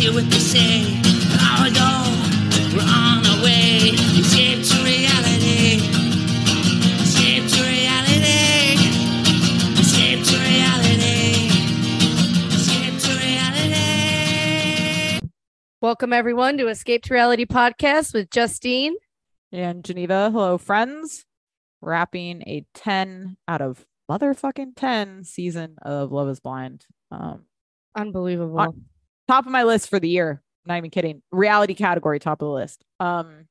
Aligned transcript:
hear 0.00 0.12
what 0.14 0.24
they 0.30 0.38
say. 0.38 0.84
Long 1.36 1.66
ago, 1.68 1.90
we're 2.74 2.88
on 2.88 3.26
our 3.26 3.42
way. 3.44 3.92
Escape 4.16 4.64
to 4.64 4.76
reality. 4.82 5.82
Escape 7.02 7.46
to 7.50 7.62
reality. 7.62 8.78
Escape 9.78 10.24
to 10.24 10.36
reality. 10.38 11.50
Escape 12.48 12.98
to 12.98 13.12
reality. 13.18 15.20
Welcome 15.82 16.12
everyone 16.14 16.56
to 16.58 16.68
Escape 16.68 17.02
to 17.04 17.12
Reality 17.14 17.44
podcast 17.44 18.14
with 18.14 18.30
Justine. 18.30 18.94
and 19.52 19.84
Geneva. 19.84 20.30
Hello, 20.30 20.56
friends. 20.56 21.26
Wrapping 21.82 22.42
a 22.46 22.64
10 22.74 23.36
out 23.46 23.60
of 23.60 23.84
motherfucking 24.10 24.72
10 24.76 25.24
season 25.24 25.76
of 25.82 26.10
Love 26.10 26.30
is 26.30 26.40
Blind. 26.40 26.86
Um, 27.10 27.44
Unbelievable. 27.94 28.74
Top 29.30 29.46
of 29.46 29.52
my 29.52 29.62
list 29.62 29.88
for 29.88 30.00
the 30.00 30.08
year. 30.08 30.42
Not 30.66 30.76
even 30.78 30.90
kidding. 30.90 31.22
Reality 31.30 31.74
category, 31.74 32.18
top 32.18 32.42
of 32.42 32.46
the 32.46 32.52
list. 32.52 32.84
Um, 32.98 33.46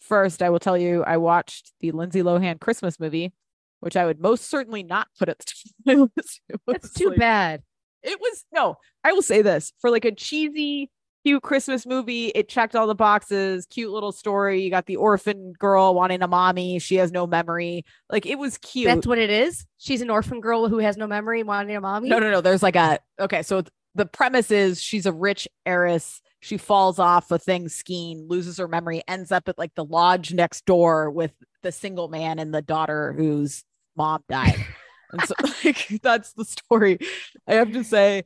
first, 0.00 0.42
I 0.42 0.50
will 0.50 0.58
tell 0.58 0.76
you, 0.76 1.04
I 1.04 1.16
watched 1.18 1.72
the 1.80 1.92
Lindsay 1.92 2.22
Lohan 2.22 2.58
Christmas 2.60 2.98
movie, 2.98 3.32
which 3.80 3.96
I 3.96 4.04
would 4.04 4.20
most 4.20 4.50
certainly 4.50 4.82
not 4.82 5.06
put 5.16 5.28
at 5.28 5.38
the 5.38 5.44
top 5.44 5.54
of 5.66 5.86
my 5.86 6.06
list. 6.16 6.40
It 6.48 6.60
That's 6.66 6.92
too 6.92 7.10
like- 7.10 7.18
bad. 7.18 7.62
it 8.02 8.18
was 8.20 8.44
no 8.52 8.76
i 9.04 9.12
will 9.12 9.22
say 9.22 9.42
this 9.42 9.72
for 9.80 9.90
like 9.90 10.04
a 10.04 10.12
cheesy 10.12 10.90
cute 11.24 11.42
christmas 11.42 11.86
movie 11.86 12.26
it 12.34 12.48
checked 12.48 12.76
all 12.76 12.86
the 12.86 12.94
boxes 12.94 13.66
cute 13.66 13.90
little 13.90 14.12
story 14.12 14.60
you 14.62 14.70
got 14.70 14.86
the 14.86 14.94
orphan 14.96 15.52
girl 15.58 15.92
wanting 15.94 16.22
a 16.22 16.28
mommy 16.28 16.78
she 16.78 16.96
has 16.96 17.10
no 17.10 17.26
memory 17.26 17.84
like 18.10 18.26
it 18.26 18.38
was 18.38 18.58
cute 18.58 18.86
That's 18.86 19.06
what 19.06 19.18
it 19.18 19.30
is. 19.30 19.66
She's 19.78 20.02
an 20.02 20.10
orphan 20.10 20.40
girl 20.40 20.68
who 20.68 20.78
has 20.78 20.96
no 20.96 21.06
memory, 21.06 21.42
wanting 21.42 21.74
a 21.76 21.80
mommy. 21.80 22.08
no 22.08 22.18
no 22.18 22.30
no 22.30 22.40
there's 22.40 22.62
like 22.62 22.76
a 22.76 22.98
okay 23.18 23.42
so 23.42 23.62
the 23.96 24.06
premise 24.06 24.50
is 24.50 24.80
she's 24.82 25.06
a 25.06 25.12
rich 25.12 25.48
heiress. 25.64 26.20
She 26.40 26.58
falls 26.58 26.98
off 26.98 27.30
a 27.30 27.38
thing 27.38 27.68
skiing 27.68 28.28
loses 28.28 28.58
her 28.58 28.68
memory 28.68 29.02
ends 29.08 29.32
up 29.32 29.48
at 29.48 29.58
like 29.58 29.74
the 29.74 29.84
lodge 29.84 30.32
next 30.34 30.66
door 30.66 31.10
with 31.10 31.32
the 31.62 31.72
single 31.72 32.08
man 32.08 32.38
and 32.38 32.54
the 32.54 32.62
daughter 32.62 33.14
whose 33.14 33.64
mom 33.96 34.22
died. 34.28 34.64
And 35.12 35.22
so 35.22 35.34
like 35.64 36.00
that's 36.02 36.32
the 36.32 36.44
story. 36.44 36.98
I 37.46 37.54
have 37.54 37.72
to 37.74 37.84
say 37.84 38.24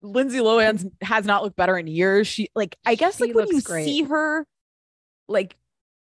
lindsay 0.00 0.38
lohan 0.38 0.90
has 1.02 1.26
not 1.26 1.42
looked 1.44 1.56
better 1.56 1.76
in 1.76 1.86
years. 1.86 2.26
She 2.26 2.48
like 2.54 2.74
i 2.86 2.94
guess 2.94 3.18
She 3.18 3.24
like 3.26 3.34
when 3.34 3.48
you 3.48 3.60
great. 3.60 3.84
see 3.84 4.02
her 4.04 4.46
like 5.28 5.56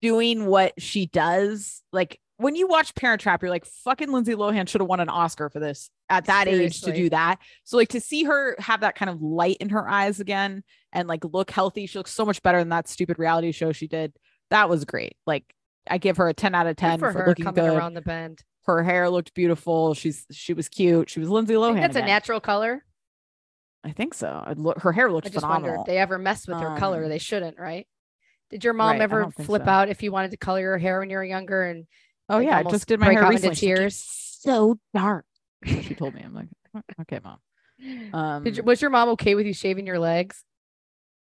doing 0.04 0.46
what 0.46 0.80
she 0.80 1.08
does 1.08 1.81
like 1.92 2.20
when 2.44 2.56
you 2.56 2.68
watch 2.68 2.94
parent 2.96 3.22
trap 3.22 3.42
you're 3.42 3.50
like 3.50 3.66
fucking 3.66 4.12
lindsay 4.12 4.34
lohan 4.34 4.68
should 4.68 4.82
have 4.82 4.88
won 4.88 5.00
an 5.00 5.10
oscar 5.10 5.50
for 5.50 5.60
this 5.60 5.90
at 6.10 6.26
that 6.26 6.48
age 6.48 6.82
to 6.82 6.92
do 6.94 7.10
that 7.10 7.40
so 7.64 7.78
like 7.78 7.90
to 7.90 8.00
see 8.00 8.24
her 8.24 8.56
have 8.60 8.82
that 8.82 8.96
kind 8.96 9.10
of 9.10 9.22
light 9.22 9.58
in 9.60 9.70
her 9.70 9.88
eyes 9.90 10.20
again 10.20 10.64
and 10.92 11.08
like 11.08 11.24
look 11.26 11.50
healthy 11.50 11.86
she 11.86 11.98
looks 11.98 12.12
so 12.12 12.26
much 12.26 12.42
better 12.44 12.60
than 12.60 12.70
that 12.70 12.88
stupid 12.88 13.18
reality 13.18 13.52
show 13.52 13.72
she 13.72 13.88
did 13.88 14.14
that 14.50 14.70
was 14.70 14.86
great 14.86 15.16
like 15.26 15.56
i 15.90 15.98
give 15.98 16.18
her 16.18 16.28
a 16.30 16.34
10 16.34 16.54
out 16.54 16.68
of 16.68 16.76
Good 16.76 16.82
10 16.82 17.00
for 17.00 17.12
for, 17.12 17.20
her 17.20 17.28
looking 17.30 17.46
coming 17.46 17.66
good 17.66 17.78
around 17.78 17.94
the 17.94 18.02
bend. 18.02 18.44
her 18.66 18.84
hair 18.84 19.10
looked 19.10 19.34
beautiful. 19.34 19.94
She's 19.94 20.26
she 20.32 20.54
was 20.54 20.70
cute. 20.70 21.10
She 21.10 21.20
was 21.20 21.30
Lindsay 21.30 21.56
Lohan. 21.56 21.82
that's 21.82 21.96
a 21.98 22.02
natural 22.02 22.40
color. 22.40 22.84
I 23.84 23.92
think 23.92 24.14
so. 24.14 24.74
Her 24.78 24.94
hair 24.94 25.12
looked 25.12 25.28
I 25.28 25.30
just 25.30 25.42
phenomenal. 25.46 25.78
wonder 25.78 25.82
if 25.82 25.88
they 25.88 25.98
ever 25.98 26.18
messed 26.18 26.48
with 26.48 26.58
her 26.58 26.78
color. 26.78 27.04
Um, 27.04 27.10
They 27.10 27.18
shouldn't, 27.18 27.60
right? 27.60 27.86
Did 28.50 28.64
your 28.64 28.74
mom 28.74 28.92
right, 28.92 29.02
ever 29.02 29.30
flip 29.32 29.64
so. 29.66 29.70
out 29.70 29.90
if 29.90 30.04
you 30.04 30.12
wanted 30.12 30.32
to 30.32 30.38
color 30.38 30.62
your 30.62 30.78
hair 30.78 31.00
when 31.00 31.10
you 31.10 31.18
were 31.18 31.24
younger? 31.26 31.64
And 31.64 31.86
oh 32.30 32.38
like, 32.38 32.48
yeah, 32.48 32.58
I 32.58 32.64
just 32.64 32.88
did 32.88 33.00
my 33.00 33.12
hair 33.12 33.28
recently. 33.28 33.56
Tears? 33.56 33.96
So 33.98 34.80
dark. 34.94 35.26
She 35.66 35.96
told 35.96 36.14
me. 36.16 36.22
I'm 36.24 36.34
like, 36.34 36.48
okay, 37.02 37.20
mom. 37.24 37.38
Um, 38.14 38.44
Did 38.44 38.58
you, 38.58 38.64
was 38.64 38.82
your 38.82 38.92
mom 38.92 39.10
okay 39.10 39.36
with 39.36 39.46
you 39.46 39.54
shaving 39.54 39.88
your 39.88 40.00
legs? 40.00 40.44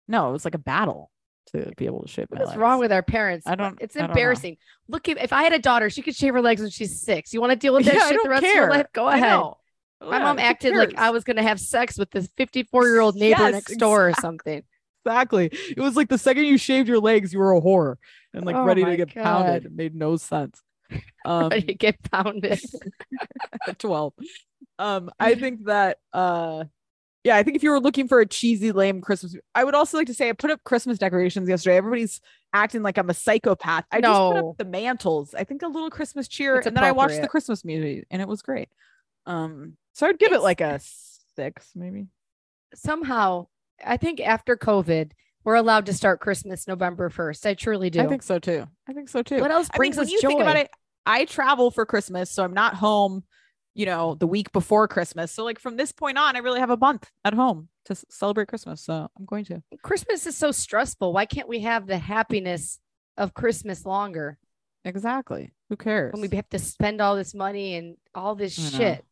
no, 0.07 0.29
it 0.29 0.31
was 0.33 0.45
like 0.45 0.55
a 0.55 0.59
battle 0.59 1.09
to 1.53 1.71
be 1.77 1.85
able 1.85 2.01
to 2.03 2.07
shave 2.07 2.27
my 2.31 2.37
What's 2.39 2.49
legs. 2.51 2.57
wrong 2.59 2.79
with 2.79 2.91
our 2.91 3.01
parents? 3.01 3.47
I 3.47 3.55
don't- 3.55 3.77
It's 3.81 3.95
I 3.95 4.01
don't 4.01 4.09
embarrassing. 4.11 4.57
Look, 4.87 5.07
if, 5.09 5.17
if 5.17 5.33
I 5.33 5.43
had 5.43 5.53
a 5.53 5.59
daughter, 5.59 5.89
she 5.89 6.01
could 6.01 6.15
shave 6.15 6.33
her 6.33 6.41
legs 6.41 6.61
when 6.61 6.69
she's 6.69 7.01
six. 7.01 7.33
You 7.33 7.39
want 7.41 7.51
to 7.51 7.55
deal 7.57 7.73
with 7.73 7.85
that 7.85 7.95
Yeah, 7.95 8.09
shit 8.09 8.19
the 8.23 8.29
rest 8.29 8.45
of 8.45 8.51
your 8.53 8.69
life? 8.69 8.87
Go 8.93 9.07
ahead. 9.07 9.39
My 10.01 10.17
Yeah, 10.17 10.23
mom 10.23 10.39
acted 10.39 10.75
like 10.75 10.97
I 10.97 11.11
was 11.11 11.23
going 11.23 11.37
to 11.37 11.43
have 11.43 11.59
sex 11.59 11.97
with 11.97 12.11
this 12.11 12.27
54 12.37 12.83
year 12.85 12.99
old 12.99 13.15
neighbor 13.15 13.41
Yes, 13.43 13.51
next 13.53 13.77
door 13.77 14.09
or 14.09 14.13
something. 14.13 14.61
exactly. 15.05 15.49
It 15.75 15.79
was 15.79 15.95
like 15.95 16.09
the 16.09 16.17
second 16.17 16.45
you 16.45 16.57
shaved 16.57 16.87
your 16.89 16.99
legs, 16.99 17.31
you 17.33 17.39
were 17.39 17.53
a 17.53 17.61
whore 17.61 17.95
and 18.33 18.45
like 18.45 18.55
Oh 18.55 18.63
ready 18.63 18.83
to 18.85 18.97
get 18.97 19.13
God. 19.15 19.23
pounded. 19.23 19.65
It 19.65 19.71
made 19.73 19.95
no 19.95 20.17
sense. 20.17 20.61
Um, 21.25 21.49
get 21.49 22.01
pounded. 22.11 22.59
at 23.67 23.79
12 23.79 24.13
um 24.79 25.09
i 25.19 25.35
think 25.35 25.65
that 25.65 25.97
uh 26.13 26.63
yeah 27.23 27.35
i 27.35 27.43
think 27.43 27.55
if 27.55 27.63
you 27.63 27.69
were 27.69 27.79
looking 27.79 28.07
for 28.07 28.19
a 28.19 28.25
cheesy 28.25 28.71
lame 28.71 29.01
christmas 29.01 29.35
i 29.55 29.63
would 29.63 29.75
also 29.75 29.97
like 29.97 30.07
to 30.07 30.13
say 30.13 30.29
i 30.29 30.33
put 30.33 30.49
up 30.51 30.63
christmas 30.63 30.97
decorations 30.97 31.47
yesterday. 31.47 31.77
Everybody's 31.77 32.19
acting 32.53 32.81
like 32.81 32.97
i'm 32.97 33.09
a 33.09 33.13
psychopath. 33.13 33.85
I 33.91 34.01
just 34.01 34.11
put 34.11 34.37
up 34.37 34.57
the 34.57 34.65
mantles. 34.65 35.33
I 35.33 35.43
think 35.43 35.61
a 35.61 35.67
little 35.67 35.89
christmas 35.89 36.27
cheer 36.27 36.57
It's 36.57 36.67
and 36.67 36.75
then 36.75 36.83
i 36.83 36.91
watched 36.91 37.21
the 37.21 37.27
christmas 37.27 37.63
movie 37.63 38.03
and 38.11 38.21
it 38.21 38.27
was 38.27 38.41
great. 38.41 38.69
Um 39.25 39.77
so 39.93 40.07
i'd 40.07 40.19
give 40.19 40.33
it 40.33 40.41
like 40.41 40.61
a 40.61 40.79
six 41.35 41.71
maybe. 41.75 42.07
Somehow, 42.75 43.47
I 43.85 43.97
think 43.97 44.19
after 44.19 44.57
COVID, 44.57 45.11
we're 45.43 45.55
allowed 45.55 45.85
to 45.87 45.93
start 45.93 46.19
Christmas 46.19 46.67
November 46.67 47.09
1st. 47.09 47.45
I 47.45 47.53
truly 47.53 47.89
do. 47.89 48.01
i 48.01 48.07
think 48.07 48.23
so 48.23 48.39
too 48.39 48.65
i 48.87 48.93
think 48.93 49.09
so 49.09 49.21
too 49.23 49.39
what 49.39 49.51
else 49.51 49.67
I 49.71 49.75
mean, 49.75 49.77
brings 49.79 49.97
when 49.97 50.05
us 50.05 50.11
you 50.11 50.21
joy? 50.21 50.27
think 50.29 50.41
about 50.41 50.57
it, 50.57 50.69
I 51.05 51.25
travel 51.25 51.69
for 51.71 51.85
Christmas, 51.85 52.31
so 52.31 52.43
I'm 52.43 52.53
not 52.53 52.75
home, 52.75 53.23
you 53.73 53.85
know, 53.85 54.15
the 54.15 54.27
week 54.27 54.51
before 54.53 54.87
Christmas. 54.87 55.31
So 55.33 55.43
like 55.43 55.59
from 55.59 55.75
this 55.75 55.91
point 55.91 56.17
on, 56.17 56.35
I 56.37 56.39
really 56.39 56.59
have 56.61 56.69
a 56.69 56.77
month 56.77 57.09
at 57.25 57.33
home 57.33 57.67
to 57.85 57.95
celebrate 58.09 58.47
Christmas. 58.47 58.81
So 58.85 59.09
I'm 59.17 59.25
going 59.25 59.43
to. 59.45 59.61
Christmas 59.81 60.25
is 60.25 60.37
so 60.37 60.51
stressful. 60.51 61.11
Why 61.11 61.25
can't 61.25 61.49
we 61.49 61.59
have 61.61 61.87
the 61.87 61.97
happiness 61.97 62.79
of 63.17 63.33
Christmas 63.33 63.85
longer 63.85 64.37
Exactly. 64.85 65.53
Who 65.69 65.75
cares? 65.77 66.13
when 66.13 66.21
we 66.21 66.33
have 66.35 66.49
to 66.49 66.59
spend 66.59 67.01
all 67.01 67.15
this 67.17 67.33
money 67.33 67.75
and 67.75 67.97
all 68.15 68.35
this 68.35 68.57
I 68.59 68.63
know. 68.63 68.77
shit? 68.77 69.05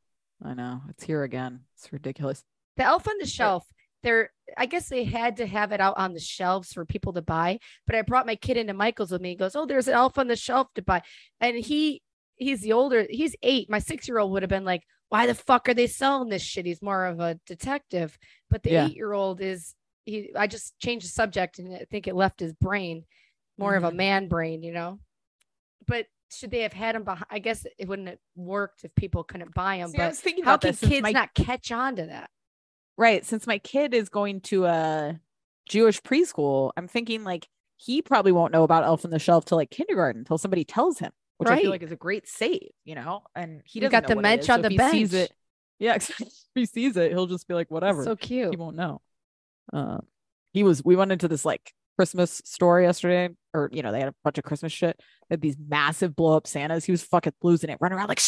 I 0.44 0.54
know 0.54 0.82
it's 0.90 1.04
here 1.04 1.24
again. 1.24 1.62
It's 1.78 1.92
ridiculous. 1.92 2.44
The 2.78 2.84
elf 2.84 3.08
on 3.08 3.16
the 3.20 3.26
shelf, 3.26 3.66
there 4.04 4.32
I 4.58 4.66
guess 4.66 4.90
they 4.90 5.04
had 5.06 5.38
to 5.38 5.48
have 5.48 5.72
it 5.72 5.80
out 5.80 5.98
on 5.98 6.14
the 6.14 6.20
shelves 6.20 6.74
for 6.74 6.86
people 6.86 7.14
to 7.14 7.22
buy. 7.22 7.60
But 7.88 7.96
I 7.96 8.02
brought 8.02 8.26
my 8.26 8.36
kid 8.36 8.58
into 8.58 8.74
Michael's 8.74 9.12
with 9.12 9.22
me. 9.22 9.30
He 9.30 9.36
goes, 9.36 9.56
Oh, 9.56 9.66
there's 9.66 9.88
an 9.88 9.94
elf 9.94 10.18
on 10.18 10.28
the 10.28 10.36
shelf 10.36 10.68
to 10.76 10.82
buy. 10.82 11.02
And 11.40 11.56
he 11.58 12.02
he's 12.36 12.62
the 12.62 12.74
older, 12.74 13.06
he's 13.10 13.36
eight. 13.44 13.70
My 13.70 13.80
six-year-old 13.80 14.32
would 14.32 14.42
have 14.44 14.50
been 14.50 14.66
like, 14.66 14.84
Why 15.10 15.26
the 15.28 15.36
fuck 15.36 15.70
are 15.70 15.74
they 15.74 15.88
selling 15.88 16.30
this 16.30 16.42
shit? 16.42 16.66
He's 16.66 16.82
more 16.82 17.06
of 17.06 17.20
a 17.20 17.40
detective. 17.46 18.18
But 18.50 18.64
the 18.64 18.72
Yeah. 18.72 18.88
eight-year-old 18.88 19.42
is 19.42 19.76
he 20.06 20.32
I 20.36 20.48
just 20.48 20.78
changed 20.80 21.06
the 21.06 21.10
subject 21.12 21.60
and 21.60 21.74
I 21.74 21.86
think 21.90 22.08
it 22.08 22.16
left 22.16 22.40
his 22.40 22.54
brain 22.54 23.06
more 23.58 23.76
of 23.76 23.84
a 23.84 23.92
Mhm. 23.92 23.96
man 23.96 24.28
brain, 24.28 24.64
you 24.64 24.74
know. 24.74 25.00
But 25.88 26.08
should 26.32 26.50
they 26.52 26.62
have 26.62 26.74
had 26.74 26.96
him 26.96 27.04
behind? 27.04 27.26
I 27.30 27.40
guess 27.40 27.66
it 27.78 27.88
wouldn't 27.88 28.08
have 28.08 28.18
worked 28.36 28.84
if 28.84 28.94
people 28.96 29.24
couldn't 29.24 29.54
buy 29.54 29.76
him. 29.78 29.90
See, 29.90 29.98
I 29.98 30.06
but 30.06 30.10
was 30.10 30.20
thinking 30.22 30.44
how 30.44 30.58
can 30.58 30.74
kids 30.76 31.02
my- 31.02 31.12
not 31.12 31.34
catch 31.36 31.72
on 31.72 31.96
to 31.98 32.06
that? 32.08 32.30
Right. 33.02 33.26
Since 33.26 33.48
my 33.48 33.58
kid 33.58 33.96
is 33.96 34.10
going 34.10 34.42
to 34.42 34.66
a 34.66 35.20
Jewish 35.68 36.04
preschool, 36.04 36.72
I'm 36.78 36.88
thinking 36.88 37.24
like 37.24 37.48
he 37.78 38.04
probably 38.04 38.32
won't 38.32 38.54
know 38.54 38.62
about 38.62 38.84
Elf 38.84 39.06
on 39.06 39.10
the 39.10 39.18
Shelf 39.18 39.44
till 39.44 39.58
like 39.58 39.72
kindergarten 39.72 40.20
until 40.20 40.38
somebody 40.38 40.64
tells 40.64 41.00
him, 41.00 41.12
which 41.40 41.50
I 41.50 41.60
feel 41.60 41.72
like 41.72 41.82
is 41.82 41.92
a 41.92 41.96
great 41.96 42.28
save, 42.28 42.70
you 42.86 42.94
know. 42.94 43.24
And 43.36 43.64
he 43.66 43.80
You 43.80 43.90
doesn't 43.90 44.04
got 44.04 44.08
the 44.08 44.22
mensch 44.22 44.48
on 44.52 44.60
so 44.60 44.70
the 44.70 44.70
he 44.70 44.78
sees 44.92 45.12
bench. 45.14 45.32
it, 45.32 45.36
yeah, 45.80 45.96
if 45.96 46.12
he 46.54 46.68
sees 46.68 46.96
it, 46.96 47.12
he'll 47.12 47.26
just 47.26 47.48
be 47.48 47.56
like, 47.56 47.72
whatever. 47.72 48.04
So 48.04 48.16
cute. 48.16 48.52
he 48.52 48.56
won't 48.58 48.76
know. 48.76 49.02
Um, 49.74 50.06
he 50.54 50.62
was. 50.62 50.86
We 50.86 50.96
went 50.96 51.12
into 51.12 51.28
this 51.28 51.44
like 51.44 51.74
Christmas 51.98 52.40
store 52.46 52.82
yesterday, 52.82 53.30
or 53.56 53.72
you 53.74 53.82
know, 53.82 53.92
they 53.92 54.00
had 54.00 54.10
a 54.10 54.16
bunch 54.24 54.38
of 54.38 54.44
Christmas 54.44 54.72
shit. 54.72 55.00
They 55.28 55.34
had 55.34 55.42
these 55.42 55.58
massive 55.58 56.16
blow 56.16 56.38
up 56.38 56.46
Santas. 56.46 56.86
He 56.86 56.92
was 56.92 57.02
fucking 57.02 57.34
losing 57.42 57.72
it, 57.72 57.80
running 57.82 57.98
around 57.98 58.10
like 58.10 58.20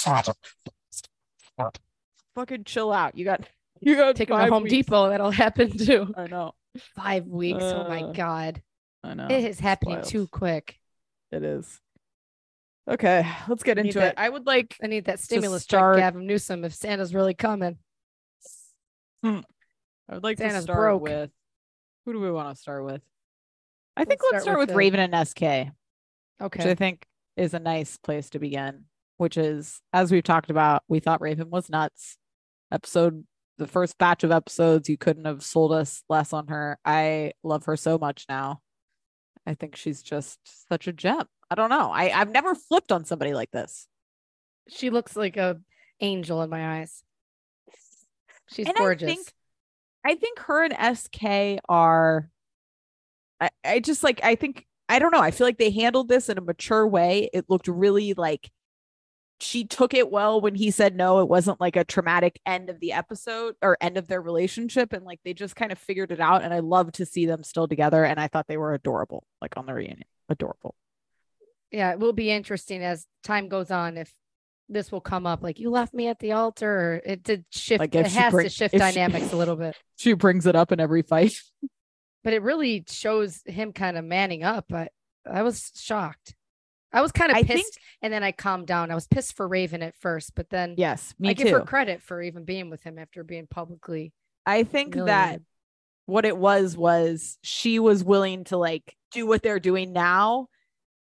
fucking 2.34 2.64
chill 2.64 2.92
out. 2.92 3.16
You 3.16 3.26
got 3.26 3.48
you 3.90 3.96
got 3.96 4.16
Take 4.16 4.30
him 4.30 4.38
to 4.38 4.46
Home 4.48 4.64
weeks. 4.64 4.72
Depot. 4.74 5.10
That'll 5.10 5.32
happen 5.32 5.78
too. 5.78 6.14
I 6.18 6.28
know. 6.28 6.54
Five 6.96 7.25
weeks. 7.28 7.63
oh 7.63 7.88
my 7.88 8.02
Uh, 8.04 8.12
God. 8.13 8.62
I 9.04 9.13
know. 9.13 9.28
it 9.30 9.44
is 9.44 9.60
happening 9.60 9.96
wild. 9.98 10.07
too 10.07 10.28
quick. 10.28 10.80
It 11.31 11.44
is. 11.44 11.80
Okay, 12.90 13.25
let's 13.48 13.63
get 13.63 13.78
into 13.78 14.00
that- 14.00 14.13
it. 14.13 14.19
I 14.19 14.28
would 14.30 14.46
like. 14.46 14.75
I 14.84 14.88
need 14.88 15.06
that 15.06 15.19
stimulus 15.19 15.63
check, 15.63 15.69
start- 15.80 15.98
Gavin 15.98 16.25
Newsom, 16.28 16.66
if 16.66 16.74
Santa's 16.74 17.13
really 17.13 17.34
coming. 17.34 17.78
I 19.24 19.42
would 20.12 20.24
like 20.24 20.38
to 20.38 20.62
start 20.62 20.78
broke. 20.78 21.02
with. 21.02 21.30
Who 22.06 22.13
do 22.13 22.19
we 22.19 22.31
want 22.31 22.54
to 22.56 22.62
start 22.62 22.84
with? 22.84 23.02
I 23.96 24.02
Let's 24.02 24.10
think 24.10 24.22
let's 24.22 24.30
start 24.30 24.42
start 24.44 24.60
with 24.60 24.69
with 24.69 24.75
Raven 24.78 25.00
and 25.00 25.28
SK. 25.28 25.42
Okay. 25.44 25.69
Which 26.42 26.66
I 26.66 26.75
think 26.75 27.06
is 27.38 27.54
a 27.54 27.60
nice 27.60 27.98
place 27.98 28.30
to 28.31 28.40
begin, 28.40 28.86
which 29.18 29.38
is 29.38 29.81
as 29.94 30.12
we've 30.12 30.24
talked 30.24 30.50
about, 30.50 30.84
we 30.90 31.00
thought 31.00 31.22
Raven 31.22 31.50
was 31.50 31.69
nuts. 31.69 32.18
Episode 32.72 33.24
the 33.58 33.68
first 33.68 33.98
batch 33.98 34.24
of 34.24 34.32
episodes, 34.32 34.90
you 34.90 34.98
couldn't 34.98 35.26
have 35.26 35.44
sold 35.44 35.72
us 35.72 36.04
less 36.10 36.34
on 36.34 36.48
her. 36.48 36.80
I 36.84 37.34
love 37.44 37.66
her 37.66 37.78
so 37.78 37.98
much 37.98 38.26
now. 38.28 38.62
I 39.46 39.54
think 39.54 39.76
she's 39.76 40.02
just 40.02 40.40
such 40.70 40.88
a 40.88 40.94
gem. 40.94 41.26
I 41.52 41.56
don't 41.56 41.70
know. 41.70 41.92
I, 41.92 42.10
I've 42.10 42.32
never 42.32 42.56
flipped 42.56 42.92
on 42.92 43.06
somebody 43.06 43.34
like 43.34 43.52
this. 43.52 43.88
She 44.70 44.90
looks 44.90 45.16
like 45.16 45.38
a 45.38 45.60
angel 46.00 46.42
in 46.42 46.50
my 46.50 46.80
eyes. 46.80 47.04
She's 48.50 48.68
And 48.68 48.76
gorgeous. 48.76 49.10
I 49.10 49.14
think 49.14 49.34
I 50.06 50.16
think 50.16 50.40
her 50.40 50.64
and 50.64 50.98
SK 50.98 51.60
are 51.70 52.30
I, 53.40 53.50
I 53.64 53.80
just 53.80 54.04
like 54.04 54.22
I 54.24 54.36
think 54.36 54.66
I 54.90 55.00
don't 55.00 55.12
know. 55.12 55.22
I 55.22 55.32
feel 55.32 55.48
like 55.48 55.58
they 55.58 55.72
handled 55.72 56.08
this 56.08 56.30
in 56.30 56.38
a 56.38 56.42
mature 56.42 56.88
way. 56.88 57.30
It 57.34 57.46
looked 57.50 57.68
really 57.68 58.14
like 58.14 58.50
she 59.44 59.66
took 59.66 59.94
it 59.94 60.10
well 60.12 60.40
when 60.42 60.56
he 60.56 60.72
said 60.72 60.95
no. 60.95 61.19
It 61.19 61.28
wasn't 61.28 61.60
like 61.62 61.75
a 61.75 61.84
traumatic 61.84 62.40
end 62.45 62.69
of 62.69 62.80
the 62.80 62.94
episode 62.94 63.56
or 63.62 63.78
end 63.81 63.98
of 63.98 64.07
their 64.07 64.22
relationship. 64.22 64.94
And 64.94 65.06
like 65.06 65.19
they 65.24 65.34
just 65.34 65.56
kind 65.56 65.72
of 65.72 65.78
figured 65.78 66.12
it 66.12 66.19
out. 66.19 66.42
And 66.44 66.54
I 66.54 66.60
love 66.60 66.92
to 66.94 67.06
see 67.06 67.25
them 67.25 67.44
still 67.44 67.68
together. 67.68 68.04
And 68.06 68.19
I 68.19 68.28
thought 68.28 68.48
they 68.48 68.57
were 68.57 68.74
adorable, 68.74 69.24
like 69.42 69.56
on 69.57 69.66
the 69.66 69.74
reunion. 69.74 70.07
Adorable. 70.30 70.75
Yeah, 71.72 71.92
it 71.92 72.00
will 72.00 72.13
be 72.13 72.31
interesting 72.31 72.84
as 72.84 73.06
time 73.24 73.50
goes 73.50 73.69
on 73.72 73.98
if 73.98 74.13
this 74.69 74.92
will 74.92 75.01
come 75.01 75.25
up. 75.28 75.44
Like 75.44 75.60
you 75.60 75.69
left 75.69 75.94
me 75.94 76.07
at 76.07 76.19
the 76.19 76.31
altar, 76.31 76.69
or 76.69 77.01
it 77.06 77.24
did 77.24 77.45
shift. 77.51 77.80
Like, 77.80 77.94
it 77.95 78.07
has 78.07 78.31
bring- 78.31 78.45
to 78.45 78.50
shift 78.50 78.74
if 78.74 78.80
she- 78.81 78.94
dynamics 78.94 79.34
a 79.34 79.36
little 79.38 79.56
bit, 79.56 79.75
She 79.98 80.13
brings 80.13 80.45
it 80.45 80.56
up 80.56 80.72
in 80.72 80.80
every 80.80 81.01
fight. 81.01 81.36
but 82.24 82.34
it 82.34 82.42
really 82.42 82.84
shows 82.88 83.42
him 83.45 83.74
kind 83.74 83.98
of 83.98 84.06
manning 84.06 84.44
up. 84.44 84.66
but 84.69 84.92
I 85.30 85.42
was 85.44 85.72
shocked. 85.75 86.36
I 86.94 87.01
was 87.01 87.12
kind 87.12 87.31
of 87.31 87.38
pissed, 87.38 87.48
think- 87.48 87.75
and 88.01 88.13
then 88.13 88.24
I 88.24 88.31
calmed 88.31 88.68
down. 88.68 88.92
I 88.92 88.95
was 88.95 89.07
pissed 89.07 89.36
for 89.36 89.48
Raven 89.48 89.81
at 89.81 89.95
first, 89.95 90.34
but 90.36 90.50
then 90.50 90.75
Yes, 90.78 91.13
me 91.19 91.30
I 91.30 91.34
too. 91.34 91.44
give 91.45 91.54
her 91.54 91.62
credit 91.62 92.01
for 92.01 92.22
even 92.22 92.45
being 92.45 92.69
with 92.69 92.84
him 92.84 93.00
after 93.00 93.24
being 93.24 93.48
publicly. 93.48 94.13
I 94.45 94.63
think 94.63 94.95
that 94.95 95.42
what 96.06 96.25
it 96.25 96.38
was 96.38 96.75
was 96.78 97.38
she 97.42 97.80
was 97.80 98.04
willing 98.04 98.44
to 98.45 98.57
like 98.57 98.95
do 99.12 99.25
what 99.25 99.42
they're 99.42 99.60
doing 99.60 99.94
now 99.94 100.48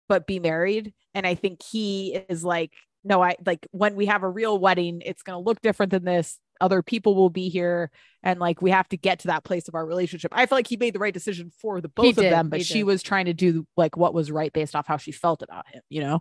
but 0.09 0.27
be 0.27 0.41
married 0.41 0.93
and 1.15 1.25
i 1.25 1.37
think 1.37 1.63
he 1.63 2.17
is 2.29 2.43
like 2.43 2.73
no 3.05 3.23
i 3.23 3.37
like 3.47 3.65
when 3.71 3.95
we 3.95 4.07
have 4.07 4.25
a 4.25 4.29
real 4.29 4.59
wedding 4.59 5.01
it's 5.07 5.23
going 5.23 5.37
to 5.39 5.45
look 5.47 5.61
different 5.61 5.93
than 5.93 6.05
this 6.05 6.41
other 6.61 6.83
people 6.83 7.15
will 7.15 7.31
be 7.31 7.49
here 7.49 7.91
and 8.23 8.39
like 8.41 8.61
we 8.63 8.71
have 8.71 8.89
to 8.89 8.97
get 8.97 9.21
to 9.21 9.29
that 9.29 9.45
place 9.45 9.67
of 9.69 9.75
our 9.75 9.85
relationship 9.87 10.31
i 10.35 10.45
feel 10.47 10.57
like 10.59 10.67
he 10.67 10.77
made 10.77 10.95
the 10.95 10.99
right 10.99 11.15
decision 11.15 11.51
for 11.61 11.81
the 11.81 11.89
both 11.89 12.09
of 12.11 12.17
did, 12.17 12.33
them 12.33 12.49
but 12.49 12.65
she 12.65 12.79
did. 12.81 12.85
was 12.85 13.03
trying 13.03 13.25
to 13.27 13.35
do 13.35 13.67
like 13.77 13.97
what 13.97 14.13
was 14.15 14.31
right 14.31 14.53
based 14.53 14.77
off 14.77 14.87
how 14.87 14.97
she 14.97 15.13
felt 15.13 15.43
about 15.43 15.67
him 15.69 15.83
you 15.89 16.01
know 16.01 16.21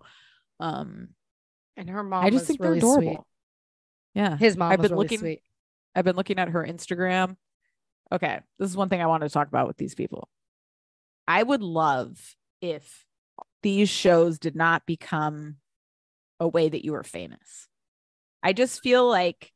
um 0.59 1.09
and 1.77 1.89
her 1.89 2.03
mom 2.03 2.24
i 2.24 2.30
just 2.30 2.41
was 2.44 2.47
think 2.47 2.62
really 2.62 2.80
they're 2.80 2.89
adorable 2.89 3.12
sweet. 3.13 3.19
yeah 4.21 4.38
His 4.38 4.56
mom 4.57 4.71
I've 4.71 4.80
was 4.80 4.89
been 4.89 4.95
really 4.97 5.03
looking- 5.06 5.19
sweet. 5.19 5.41
I've 5.95 6.06
been 6.06 6.15
looking 6.15 6.38
at 6.39 6.50
her 6.50 6.63
Instagram. 6.63 7.35
Okay, 8.12 8.39
this 8.59 8.69
is 8.69 8.77
one 8.77 8.89
thing 8.89 9.01
I 9.01 9.07
wanted 9.07 9.27
to 9.27 9.33
talk 9.33 9.47
about 9.47 9.68
with 9.68 9.75
these 9.77 9.95
people. 9.95 10.30
I 11.27 11.42
would 11.42 11.62
love 11.63 12.18
if 12.62 13.06
these 13.63 13.89
shows 13.89 14.38
did 14.39 14.56
not 14.56 14.85
become 14.85 15.57
a 16.39 16.47
way 16.47 16.69
that 16.69 16.85
you 16.85 16.92
were 16.94 17.03
famous. 17.03 17.68
I 18.44 18.53
just 18.53 18.81
feel 18.81 19.07
like 19.09 19.51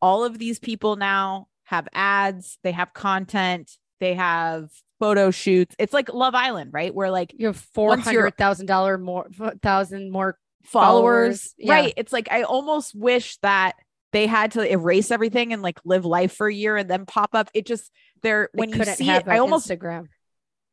all 0.00 0.24
of 0.24 0.38
these 0.38 0.58
people 0.58 0.96
now 0.96 1.48
have 1.64 1.88
ads, 1.92 2.58
they 2.62 2.72
have 2.72 2.92
content, 2.92 3.70
they 4.00 4.14
have 4.14 4.70
photo 5.00 5.30
shoots. 5.30 5.74
It's 5.78 5.92
like 5.92 6.12
Love 6.12 6.34
Island, 6.34 6.70
right? 6.72 6.94
Where 6.94 7.10
like 7.10 7.34
You 7.36 7.48
have 7.48 7.56
four 7.56 7.96
hundred 7.96 8.36
thousand 8.36 8.66
dollar 8.66 8.98
more 8.98 9.26
thousand 9.62 10.10
more 10.10 10.38
followers, 10.64 11.52
Followers, 11.52 11.54
yeah. 11.58 11.74
right? 11.74 11.94
It's 11.96 12.12
like 12.12 12.28
I 12.30 12.42
almost 12.42 12.94
wish 12.94 13.36
that 13.38 13.74
they 14.12 14.26
had 14.26 14.52
to 14.52 14.70
erase 14.70 15.10
everything 15.10 15.52
and 15.52 15.62
like 15.62 15.78
live 15.84 16.04
life 16.04 16.32
for 16.32 16.46
a 16.46 16.54
year 16.54 16.76
and 16.76 16.88
then 16.88 17.06
pop 17.06 17.30
up. 17.34 17.50
It 17.54 17.66
just 17.66 17.90
there 18.22 18.48
when 18.54 18.70
you 18.70 18.84
see 18.84 19.10
it, 19.10 19.28
I 19.28 19.38
almost 19.38 19.68
Instagram. 19.68 20.06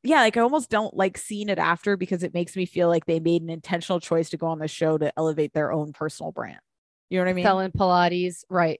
yeah, 0.03 0.21
like 0.21 0.37
I 0.37 0.41
almost 0.41 0.69
don't 0.69 0.95
like 0.95 1.17
seeing 1.17 1.49
it 1.49 1.59
after 1.59 1.97
because 1.97 2.23
it 2.23 2.33
makes 2.33 2.55
me 2.55 2.65
feel 2.65 2.87
like 2.87 3.05
they 3.05 3.19
made 3.19 3.41
an 3.41 3.49
intentional 3.49 3.99
choice 3.99 4.29
to 4.29 4.37
go 4.37 4.47
on 4.47 4.59
the 4.59 4.67
show 4.67 4.97
to 4.97 5.11
elevate 5.17 5.53
their 5.53 5.71
own 5.71 5.93
personal 5.93 6.31
brand. 6.31 6.59
You 7.09 7.19
know 7.19 7.25
what 7.25 7.31
I 7.31 7.33
mean? 7.33 7.45
selling 7.45 7.71
Pilates, 7.71 8.43
right? 8.49 8.79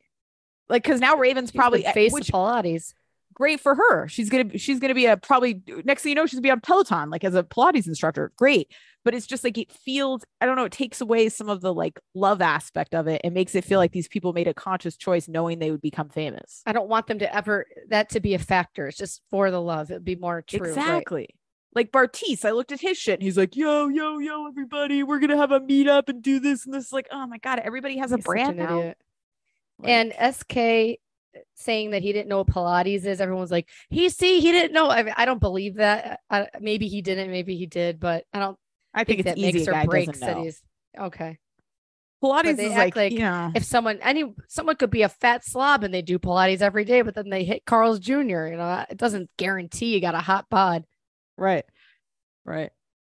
Like 0.70 0.84
because 0.84 1.00
now 1.02 1.18
Raven's 1.18 1.52
probably 1.52 1.82
the 1.84 1.92
face 1.92 2.14
which 2.14 2.30
of 2.30 2.36
Pilates. 2.36 2.94
great 3.34 3.60
for 3.60 3.76
her. 3.76 4.08
She's 4.08 4.30
gonna 4.30 4.58
she's 4.58 4.80
gonna 4.80 4.94
be 4.96 5.06
a 5.06 5.18
probably 5.18 5.62
next 5.86 6.04
thing 6.04 6.12
you 6.12 6.16
know 6.16 6.26
she's 6.26 6.36
gonna 6.40 6.42
be 6.44 6.52
on 6.52 6.62
Peloton 6.62 7.10
like 7.10 7.24
as 7.24 7.36
a 7.36 7.44
Pilates 7.44 7.88
instructor. 7.88 8.32
Great, 8.38 8.72
but 9.04 9.14
it's 9.14 9.28
just 9.28 9.44
like 9.44 9.58
it 9.58 9.72
feels 9.72 10.24
I 10.40 10.46
don't 10.46 10.56
know. 10.56 10.64
It 10.66 10.72
takes 10.72 11.02
away 11.02 11.30
some 11.30 11.50
of 11.50 11.62
the 11.62 11.74
like 11.74 12.00
love 12.16 12.42
aspect 12.42 12.96
of 12.96 13.08
it. 13.08 13.22
It 13.24 13.34
makes 13.34 13.56
it 13.56 13.66
feel 13.66 13.80
like 13.80 13.92
these 13.92 14.08
people 14.08 14.34
made 14.34 14.48
a 14.48 14.54
conscious 14.54 14.96
choice 14.96 15.28
knowing 15.28 15.60
they 15.60 15.72
would 15.72 15.82
become 15.82 16.10
famous. 16.10 16.62
I 16.66 16.72
don't 16.74 16.90
want 16.90 17.08
them 17.08 17.20
to 17.20 17.36
ever 17.36 17.66
that 17.90 18.10
to 18.12 18.20
be 18.20 18.34
a 18.34 18.40
factor. 18.40 18.88
It's 18.88 18.98
just 18.98 19.22
for 19.30 19.52
the 19.52 19.62
love. 19.62 19.92
It'd 19.92 20.06
be 20.06 20.16
more 20.16 20.42
true. 20.42 20.60
right? 20.62 20.70
Exactly. 20.70 21.30
Like 21.76 21.92
Bartise, 21.92 22.46
I 22.46 22.52
looked 22.52 22.72
at 22.72 22.82
his 22.82 22.98
shit 23.00 23.16
and 23.16 23.24
he's 23.24 23.36
like, 23.38 23.56
yo, 23.56 23.88
yo, 23.88 24.20
yo, 24.20 24.48
everybody, 24.48 25.02
we're 25.02 25.18
gonna 25.20 25.38
have 25.38 25.52
a 25.52 25.60
meetup 25.60 26.08
and 26.08 26.22
do 26.22 26.40
this 26.40 26.66
and 26.66 26.74
this. 26.74 26.94
Like, 26.94 27.08
oh 27.12 27.26
my 27.26 27.40
god, 27.40 27.60
everybody 27.60 27.98
has 27.98 28.12
a 28.12 28.18
He's 28.18 28.26
brand 28.26 28.60
an 28.60 28.66
now. 28.68 28.78
idiot. 28.80 28.98
Like, 29.80 29.90
and 29.90 30.36
SK 30.36 31.00
saying 31.56 31.92
that 31.92 32.02
he 32.02 32.14
didn't 32.14 32.30
know 32.30 32.40
what 32.40 32.48
Pilates 32.48 33.06
is, 33.06 33.20
everyone's 33.22 33.52
like, 33.52 33.70
he 33.90 34.10
see, 34.10 34.40
he 34.40 34.52
didn't 34.52 34.74
know. 34.74 34.88
I, 34.90 35.12
I 35.16 35.26
don't 35.26 35.40
believe 35.42 35.76
that. 35.76 36.20
I, 36.30 36.48
maybe 36.60 36.88
he 36.88 37.02
didn't, 37.02 37.32
maybe 37.32 37.56
he 37.58 37.66
did, 37.66 38.00
but 38.00 38.26
I 38.34 38.40
don't 38.40 38.58
I 38.94 39.04
think, 39.04 39.08
think, 39.08 39.20
it's 39.22 39.30
that 39.30 39.38
easy. 39.38 39.58
makes 39.60 39.68
or 39.68 39.72
guy 39.72 39.86
breaks 39.86 40.20
doesn't 40.20 40.28
that 40.28 40.38
know. 40.38 40.44
he's 40.44 40.62
okay. 41.00 41.40
Pilates 42.24 42.58
is 42.60 42.72
like, 42.72 42.96
like 42.96 43.12
you 43.12 43.20
know, 43.20 43.52
If 43.54 43.66
someone 43.66 44.00
any 44.02 44.34
someone 44.48 44.78
could 44.78 44.90
be 44.92 45.02
a 45.02 45.10
fat 45.10 45.44
slob 45.44 45.84
and 45.84 45.94
they 45.94 46.02
do 46.02 46.20
Pilates 46.20 46.62
every 46.62 46.86
day, 46.86 47.02
but 47.02 47.16
then 47.16 47.30
they 47.30 47.44
hit 47.44 47.66
Carl's 47.66 48.00
Jr., 48.00 48.14
you 48.48 48.56
know, 48.56 48.86
it 48.90 48.98
doesn't 48.98 49.30
guarantee 49.36 49.94
you 49.94 50.00
got 50.00 50.16
a 50.16 50.20
hot 50.20 50.46
bod, 50.50 50.86
right, 51.38 51.66
right. 52.46 52.70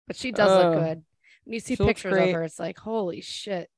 but 0.06 0.16
she 0.16 0.32
does 0.32 0.50
Uh, 0.50 0.70
look 0.70 0.80
good. 0.80 1.04
When 1.46 1.54
you 1.54 1.60
see 1.60 1.76
pictures 1.76 2.14
of 2.16 2.30
her, 2.30 2.44
it's 2.44 2.60
like, 2.60 2.78
holy 2.78 3.22
shit. 3.22 3.70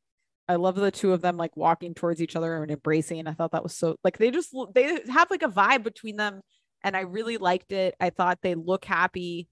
I 0.52 0.56
love 0.56 0.76
the 0.76 0.92
two 0.92 1.14
of 1.14 1.22
them 1.22 1.38
like 1.38 1.56
walking 1.56 1.94
towards 1.94 2.22
each 2.22 2.36
other 2.36 2.62
and 2.62 2.70
embracing. 2.70 3.26
I 3.26 3.34
thought 3.34 3.54
that 3.54 3.64
was 3.64 3.74
so 3.74 3.96
like 4.04 4.18
they 4.18 4.32
just 4.32 4.54
they 4.74 5.00
have 5.10 5.32
like 5.32 5.44
a 5.44 5.48
vibe 5.48 5.84
between 5.84 6.18
them, 6.18 6.42
and 6.84 6.96
I 6.98 7.02
really 7.02 7.38
liked 7.38 7.72
it. 7.72 7.96
I 8.02 8.10
thought 8.10 8.40
they 8.42 8.56
look 8.56 8.84
happy, 8.84 9.48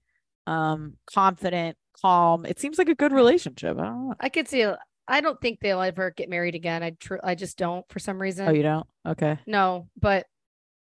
um, 0.46 0.98
confident, 1.06 1.78
calm. 2.02 2.44
It 2.44 2.60
seems 2.60 2.76
like 2.76 2.90
a 2.90 2.94
good 2.94 3.12
relationship. 3.12 3.78
I 3.78 3.84
don't 3.84 4.08
know. 4.08 4.14
I 4.20 4.28
could 4.28 4.46
see. 4.46 4.66
I 5.08 5.20
don't 5.22 5.40
think 5.40 5.60
they'll 5.60 5.80
ever 5.80 6.10
get 6.10 6.28
married 6.28 6.54
again. 6.54 6.82
I 6.82 6.90
tr- 6.90 7.24
I 7.24 7.34
just 7.34 7.56
don't 7.56 7.84
for 7.88 7.98
some 7.98 8.20
reason. 8.20 8.46
Oh, 8.46 8.52
you 8.52 8.62
don't? 8.62 8.86
Okay, 9.08 9.38
No, 9.46 9.88
but 9.98 10.26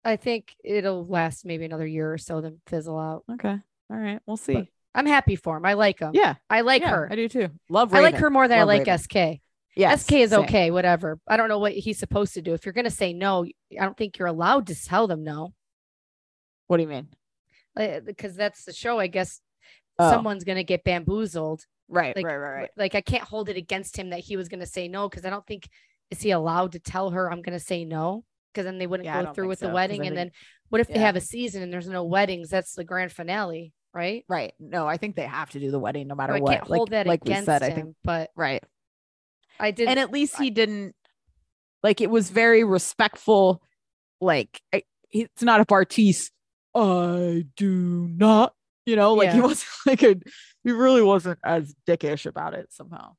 I 0.05 0.17
think 0.17 0.55
it'll 0.62 1.06
last 1.06 1.47
maybe 1.47 1.64
another 1.64 1.87
year 1.87 2.12
or 2.12 2.19
so, 2.19 2.43
then 2.43 2.61
fizzle 2.67 2.99
out. 2.99 3.25
okay, 3.32 3.56
all 3.91 3.97
right. 3.97 4.20
We'll 4.26 4.37
see. 4.37 4.69
I'm 4.94 5.06
happy 5.06 5.37
for 5.37 5.56
him. 5.56 5.64
I 5.64 5.73
like 5.73 6.00
him. 6.00 6.11
yeah, 6.12 6.35
I 6.50 6.61
like 6.61 6.82
yeah, 6.82 6.91
her. 6.91 7.09
I 7.11 7.17
do 7.17 7.29
too. 7.29 7.49
Love. 7.70 7.93
Her. 7.93 7.97
I 7.97 8.00
like 8.00 8.17
her 8.17 8.29
more 8.29 8.47
than 8.47 8.59
I 8.59 8.64
like 8.64 8.87
Raven. 8.87 8.99
SK. 8.99 9.41
Yeah, 9.77 9.95
SK 9.97 10.13
is 10.13 10.33
okay, 10.33 10.71
whatever. 10.71 11.19
I 11.27 11.37
don't 11.37 11.49
know 11.49 11.59
what 11.59 11.73
he's 11.73 11.99
supposed 11.99 12.35
to 12.35 12.43
do. 12.43 12.53
If 12.55 12.67
you're 12.67 12.73
gonna 12.75 12.91
say 12.91 13.13
no, 13.13 13.45
I 13.45 13.85
don't 13.85 13.97
think 13.97 14.19
you're 14.19 14.29
allowed 14.29 14.67
to 14.69 14.75
tell 14.75 15.07
them 15.07 15.25
no, 15.25 15.55
What 16.67 16.77
do 16.79 16.83
you 16.83 16.89
mean? 16.89 17.09
because 18.05 18.37
that's 18.37 18.64
the 18.64 18.73
show. 18.73 18.99
I 18.99 19.07
guess 19.07 19.41
Oh. 19.99 20.11
someone's 20.11 20.45
gonna 20.45 20.64
get 20.64 20.85
bamboozled. 20.85 21.64
Right, 21.88 22.14
Like, 22.17 22.25
right, 22.25 22.37
right, 22.37 22.55
right. 22.61 22.71
Like 22.76 22.95
I 22.95 23.00
can't 23.02 23.23
hold 23.25 23.49
it 23.50 23.57
against 23.57 23.97
him 23.99 24.11
that 24.11 24.21
he 24.21 24.37
was 24.37 24.49
gonna 24.49 24.67
say 24.67 24.88
no, 24.88 25.09
because 25.09 25.25
I 25.26 25.31
don't 25.31 25.47
think 25.47 25.69
is 26.11 26.21
he 26.23 26.31
allowed 26.31 26.73
to 26.73 26.79
tell 26.79 27.11
her 27.11 27.31
I'm 27.31 27.43
gonna 27.43 27.59
say 27.61 27.85
no, 27.85 28.25
because 28.52 28.64
then 28.67 28.79
they 28.79 28.87
wouldn't 28.87 29.07
Yeah, 29.07 29.25
go 29.25 29.33
through 29.33 29.49
with 29.49 29.59
so, 29.61 29.69
the 29.69 29.75
wedding, 29.75 30.00
and 30.07 30.17
think- 30.17 30.33
then 30.33 30.41
what 30.69 30.81
if 30.81 30.88
they 30.88 30.99
have 30.99 31.17
a 31.17 31.21
season 31.21 31.62
and 31.62 31.73
there's 31.73 31.88
no 31.88 32.05
weddings? 32.05 32.49
That's 32.50 32.75
the 32.75 32.85
grand 32.85 33.12
finale, 33.12 33.73
right? 33.95 34.25
Right. 34.29 34.55
No, 34.59 34.87
I 34.87 34.97
think 34.97 35.17
they 35.17 35.26
have 35.26 35.50
to 35.50 35.61
do 35.61 35.71
the 35.71 35.79
wedding 35.79 36.07
no 36.09 36.14
matter 36.14 36.35
what. 36.38 36.50
can't 36.52 36.69
like, 36.71 36.76
hold 36.79 36.91
that 36.91 37.07
like 37.07 37.25
we 37.25 37.33
against 37.33 37.47
said, 37.47 37.62
him, 37.62 37.71
I 37.71 37.75
think 37.75 37.97
but 38.05 38.31
right. 38.37 38.62
I 39.61 39.71
did. 39.71 39.88
and 39.88 39.99
at 39.99 40.11
least 40.11 40.37
he 40.38 40.50
didn't 40.50 40.94
like 41.82 42.00
it 42.00 42.11
was 42.11 42.30
very 42.30 42.64
respectful 42.64 43.62
like 44.21 44.61
I, 44.73 44.82
it's 45.11 45.42
not 45.42 45.61
a 45.61 45.64
Bartise 45.64 46.30
I 46.75 47.44
do 47.56 48.09
not 48.11 48.54
you 48.87 48.97
know 48.97 49.14
like 49.14 49.32
he 49.32 49.40
wasn't 49.40 49.68
like 49.87 50.02
a 50.02 50.16
he 50.64 50.71
really 50.73 51.02
wasn't 51.02 51.38
as 51.44 51.75
dickish 51.87 52.26
about 52.26 52.54
it 52.54 52.73
somehow 52.73 53.14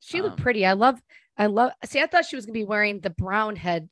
She 0.00 0.20
looked 0.20 0.38
Um, 0.38 0.42
pretty. 0.42 0.66
I 0.66 0.72
love, 0.72 1.00
I 1.36 1.46
love, 1.46 1.70
see, 1.84 2.00
I 2.00 2.06
thought 2.06 2.24
she 2.24 2.34
was 2.36 2.44
going 2.46 2.54
to 2.54 2.58
be 2.60 2.64
wearing 2.64 2.98
the 3.00 3.10
brown 3.10 3.54
head. 3.56 3.88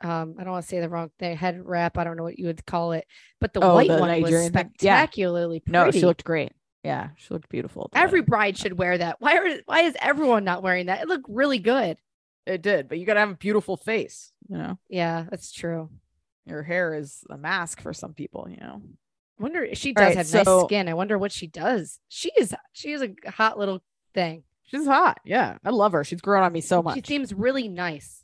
Um, 0.00 0.36
I 0.38 0.44
don't 0.44 0.52
want 0.52 0.64
to 0.64 0.68
say 0.68 0.80
the 0.80 0.88
wrong 0.88 1.10
thing, 1.18 1.36
head 1.36 1.60
wrap. 1.64 1.96
I 1.98 2.04
don't 2.04 2.16
know 2.16 2.22
what 2.22 2.38
you 2.38 2.46
would 2.46 2.64
call 2.66 2.92
it, 2.92 3.06
but 3.40 3.52
the 3.54 3.60
Oh, 3.60 3.74
white 3.74 3.88
the 3.88 3.98
one 3.98 4.08
was 4.20 4.30
Nigerian? 4.30 4.52
Yeah. 4.52 4.60
spectacularly 4.60 5.60
pretty. 5.60 5.72
no 5.72 5.90
she 5.90 6.02
looked 6.02 6.22
great 6.24 6.52
yeah 6.84 7.08
she 7.16 7.32
looked 7.34 7.48
beautiful 7.48 7.90
Every 7.94 8.20
wedding. 8.20 8.30
bride 8.30 8.58
should 8.58 8.78
wear 8.78 8.98
that. 8.98 9.16
Why 9.20 9.36
are, 9.38 9.58
why 9.66 9.80
is 9.82 9.96
everyone 10.00 10.44
not 10.44 10.62
wearing 10.62 10.86
that? 10.86 11.00
It 11.02 11.08
looked 11.08 11.26
really 11.28 11.58
good. 11.58 11.96
it 12.46 12.62
did 12.62 12.88
but 12.88 12.98
you 12.98 13.06
gotta 13.06 13.20
have 13.20 13.30
a 13.30 13.34
beautiful 13.36 13.76
face 13.76 14.32
you 14.48 14.58
know 14.58 14.78
Yeah, 14.88 15.24
that's 15.30 15.50
true. 15.52 15.90
your 16.46 16.62
hair 16.62 16.94
is 16.94 17.24
a 17.30 17.36
mask 17.38 17.80
for 17.80 17.92
some 17.92 18.12
people 18.14 18.46
you 18.50 18.58
know 18.58 18.82
I 19.38 19.42
Wonder 19.42 19.74
she 19.74 19.92
does 19.92 20.04
right, 20.08 20.16
have 20.16 20.26
so- 20.28 20.42
nice 20.60 20.64
skin. 20.66 20.88
I 20.88 20.94
wonder 20.94 21.18
what 21.18 21.32
she 21.32 21.48
does. 21.48 21.98
She 22.08 22.30
is, 22.38 22.54
she 22.72 22.92
is 22.92 23.02
a 23.02 23.10
hot 23.30 23.58
little 23.58 23.82
thing. 24.14 24.44
she's 24.66 24.86
hot 24.86 25.18
yeah 25.24 25.56
I 25.64 25.70
love 25.70 25.92
her 25.92 26.04
she's 26.04 26.20
grown 26.20 26.42
on 26.44 26.52
me 26.52 26.60
so 26.60 26.82
much 26.82 26.94
She 26.96 27.02
seems 27.04 27.32
really 27.32 27.66
nice. 27.68 28.20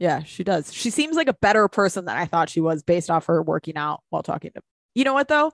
Yeah, 0.00 0.22
she 0.22 0.44
does. 0.44 0.72
She 0.72 0.90
seems 0.90 1.16
like 1.16 1.26
a 1.26 1.34
better 1.34 1.66
person 1.66 2.04
than 2.04 2.16
I 2.16 2.26
thought 2.26 2.48
she 2.48 2.60
was 2.60 2.84
based 2.84 3.10
off 3.10 3.26
her 3.26 3.42
working 3.42 3.76
out 3.76 4.00
while 4.10 4.22
talking 4.22 4.52
to. 4.54 4.60
You 4.94 5.02
know 5.02 5.12
what 5.12 5.26
though? 5.26 5.52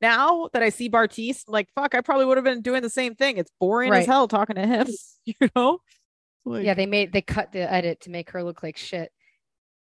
Now 0.00 0.48
that 0.52 0.62
I 0.62 0.68
see 0.68 0.90
Bartise, 0.90 1.44
I'm 1.48 1.52
like 1.52 1.68
fuck, 1.74 1.94
I 1.94 2.00
probably 2.00 2.26
would 2.26 2.36
have 2.36 2.44
been 2.44 2.62
doing 2.62 2.82
the 2.82 2.90
same 2.90 3.14
thing. 3.14 3.38
It's 3.38 3.50
boring 3.58 3.92
as 3.92 4.06
hell 4.06 4.28
talking 4.28 4.56
to 4.56 4.66
him. 4.66 4.86
You 5.28 5.48
know? 5.56 5.80
Like, 6.44 6.64
yeah, 6.64 6.74
they 6.74 6.86
made 6.86 7.12
they 7.12 7.20
cut 7.20 7.50
the 7.50 7.68
edit 7.68 8.02
to 8.02 8.10
make 8.10 8.30
her 8.30 8.44
look 8.44 8.62
like 8.62 8.76
shit. 8.76 9.10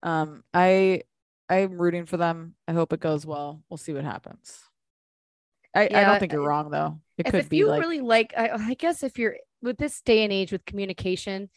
Um, 0.05 0.45
I 0.55 1.03
I'm 1.49 1.77
rooting 1.77 2.07
for 2.07 2.17
them. 2.17 2.55
I 2.69 2.73
hope 2.73 2.93
it 2.93 3.01
goes 3.01 3.27
well. 3.27 3.61
We'll 3.69 3.79
see 3.79 3.93
what 3.93 4.05
happens. 4.05 4.61
I, 5.75 5.87
I 5.93 6.05
don't 6.05 6.21
think 6.21 6.33
you're 6.33 6.47
wrong 6.47 6.71
though. 6.71 7.01
It 7.19 7.27
if, 7.27 7.33
could 7.33 7.41
if 7.41 7.49
be 7.49 7.57
you 7.57 7.67
like 7.67 7.81
really 7.81 8.01
like 8.01 8.33
I, 8.37 8.51
I 8.51 8.75
guess 8.75 9.03
if 9.03 9.19
you're 9.19 9.35
with 9.61 9.77
this 9.77 10.01
day 10.03 10.23
and 10.23 10.33
age 10.33 10.53
with 10.53 10.65
communication 10.65 11.49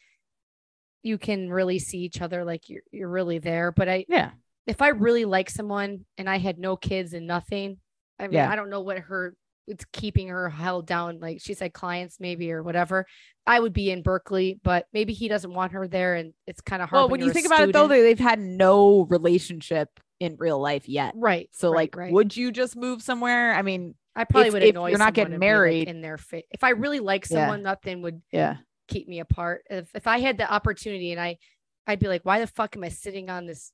you 1.03 1.17
can 1.17 1.49
really 1.49 1.77
see 1.77 1.99
each 1.99 2.21
other 2.21 2.43
like 2.43 2.69
you're 2.69 2.81
you're 2.91 3.09
really 3.09 3.37
there 3.37 3.71
but 3.71 3.87
i 3.87 4.05
yeah. 4.07 4.31
if 4.65 4.81
i 4.81 4.89
really 4.89 5.25
like 5.25 5.49
someone 5.49 6.05
and 6.17 6.29
i 6.29 6.37
had 6.37 6.57
no 6.57 6.75
kids 6.75 7.13
and 7.13 7.27
nothing 7.27 7.77
i 8.19 8.23
mean 8.23 8.33
Yeah. 8.33 8.51
i 8.51 8.55
don't 8.55 8.69
know 8.69 8.81
what 8.81 8.99
her 8.99 9.35
it's 9.67 9.85
keeping 9.91 10.29
her 10.29 10.49
held 10.49 10.85
down 10.87 11.19
like 11.19 11.41
she 11.41 11.53
said 11.53 11.73
clients 11.73 12.19
maybe 12.19 12.51
or 12.51 12.63
whatever 12.63 13.05
i 13.45 13.59
would 13.59 13.73
be 13.73 13.91
in 13.91 14.01
berkeley 14.01 14.59
but 14.63 14.85
maybe 14.93 15.13
he 15.13 15.27
doesn't 15.27 15.53
want 15.53 15.73
her 15.73 15.87
there 15.87 16.15
and 16.15 16.33
it's 16.45 16.61
kind 16.61 16.81
of 16.81 16.89
hard 16.89 17.01
Well, 17.01 17.09
when 17.09 17.21
you 17.21 17.31
think 17.33 17.45
about 17.45 17.61
it 17.67 17.73
though, 17.73 17.87
they, 17.87 18.01
they've 18.01 18.17
had 18.19 18.39
no 18.39 19.05
relationship 19.09 19.89
in 20.19 20.35
real 20.39 20.59
life 20.59 20.87
yet. 20.89 21.13
right 21.15 21.47
So 21.51 21.69
right, 21.69 21.75
like, 21.75 21.95
right. 21.95 22.11
would 22.13 22.35
you 22.35 22.51
just 22.51 22.75
move 22.75 23.01
somewhere? 23.03 23.53
I 23.53 23.61
mean, 23.61 23.93
i 24.15 24.23
probably 24.23 24.49
would 24.51 24.63
if 24.63 24.69
annoy 24.71 24.89
you're 24.89 24.97
not 24.97 25.13
getting 25.13 25.31
be, 25.31 25.35
like, 25.35 25.39
married- 25.41 25.87
in 25.89 26.01
their 26.01 26.17
face 26.17 26.45
if 26.51 26.63
i 26.63 26.69
really 26.69 26.99
like 26.99 27.29
Yeah. 27.29 27.41
someone 27.45 27.61
nothing 27.61 28.01
would 28.01 28.21
yeah. 28.31 28.55
keep 28.87 29.07
me 29.07 29.19
apart. 29.19 29.63
If 29.69 29.89
if 29.93 30.07
I 30.07 30.19
had 30.19 30.37
the 30.37 30.51
opportunity 30.51 31.11
and 31.11 31.19
I 31.21 31.37
I'd 31.85 31.99
be 31.99 32.07
like, 32.07 32.23
why 32.25 32.39
the 32.39 32.47
fuck 32.47 32.75
am 32.75 32.83
I 32.83 32.89
sitting 32.89 33.29
on 33.29 33.45
this 33.45 33.71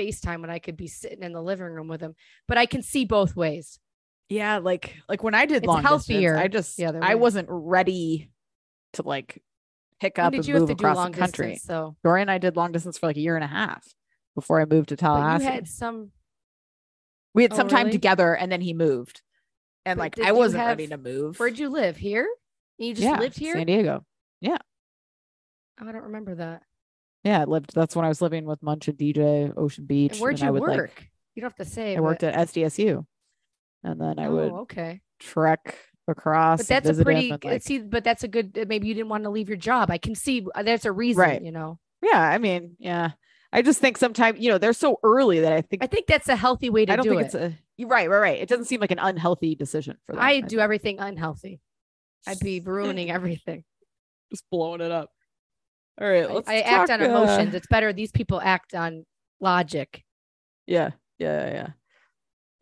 FaceTime 0.00 0.40
when 0.40 0.50
I 0.50 0.58
could 0.58 0.76
be 0.76 0.86
sitting 0.86 1.22
in 1.22 1.32
the 1.32 1.42
living 1.42 1.66
room 1.66 1.88
with 1.88 2.00
him? 2.00 2.14
But 2.48 2.58
I 2.58 2.66
can 2.66 2.82
see 2.82 3.04
both 3.04 3.36
ways. 3.36 3.78
Yeah, 4.28 4.58
like 4.58 4.94
like 5.08 5.22
when 5.22 5.34
I 5.34 5.46
did 5.46 5.58
It's 5.58 5.66
long 5.66 5.82
healthier 5.82 6.34
distance, 6.34 6.44
I 6.44 6.48
just 6.48 6.78
yeah, 6.78 6.92
I 7.02 7.16
wasn't 7.16 7.48
ready 7.50 8.30
to 8.94 9.02
like 9.02 9.42
pick 10.00 10.18
up 10.18 10.32
did 10.32 10.38
and 10.38 10.48
you 10.48 10.54
have 10.54 10.62
move 10.62 10.70
across 10.70 10.96
long 10.96 11.12
the 11.12 11.18
country. 11.18 11.52
distance? 11.52 11.66
So 11.66 11.96
Dorian 12.04 12.22
and 12.22 12.30
I 12.30 12.38
did 12.38 12.56
long 12.56 12.72
distance 12.72 12.96
for 12.98 13.06
like 13.06 13.16
a 13.16 13.20
year 13.20 13.34
and 13.34 13.44
a 13.44 13.48
half 13.48 13.84
before 14.34 14.60
I 14.60 14.64
moved 14.64 14.90
to 14.90 14.94
but 14.96 15.00
Tallahassee. 15.00 15.44
you 15.44 15.50
had 15.50 15.68
some 15.68 16.12
we 17.34 17.42
had 17.42 17.52
Oh, 17.52 17.56
some 17.56 17.68
time 17.68 17.86
really? 17.86 17.92
together 17.92 18.34
and 18.34 18.50
then 18.50 18.60
he 18.60 18.72
moved. 18.72 19.22
And 19.84 19.96
But 19.98 20.16
like 20.18 20.26
I 20.26 20.32
wasn't 20.32 20.64
ready 20.64 20.86
to 20.86 20.96
move. 20.96 21.38
where'd 21.38 21.58
you 21.58 21.68
live? 21.68 21.96
Here? 21.96 22.28
You 22.78 22.94
just 22.94 23.04
yeah, 23.04 23.18
lived 23.18 23.38
here? 23.38 23.54
San 23.54 23.66
Diego. 23.66 24.04
Oh, 25.82 25.88
I 25.88 25.92
don't 25.92 26.04
remember 26.04 26.34
that. 26.34 26.62
Yeah, 27.24 27.42
I 27.42 27.44
lived 27.44 27.74
that's 27.74 27.94
when 27.94 28.04
I 28.04 28.08
was 28.08 28.22
living 28.22 28.44
with 28.44 28.62
Munch 28.62 28.88
and 28.88 28.96
DJ, 28.96 29.52
Ocean 29.56 29.84
Beach. 29.84 30.12
And 30.12 30.20
where'd 30.20 30.42
I 30.42 30.46
you 30.46 30.52
would, 30.52 30.62
work? 30.62 30.78
like- 30.78 31.10
you 31.34 31.42
don't 31.42 31.50
have 31.50 31.66
to 31.66 31.70
say. 31.72 31.96
I 31.96 32.00
worked 32.00 32.22
at 32.22 32.34
SDSU. 32.34 33.04
And 33.82 34.00
then 34.00 34.18
I 34.18 34.26
oh, 34.26 34.34
would 34.34 34.52
okay. 34.62 35.00
trek 35.20 35.76
across. 36.08 36.58
But 36.58 36.70
and 36.70 36.84
that's 36.84 36.98
a 36.98 37.02
pretty 37.04 37.30
and, 37.30 37.44
like- 37.44 37.62
see. 37.62 37.78
But 37.78 38.04
that's 38.04 38.24
a 38.24 38.28
good. 38.28 38.58
uh, 38.58 38.64
Maybe 38.68 38.88
you 38.88 38.94
didn't 38.94 39.08
want 39.08 39.24
to 39.24 39.30
leave 39.30 39.48
your 39.48 39.56
job. 39.56 39.90
I 39.90 39.98
can 39.98 40.14
see. 40.14 40.46
uh, 40.54 40.62
There's 40.62 40.84
a 40.84 40.92
reason. 40.92 41.20
Right. 41.20 41.42
You 41.42 41.52
know. 41.52 41.78
yeah, 42.02 42.20
I 42.20 42.38
mean, 42.38 42.76
yeah. 42.78 43.12
I 43.52 43.62
just 43.62 43.80
think 43.80 43.98
sometimes, 43.98 44.38
you 44.38 44.50
know, 44.50 44.58
they're 44.58 44.72
so 44.72 44.98
early 45.02 45.40
that 45.40 45.52
I 45.52 45.60
think 45.60 45.82
I 45.82 45.86
think 45.86 46.06
that's 46.06 46.28
a 46.28 46.36
healthy 46.36 46.70
way 46.70 46.86
to 46.86 46.92
I 46.92 46.96
don't 46.96 47.04
do 47.04 47.10
think 47.10 47.22
it. 47.22 47.24
it's 47.26 47.34
a 47.34 47.58
you're 47.76 47.88
right, 47.88 48.08
right, 48.08 48.20
right. 48.20 48.40
It 48.40 48.48
doesn't 48.48 48.66
seem 48.66 48.80
like 48.80 48.90
an 48.92 48.98
unhealthy 48.98 49.54
decision 49.54 49.96
for 50.06 50.14
them. 50.14 50.22
I 50.22 50.34
think. 50.34 50.48
do 50.48 50.60
everything 50.60 51.00
unhealthy. 51.00 51.60
I'd 52.26 52.38
be 52.38 52.60
ruining 52.60 53.10
everything. 53.10 53.64
just 54.30 54.44
blowing 54.50 54.82
it 54.82 54.92
up. 54.92 55.10
All 56.00 56.08
right, 56.08 56.24
I, 56.24 56.32
let's 56.32 56.48
I 56.48 56.60
act 56.60 56.88
talk, 56.88 57.00
on 57.00 57.06
emotions. 57.06 57.54
uh, 57.54 57.56
It's 57.58 57.66
better. 57.66 57.92
These 57.92 58.10
people 58.12 58.40
act 58.40 58.74
on 58.74 59.04
logic. 59.40 60.02
yeah, 60.66 60.90
yeah, 61.18 61.46
yeah, 61.46 61.52
yeah. 61.52 61.66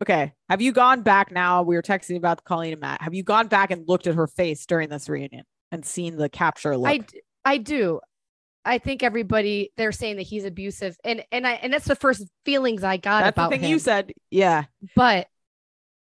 Okay. 0.01 0.33
Have 0.49 0.61
you 0.61 0.71
gone 0.71 1.01
back 1.01 1.31
now? 1.31 1.61
We 1.63 1.75
were 1.75 1.81
texting 1.81 2.15
about 2.17 2.43
Colleen 2.45 2.71
and 2.73 2.81
Matt. 2.81 3.01
Have 3.01 3.13
you 3.13 3.23
gone 3.23 3.47
back 3.47 3.69
and 3.71 3.87
looked 3.87 4.07
at 4.07 4.15
her 4.15 4.27
face 4.27 4.65
during 4.65 4.87
this 4.89 5.09
reunion 5.09 5.43
and 5.71 5.85
seen 5.85 6.15
the 6.15 6.29
capture 6.29 6.77
look? 6.77 6.89
I, 6.89 6.97
d- 6.99 7.21
I 7.43 7.57
do. 7.57 7.99
I 8.65 8.77
think 8.77 9.03
everybody 9.03 9.71
they're 9.77 9.91
saying 9.91 10.17
that 10.17 10.23
he's 10.23 10.45
abusive, 10.45 10.95
and 11.03 11.23
and 11.31 11.45
I 11.47 11.53
and 11.53 11.73
that's 11.73 11.85
the 11.85 11.95
first 11.95 12.25
feelings 12.45 12.83
I 12.83 12.97
got 12.97 13.21
That's 13.23 13.35
the 13.35 13.41
about 13.41 13.51
thing 13.51 13.61
him. 13.61 13.71
you 13.71 13.79
said. 13.79 14.11
Yeah. 14.31 14.65
but 14.95 15.27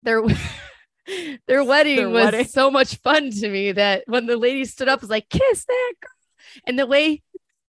their 0.04 0.22
their 1.46 1.62
wedding 1.64 1.96
Their 1.96 2.08
was 2.08 2.24
wedding. 2.26 2.46
so 2.46 2.70
much 2.70 2.96
fun 2.96 3.30
to 3.30 3.48
me 3.48 3.72
that 3.72 4.04
when 4.06 4.26
the 4.26 4.36
lady 4.36 4.64
stood 4.64 4.88
up 4.88 5.00
was 5.00 5.10
like 5.10 5.28
kiss 5.28 5.64
that 5.64 5.92
girl 6.00 6.10
and 6.66 6.78
the 6.78 6.86
way 6.86 7.22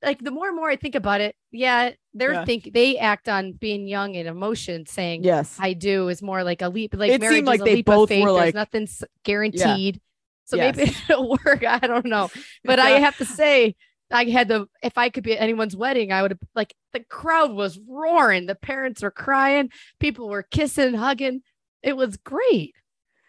like 0.03 0.19
the 0.23 0.31
more 0.31 0.47
and 0.47 0.55
more 0.55 0.69
I 0.69 0.75
think 0.75 0.95
about 0.95 1.21
it 1.21 1.35
yeah 1.51 1.91
they're 2.13 2.33
Yeah. 2.33 2.45
think 2.45 2.71
they 2.73 2.97
act 2.97 3.27
on 3.29 3.53
being 3.53 3.87
young 3.87 4.15
and 4.15 4.27
emotion 4.27 4.85
saying 4.85 5.23
Yes. 5.23 5.55
I 5.59 5.73
do 5.73 6.09
is 6.09 6.21
more 6.21 6.43
like 6.43 6.61
a 6.61 6.69
leap 6.69 6.93
like 6.95 7.11
It 7.11 7.21
marriage 7.21 7.35
seemed 7.35 7.47
like 7.47 7.57
is 7.59 7.61
a 7.61 7.65
they 7.65 7.75
leap 7.75 7.85
both 7.85 8.03
of 8.03 8.09
faith 8.09 8.23
were 8.23 8.31
there's 8.33 8.45
like- 8.47 8.55
nothing's 8.55 9.03
guaranteed 9.23 10.01
so 10.45 10.55
Yes. 10.57 10.75
maybe 10.77 10.91
it'll 11.09 11.29
work 11.45 11.63
I 11.65 11.79
don't 11.79 12.05
know 12.05 12.29
but 12.63 12.79
I 12.79 12.91
have 12.91 13.17
to 13.17 13.25
say 13.25 13.75
I 14.09 14.23
had 14.25 14.47
the 14.47 14.67
if 14.81 14.97
I 14.97 15.09
could 15.09 15.23
be 15.25 15.33
at 15.33 15.41
anyone's 15.41 15.75
wedding, 15.75 16.13
I 16.13 16.21
would 16.21 16.31
have 16.31 16.39
like 16.55 16.73
the 16.93 17.01
crowd 17.01 17.51
was 17.51 17.77
roaring, 17.85 18.45
the 18.45 18.55
parents 18.55 19.01
were 19.03 19.11
crying, 19.11 19.69
people 19.99 20.29
were 20.29 20.43
kissing, 20.43 20.93
hugging. 20.93 21.41
It 21.83 21.97
was 21.97 22.15
great. 22.15 22.73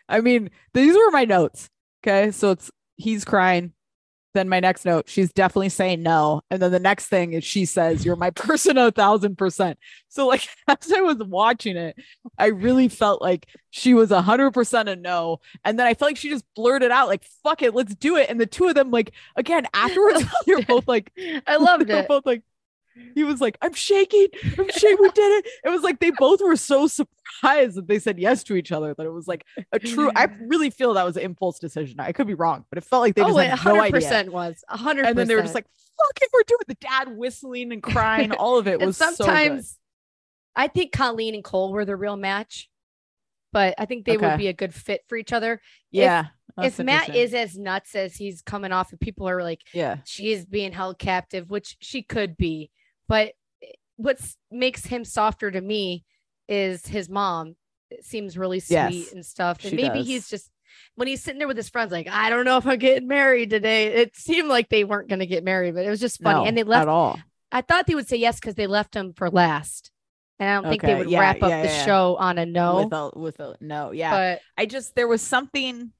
I 0.08 0.20
mean, 0.20 0.50
these 0.74 0.94
were 0.94 1.10
my 1.10 1.24
notes. 1.24 1.68
Okay. 2.06 2.30
So 2.30 2.52
it's 2.52 2.70
he's 2.94 3.24
crying. 3.24 3.72
Then 4.38 4.48
my 4.48 4.60
next 4.60 4.84
note, 4.84 5.08
she's 5.08 5.32
definitely 5.32 5.68
saying 5.68 6.00
no. 6.00 6.42
And 6.48 6.62
then 6.62 6.70
the 6.70 6.78
next 6.78 7.06
thing 7.06 7.32
is 7.32 7.42
she 7.42 7.64
says, 7.64 8.04
You're 8.04 8.14
my 8.14 8.30
person 8.36 8.78
a 8.78 8.92
thousand 8.92 9.36
percent. 9.36 9.80
So, 10.06 10.28
like, 10.28 10.48
as 10.68 10.92
I 10.92 11.00
was 11.00 11.16
watching 11.18 11.76
it, 11.76 11.96
I 12.38 12.46
really 12.46 12.86
felt 12.86 13.20
like 13.20 13.48
she 13.70 13.94
was 13.94 14.12
a 14.12 14.22
hundred 14.22 14.52
percent 14.52 14.88
a 14.88 14.94
no. 14.94 15.40
And 15.64 15.76
then 15.76 15.88
I 15.88 15.94
felt 15.94 16.10
like 16.12 16.16
she 16.16 16.30
just 16.30 16.44
blurted 16.54 16.92
out, 16.92 17.08
like, 17.08 17.24
fuck 17.42 17.62
it, 17.62 17.74
let's 17.74 17.96
do 17.96 18.14
it. 18.14 18.30
And 18.30 18.40
the 18.40 18.46
two 18.46 18.68
of 18.68 18.76
them, 18.76 18.92
like, 18.92 19.10
again, 19.34 19.66
afterwards, 19.74 20.22
they're 20.46 20.62
both 20.62 20.86
like, 20.86 21.10
I 21.44 21.56
loved 21.56 21.90
it. 21.90 22.06
both 22.06 22.24
like, 22.24 22.44
he 23.14 23.24
was 23.24 23.40
like, 23.40 23.58
I'm 23.62 23.74
shaking. 23.74 24.28
I'm 24.58 24.68
shaking. 24.70 24.96
We 25.00 25.10
did 25.10 25.38
it. 25.38 25.46
It 25.64 25.70
was 25.70 25.82
like 25.82 26.00
they 26.00 26.10
both 26.10 26.40
were 26.40 26.56
so 26.56 26.86
surprised 26.86 27.76
that 27.76 27.88
they 27.88 27.98
said 27.98 28.18
yes 28.18 28.44
to 28.44 28.54
each 28.54 28.72
other 28.72 28.94
that 28.94 29.06
it 29.06 29.12
was 29.12 29.26
like 29.26 29.44
a 29.72 29.78
true. 29.78 30.10
I 30.14 30.28
really 30.40 30.70
feel 30.70 30.94
that 30.94 31.04
was 31.04 31.16
an 31.16 31.22
impulse 31.22 31.58
decision. 31.58 32.00
I 32.00 32.12
could 32.12 32.26
be 32.26 32.34
wrong, 32.34 32.64
but 32.70 32.78
it 32.78 32.84
felt 32.84 33.02
like 33.02 33.14
they 33.14 33.22
just 33.22 33.34
oh, 33.34 33.38
had 33.38 33.64
no 33.64 33.80
idea. 33.80 34.00
100% 34.00 34.30
was. 34.30 34.62
100%. 34.70 35.06
And 35.06 35.18
then 35.18 35.28
they 35.28 35.34
were 35.34 35.42
just 35.42 35.54
like, 35.54 35.66
"Fuck 35.66 36.22
it, 36.22 36.28
we're 36.32 36.42
doing 36.46 36.58
the 36.68 36.74
dad 36.74 37.16
whistling 37.16 37.72
and 37.72 37.82
crying." 37.82 38.32
All 38.32 38.58
of 38.58 38.68
it 38.68 38.80
was 38.84 38.96
so 38.96 39.10
sometimes 39.10 39.78
I 40.58 40.68
think 40.68 40.92
Colleen 40.92 41.34
and 41.34 41.44
Cole 41.44 41.72
were 41.72 41.84
the 41.84 41.96
real 41.96 42.16
match, 42.16 42.68
but 43.52 43.74
I 43.78 43.84
think 43.86 44.04
they 44.04 44.16
Okay. 44.16 44.26
would 44.26 44.38
be 44.38 44.48
a 44.48 44.52
good 44.52 44.74
fit 44.74 45.02
for 45.08 45.16
each 45.16 45.32
other. 45.32 45.60
Yeah. 45.90 46.26
if 46.60 46.76
that's 46.76 46.78
Matt 46.84 47.14
is 47.14 47.32
as 47.34 47.56
nuts 47.56 47.94
as 47.94 48.16
he's 48.16 48.42
coming 48.42 48.72
off, 48.72 48.90
and 48.90 49.00
people 49.00 49.28
are 49.28 49.42
like, 49.42 49.60
yeah, 49.72 49.98
she 50.04 50.32
is 50.32 50.44
being 50.44 50.72
held 50.72 50.98
captive, 50.98 51.48
which 51.50 51.76
she 51.80 52.02
could 52.02 52.36
be. 52.36 52.70
But 53.08 53.32
what 53.96 54.20
makes 54.50 54.84
him 54.84 55.04
softer 55.04 55.50
to 55.50 55.60
me 55.60 56.04
is 56.48 56.86
his 56.86 57.08
mom. 57.08 57.56
It 57.90 58.04
seems 58.04 58.36
really 58.36 58.60
sweet 58.60 58.74
Yes, 58.74 59.12
and 59.12 59.24
stuff. 59.24 59.64
And 59.64 59.74
maybe 59.74 59.98
does. 59.98 60.06
he's 60.06 60.28
just 60.28 60.50
when 60.94 61.08
he's 61.08 61.22
sitting 61.22 61.38
there 61.38 61.48
with 61.48 61.56
his 61.56 61.68
friends, 61.68 61.92
like, 61.92 62.08
I 62.08 62.30
don't 62.30 62.44
know 62.44 62.56
if 62.56 62.66
I'm 62.66 62.78
getting 62.78 63.08
married 63.08 63.50
today. 63.50 63.86
It 63.86 64.16
seemed 64.16 64.48
like 64.48 64.68
they 64.68 64.84
weren't 64.84 65.08
going 65.08 65.20
to 65.20 65.26
get 65.26 65.44
married, 65.44 65.74
but 65.74 65.84
it 65.84 65.90
was 65.90 66.00
just 66.00 66.22
funny. 66.22 66.40
No, 66.40 66.46
and 66.46 66.56
they 66.56 66.62
left. 66.62 66.82
at 66.82 66.88
all. 66.88 67.18
I 67.50 67.62
thought 67.62 67.86
they 67.86 67.94
would 67.94 68.08
say 68.08 68.16
yes 68.16 68.38
because 68.38 68.54
they 68.54 68.66
left 68.66 68.94
him 68.94 69.12
for 69.14 69.30
last. 69.30 69.90
And 70.38 70.48
I 70.48 70.54
don't 70.54 70.70
think 70.70 70.82
they 70.82 70.94
would 70.94 71.10
yeah, 71.10 71.20
wrap 71.20 71.42
up 71.42 71.50
yeah, 71.50 71.62
the 71.62 71.84
show 71.84 72.16
on 72.16 72.38
a 72.38 72.46
no. 72.46 72.84
With 72.84 72.92
a 72.92 73.10
with 73.18 73.40
a 73.40 73.56
no, 73.60 73.90
yeah. 73.90 74.10
But 74.10 74.40
I 74.56 74.66
just 74.66 74.94
there 74.94 75.08
was 75.08 75.20
something 75.20 75.92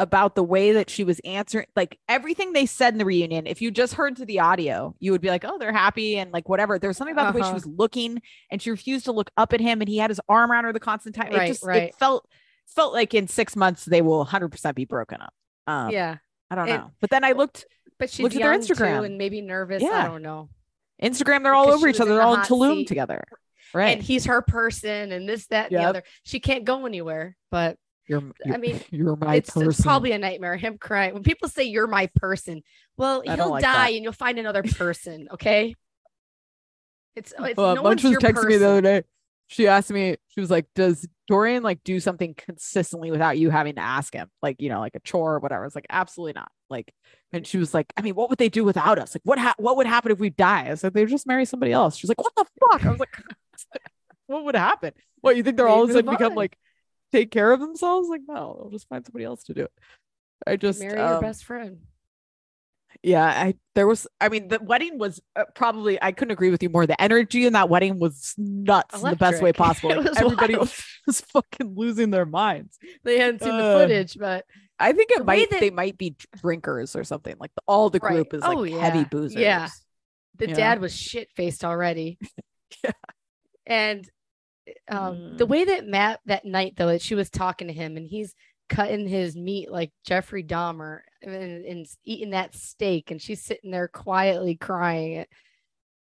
about 0.00 0.34
the 0.34 0.42
way 0.42 0.72
that 0.72 0.90
she 0.90 1.04
was 1.04 1.20
answering 1.24 1.66
like 1.76 1.98
everything 2.08 2.52
they 2.52 2.66
said 2.66 2.92
in 2.94 2.98
the 2.98 3.04
reunion 3.04 3.46
if 3.46 3.62
you 3.62 3.70
just 3.70 3.94
heard 3.94 4.16
to 4.16 4.24
the 4.26 4.40
audio 4.40 4.92
you 4.98 5.12
would 5.12 5.20
be 5.20 5.28
like 5.28 5.44
oh 5.44 5.56
they're 5.58 5.72
happy 5.72 6.18
and 6.18 6.32
like 6.32 6.48
whatever 6.48 6.78
there 6.80 6.88
was 6.88 6.96
something 6.96 7.12
about 7.12 7.32
the 7.32 7.38
way 7.38 7.42
she 7.42 7.46
Uh-huh. 7.46 7.54
was 7.54 7.66
looking 7.66 8.20
and 8.50 8.60
she 8.60 8.70
refused 8.70 9.04
to 9.04 9.12
look 9.12 9.30
up 9.36 9.52
at 9.52 9.60
him 9.60 9.80
and 9.80 9.88
he 9.88 9.98
had 9.98 10.10
his 10.10 10.20
arm 10.28 10.50
around 10.50 10.64
her 10.64 10.72
the 10.72 10.80
constant 10.80 11.14
time 11.14 11.32
it 11.32 11.46
just 11.46 11.64
right. 11.64 11.84
it 11.84 11.94
felt 11.94 12.28
felt 12.66 12.92
like 12.92 13.14
in 13.14 13.28
six 13.28 13.54
months 13.54 13.84
they 13.84 14.02
will 14.02 14.24
100% 14.26 14.74
be 14.74 14.84
broken 14.84 15.20
up 15.20 15.32
um 15.68 15.90
yeah, 15.90 16.16
i 16.50 16.54
don't 16.56 16.68
it- 16.68 16.76
know 16.76 16.90
but 17.00 17.10
then 17.10 17.22
i 17.22 17.30
looked 17.32 17.64
but 17.98 18.10
she's 18.10 18.24
looked 18.24 18.34
at 18.34 18.42
their 18.42 18.58
Instagram. 18.58 19.04
and 19.06 19.16
maybe 19.16 19.40
nervous. 19.40 19.80
yeah. 19.80 19.90
I 19.90 20.08
don't 20.08 20.22
know. 20.22 20.48
instagram 21.00 21.44
they're 21.44 21.54
all 21.54 21.66
Because 21.66 21.78
over 21.78 21.88
each 21.88 22.00
other 22.00 22.14
they're 22.14 22.22
all 22.22 22.34
in 22.34 22.40
tulum 22.40 22.78
seat. 22.78 22.88
together 22.88 23.22
right 23.72 23.96
And 23.96 24.02
he's 24.02 24.24
her 24.26 24.42
person 24.42 25.12
and 25.12 25.28
this, 25.28 25.46
that, 25.48 25.66
and 25.66 25.72
Yep. 25.72 25.80
the 25.82 25.88
other. 25.88 26.02
She 26.24 26.38
can't 26.40 26.64
go 26.64 26.86
anywhere. 26.86 27.36
But 27.50 27.76
you're, 28.06 28.22
you're 28.44 28.58
mean, 28.58 28.80
you're 28.90 29.16
my 29.16 29.36
it's, 29.36 29.50
person 29.50 29.68
it's 29.68 29.80
probably 29.80 30.12
a 30.12 30.18
nightmare. 30.18 30.56
Him 30.56 30.78
crying 30.78 31.14
when 31.14 31.22
people 31.22 31.48
say 31.48 31.64
you're 31.64 31.86
my 31.86 32.06
person. 32.14 32.62
Well, 32.96 33.22
I 33.26 33.36
he'll 33.36 33.50
like 33.50 33.62
die 33.62 33.72
that. 33.72 33.92
and 33.94 34.02
you'll 34.04 34.12
find 34.12 34.38
another 34.38 34.62
person. 34.62 35.28
Okay. 35.32 35.74
It's 37.16 37.32
it's 37.38 37.58
Uh, 37.58 37.74
no 37.74 37.82
Munch 37.82 38.02
was 38.02 38.16
texting 38.16 38.46
me 38.48 38.56
the 38.56 38.68
other 38.68 38.80
day. 38.80 39.02
She 39.46 39.68
asked 39.68 39.90
me, 39.90 40.16
she 40.28 40.40
was 40.40 40.50
like, 40.50 40.66
Does 40.74 41.06
Dorian 41.28 41.62
like 41.62 41.84
do 41.84 42.00
something 42.00 42.34
consistently 42.34 43.10
without 43.10 43.38
you 43.38 43.50
having 43.50 43.76
to 43.76 43.80
ask 43.80 44.12
him? 44.12 44.28
Like, 44.42 44.60
you 44.60 44.68
know, 44.68 44.80
like 44.80 44.94
a 44.94 45.00
chore 45.00 45.34
or 45.34 45.38
whatever. 45.38 45.62
I 45.62 45.66
was 45.66 45.74
like, 45.74 45.86
absolutely 45.90 46.32
not. 46.34 46.50
Like, 46.70 46.92
and 47.32 47.46
she 47.46 47.58
was 47.58 47.72
like, 47.72 47.92
I 47.96 48.02
mean, 48.02 48.14
what 48.14 48.30
would 48.30 48.38
they 48.38 48.48
do 48.48 48.64
without 48.64 48.98
us? 48.98 49.14
Like, 49.14 49.22
what 49.24 49.38
ha- 49.38 49.54
what 49.58 49.76
would 49.76 49.86
happen 49.86 50.12
if 50.12 50.18
we 50.18 50.30
die? 50.30 50.66
I 50.66 50.70
like, 50.70 50.92
they 50.92 51.00
would 51.02 51.10
just 51.10 51.26
marry 51.26 51.44
somebody 51.44 51.72
else. 51.72 51.96
She's 51.96 52.08
like, 52.08 52.20
What 52.20 52.34
the 52.36 52.46
fuck? 52.60 52.84
I 52.84 52.90
was 52.90 53.00
like, 53.00 53.16
What 54.26 54.44
would 54.44 54.56
happen? 54.56 54.92
What 55.20 55.36
you 55.36 55.42
think 55.42 55.56
they're 55.56 55.66
They 55.66 55.72
all 55.72 55.84
of 55.84 55.90
a 55.90 55.92
sudden 55.92 56.10
become 56.10 56.34
like 56.34 56.56
take 57.18 57.30
care 57.30 57.52
of 57.52 57.60
themselves? 57.60 58.08
Like, 58.08 58.22
no, 58.26 58.56
they'll 58.60 58.70
just 58.70 58.88
find 58.88 59.04
somebody 59.04 59.24
else 59.24 59.44
to 59.44 59.54
do 59.54 59.62
it. 59.62 59.72
I 60.46 60.56
just 60.56 60.80
Marry 60.80 60.98
your 60.98 61.14
um, 61.16 61.20
best 61.20 61.44
friend. 61.44 61.78
Yeah, 63.02 63.24
I 63.26 63.54
there 63.74 63.86
was. 63.86 64.06
I 64.20 64.28
mean, 64.28 64.48
the 64.48 64.60
wedding 64.62 64.98
was 64.98 65.20
uh, 65.36 65.44
probably. 65.54 66.00
I 66.00 66.12
couldn't 66.12 66.32
agree 66.32 66.50
with 66.50 66.62
you 66.62 66.68
more. 66.70 66.86
The 66.86 67.00
energy 67.00 67.44
in 67.44 67.52
that 67.54 67.68
wedding 67.68 67.98
was 67.98 68.34
nuts 68.38 69.02
in 69.02 69.10
the 69.10 69.16
best 69.16 69.42
way 69.42 69.52
possible. 69.64 69.90
Like, 69.90 70.08
was 70.08 70.16
everybody 70.16 70.54
wild. 70.54 70.72
was 71.06 71.20
fucking 71.22 71.74
losing 71.76 72.10
their 72.10 72.24
minds. 72.26 72.78
They 73.02 73.18
hadn't 73.18 73.42
seen 73.42 73.56
the 73.56 73.64
Uh, 73.64 73.78
footage, 73.80 74.16
but 74.18 74.44
I 74.78 74.92
think 74.92 75.10
it 75.10 75.18
The 75.18 75.24
might. 75.24 75.50
that- 75.50 75.60
they 75.60 75.70
might 75.70 75.98
be 75.98 76.16
drinkers 76.40 76.94
or 76.96 77.04
something. 77.04 77.34
Like 77.38 77.50
the, 77.56 77.62
all 77.66 77.90
the 77.90 77.98
Right. 78.00 78.12
group 78.14 78.32
is 78.34 78.42
like 78.42 78.56
Oh, 78.56 78.62
heavy 78.64 78.98
yeah. 79.00 79.04
boozers. 79.04 79.34
Yeah. 79.36 79.68
the 80.38 80.46
dad 80.48 80.80
was 80.80 80.94
shit 80.94 81.28
faced 81.36 81.64
already. 81.64 82.18
Yeah. 82.82 82.90
And 83.66 84.10
um, 84.88 85.36
the 85.36 85.46
Mm. 85.46 85.50
way 85.50 85.64
that 85.64 85.86
Matt 85.86 86.20
that 86.26 86.44
night 86.44 86.74
though, 86.76 86.88
that 86.88 87.02
she 87.02 87.14
was 87.14 87.30
talking 87.30 87.68
to 87.68 87.74
him 87.74 87.96
and 87.96 88.06
he's 88.08 88.34
cutting 88.68 89.06
his 89.06 89.36
meat 89.36 89.70
like 89.70 89.92
Jeffrey 90.06 90.42
Dahmer 90.42 91.00
and, 91.22 91.64
and 91.64 91.86
eating 92.04 92.30
that 92.30 92.54
steak, 92.54 93.10
and 93.10 93.20
she's 93.20 93.42
sitting 93.44 93.70
there 93.70 93.88
quietly 93.88 94.56
crying. 94.56 95.26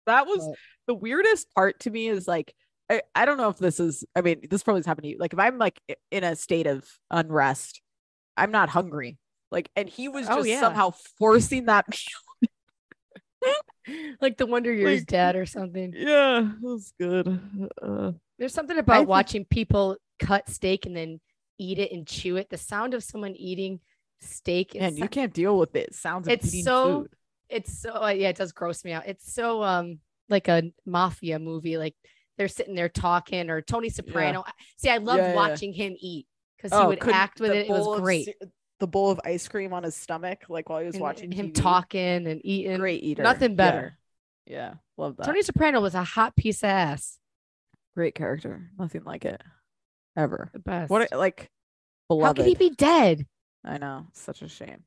That 0.07 0.27
was 0.27 0.39
But- 0.47 0.57
the 0.87 0.95
weirdest 0.95 1.51
part 1.55 1.81
to 1.81 1.91
me. 1.91 2.09
Is 2.09 2.27
like. 2.29 2.55
I, 2.89 3.03
I 3.17 3.25
don't 3.25 3.37
know 3.37 3.49
if 3.49 3.59
this 3.59 3.81
is 3.81 4.05
I 4.15 4.21
mean 4.21 4.43
this 4.49 4.63
probably 4.63 4.79
has 4.79 4.87
happened 4.87 5.03
to 5.07 5.09
you 5.09 5.17
like 5.19 5.33
if 5.33 5.41
I'm 5.41 5.59
like 5.59 5.81
in 6.13 6.23
a 6.23 6.37
state 6.37 6.69
of 6.69 6.85
unrest 7.11 7.83
I'm 8.37 8.53
not 8.53 8.69
hungry 8.69 9.19
like 9.51 9.69
and 9.75 9.89
he 9.89 10.07
was 10.09 10.29
Oh, 10.31 10.37
just 10.37 10.49
yeah. 10.51 10.61
somehow 10.61 10.93
forcing 11.19 11.65
that 11.65 11.87
meal 13.49 14.15
like 14.21 14.37
the 14.37 14.47
Wonder 14.47 14.73
Years 14.73 15.01
Like- 15.01 15.07
dad 15.09 15.35
or 15.35 15.47
something. 15.47 15.93
Yeah, 15.97 16.43
it 16.49 16.63
was 16.63 16.93
good. 17.01 17.41
Uh, 17.83 18.13
There's 18.39 18.55
something 18.55 18.79
about 18.79 18.99
think- 18.99 19.09
watching 19.09 19.45
people 19.45 19.97
cut 20.19 20.49
steak 20.49 20.87
and 20.87 20.97
then 20.97 21.21
eat 21.59 21.79
it 21.79 21.93
and 21.93 22.07
chew 22.07 22.37
it. 22.37 22.51
The 22.51 22.59
sound 22.59 22.95
of 22.95 23.03
someone 23.03 23.35
eating 23.37 23.81
steak 24.21 24.75
and 24.75 24.99
you 24.99 25.09
can't 25.09 25.33
deal 25.33 25.59
with 25.59 25.75
it. 25.77 25.95
Sounds 25.95 26.29
It's 26.29 26.63
so- 26.65 27.01
food. 27.03 27.11
it's 27.49 27.79
so 27.79 27.91
uh, 28.05 28.09
yeah, 28.09 28.29
it 28.31 28.37
does 28.37 28.53
gross 28.53 28.85
me 28.85 28.93
out. 28.93 29.07
It's 29.07 29.33
so 29.33 29.63
um 29.63 29.99
like 30.29 30.49
a 30.49 30.65
mafia 30.85 31.39
movie. 31.39 31.79
Like 31.79 31.95
they're 32.37 32.49
sitting 32.49 32.75
there 32.75 32.89
talking 32.89 33.49
or 33.51 33.63
Tony 33.63 33.89
Soprano. 33.89 34.45
See, 34.77 34.91
I 34.91 34.99
loved 34.99 35.23
Yeah, 35.23 35.29
yeah. 35.31 35.35
watching 35.37 35.73
him 35.73 35.97
eat 35.99 36.27
because 36.57 36.79
he 36.79 36.87
would 36.87 37.03
act 37.09 37.41
with 37.41 37.53
it. 37.53 37.67
It 37.67 37.71
was 37.71 37.85
bowl 37.85 37.95
of 37.95 38.03
great. 38.03 38.29
the 38.81 38.87
bowl 38.87 39.11
of 39.11 39.21
ice 39.25 39.49
cream 39.49 39.73
on 39.73 39.83
his 39.85 39.95
stomach, 39.97 40.45
like 40.51 40.69
while 40.69 40.81
he 40.81 40.87
was 40.87 40.97
And 40.97 41.03
watching 41.03 41.31
him 41.33 41.49
TV. 41.53 41.55
talking 41.63 42.27
and 42.27 42.41
eating. 42.45 42.77
Great 42.79 43.03
eater. 43.03 43.23
nothing 43.23 43.53
Yeah. 43.53 43.57
better. 43.57 43.99
Yeah, 44.47 44.75
love 44.99 45.17
that. 45.17 45.25
Tony 45.27 45.43
Soprano 45.43 45.81
was 45.81 45.95
a 45.95 46.05
hot 46.05 46.37
piece 46.37 46.63
of 46.63 46.69
ass. 46.69 47.19
Great 47.97 48.15
character. 48.15 48.71
Nothing 48.79 49.05
like 49.05 49.25
it 49.25 49.43
ever. 50.17 50.51
The 50.53 50.59
best. 50.61 50.91
What 50.91 51.11
a- 51.11 51.17
like 51.17 51.41
How 52.11 52.17
beloved. 52.17 52.37
could 52.37 52.47
he 52.47 52.55
be 52.55 52.71
dead? 52.71 53.27
I 53.65 53.79
know. 53.79 54.07
Such 54.13 54.43
a 54.43 54.49
shame. 54.49 54.85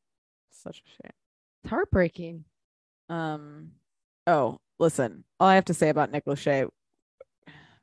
Such 0.51 0.77
a 0.85 0.89
shame. 0.89 1.11
It's 1.63 1.71
heartbreaking. 1.71 2.45
Um. 3.09 3.71
Oh, 4.27 4.59
listen. 4.77 5.23
All 5.39 5.47
I 5.47 5.55
have 5.55 5.65
to 5.65 5.73
say 5.73 5.89
about 5.89 6.11
Nick 6.11 6.25
Lachey, 6.25 6.69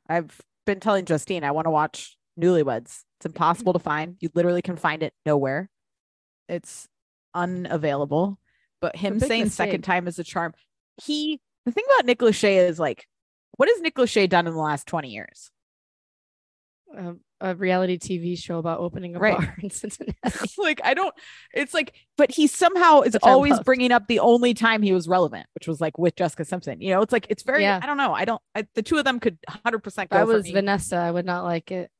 I've 0.09 0.39
been 0.65 0.79
telling 0.79 1.03
Justine 1.05 1.43
I 1.43 1.51
want 1.51 1.65
to 1.65 1.71
watch 1.71 2.17
Newlyweds. 2.39 3.03
It's 3.19 3.25
impossible 3.25 3.73
to 3.73 3.79
find. 3.79 4.15
You 4.21 4.29
literally 4.33 4.61
can 4.61 4.77
find 4.77 5.03
it 5.03 5.13
nowhere. 5.25 5.69
It's 6.47 6.87
unavailable. 7.33 8.39
But 8.79 8.95
him 8.95 9.19
saying 9.19 9.49
second 9.49 9.81
time 9.81 10.07
is 10.07 10.19
a 10.19 10.23
charm. 10.23 10.53
He 11.03 11.41
the 11.65 11.71
thing 11.73 11.83
about 11.93 12.05
Nick 12.05 12.19
Lachey 12.19 12.55
is 12.55 12.79
like, 12.79 13.05
what 13.55 13.69
has 13.69 13.79
Nick 13.81 13.95
Lachey 13.95 14.27
done 14.29 14.47
in 14.47 14.53
the 14.53 14.59
last 14.59 14.87
twenty 14.87 15.09
years? 15.09 15.49
Um, 16.97 17.19
a 17.41 17.53
reality 17.53 17.99
TV 17.99 18.37
show 18.37 18.57
about 18.59 18.79
opening 18.79 19.15
a 19.15 19.19
Right. 19.19 19.37
bar 19.37 19.55
in 19.61 19.69
Cincinnati. 19.69 20.17
like 20.57 20.79
I 20.83 20.93
don't. 20.93 21.13
It's 21.53 21.73
like, 21.73 21.93
but 22.17 22.31
he 22.31 22.47
somehow 22.47 23.01
is 23.01 23.13
Which 23.13 23.23
always 23.23 23.59
bringing 23.59 23.91
up 23.91 24.07
the 24.07 24.19
only 24.19 24.53
time 24.53 24.81
he 24.81 24.93
was 24.93 25.07
relevant, 25.07 25.45
which 25.53 25.67
was 25.67 25.79
like 25.81 25.97
with 25.97 26.15
Jessica 26.15 26.45
Simpson. 26.45 26.81
You 26.81 26.91
know, 26.91 27.01
it's 27.01 27.11
like 27.11 27.27
it's 27.29 27.43
very. 27.43 27.61
Yeah. 27.63 27.79
I 27.81 27.85
don't 27.85 27.97
know. 27.97 28.13
I 28.13 28.25
don't. 28.25 28.41
I, 28.55 28.65
the 28.73 28.81
two 28.81 28.97
of 28.97 29.03
them 29.05 29.19
could 29.19 29.37
hundred 29.49 29.79
percent 29.79 30.05
If 30.07 30.11
go. 30.11 30.17
I 30.19 30.23
was. 30.23 30.49
Vanessa, 30.49 30.95
I 30.95 31.11
would 31.11 31.25
not 31.25 31.43
like 31.43 31.71
it. 31.71 31.91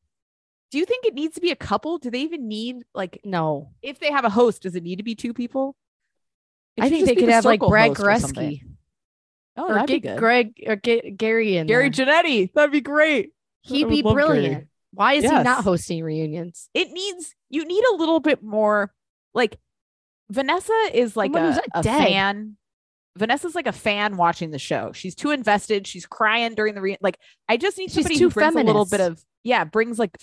Do 0.72 0.78
you 0.80 0.86
think 0.86 1.06
it 1.06 1.14
needs 1.14 1.36
to 1.36 1.42
be 1.42 1.52
a 1.52 1.56
couple? 1.56 1.98
Do 1.98 2.10
they 2.10 2.22
even 2.22 2.48
need 2.48 2.78
like 2.96 3.20
No. 3.24 3.72
if 3.82 4.00
they 4.00 4.12
have 4.12 4.26
a 4.26 4.30
host? 4.30 4.64
Does 4.64 4.76
it 4.76 4.84
need 4.84 4.98
to 4.98 5.04
be 5.04 5.16
two 5.16 5.34
people? 5.34 5.76
It 6.78 6.84
I 6.86 6.90
think 6.90 7.06
they 7.06 7.16
could 7.16 7.30
have 7.30 7.46
like 7.46 7.60
Brad. 7.60 7.92
Goreski 7.92 8.62
Oh, 9.58 9.68
or 9.70 9.74
that'd 9.74 9.88
be 9.88 10.00
get 10.00 10.14
good. 10.14 10.20
Greg 10.20 10.54
or 10.68 10.76
get 10.76 11.18
Gary 11.18 11.58
in 11.58 11.68
Gary 11.68 11.90
there. 11.90 12.06
Janetti. 12.06 12.52
That'd 12.54 12.72
be 12.72 12.82
great. 12.82 13.32
He'd 13.64 13.90
be 13.90 14.02
would 14.02 14.06
love 14.06 14.16
Gary. 14.18 14.28
brilliant. 14.28 14.68
Why 14.94 15.14
is 15.14 15.24
he 15.24 15.30
not 15.30 15.64
hosting 15.64 16.04
reunions? 16.04 16.70
It 16.74 16.92
needs. 16.92 17.36
You 17.50 17.66
need 17.66 17.84
a 17.92 17.96
little 17.96 18.20
bit 18.20 18.42
more. 18.44 18.94
Like 19.34 19.58
Vanessa 20.30 20.74
is 20.94 21.16
like 21.16 21.32
Someone 21.34 21.52
a, 21.54 21.56
not 21.56 21.64
a 21.76 21.82
dead. 21.84 22.08
fan. 22.08 22.58
Vanessa's 23.18 23.56
like 23.56 23.68
a 23.68 23.72
fan 23.72 24.16
watching 24.18 24.52
the 24.52 24.60
show. 24.60 24.92
She's 24.94 25.16
too 25.16 25.32
invested. 25.32 25.88
She's 25.88 26.06
crying 26.06 26.54
during 26.56 26.76
the 26.76 26.82
re- 26.82 26.98
like. 27.02 27.18
I 27.50 27.58
just 27.58 27.78
need 27.78 27.86
She's 27.92 27.96
somebody 27.96 28.18
too 28.18 28.26
who 28.30 28.32
brings 28.32 28.56
a 28.56 28.60
little 28.64 28.86
bit 28.86 29.02
of 29.02 29.24
yeah, 29.44 29.64
brings 29.64 29.98
like 30.00 30.16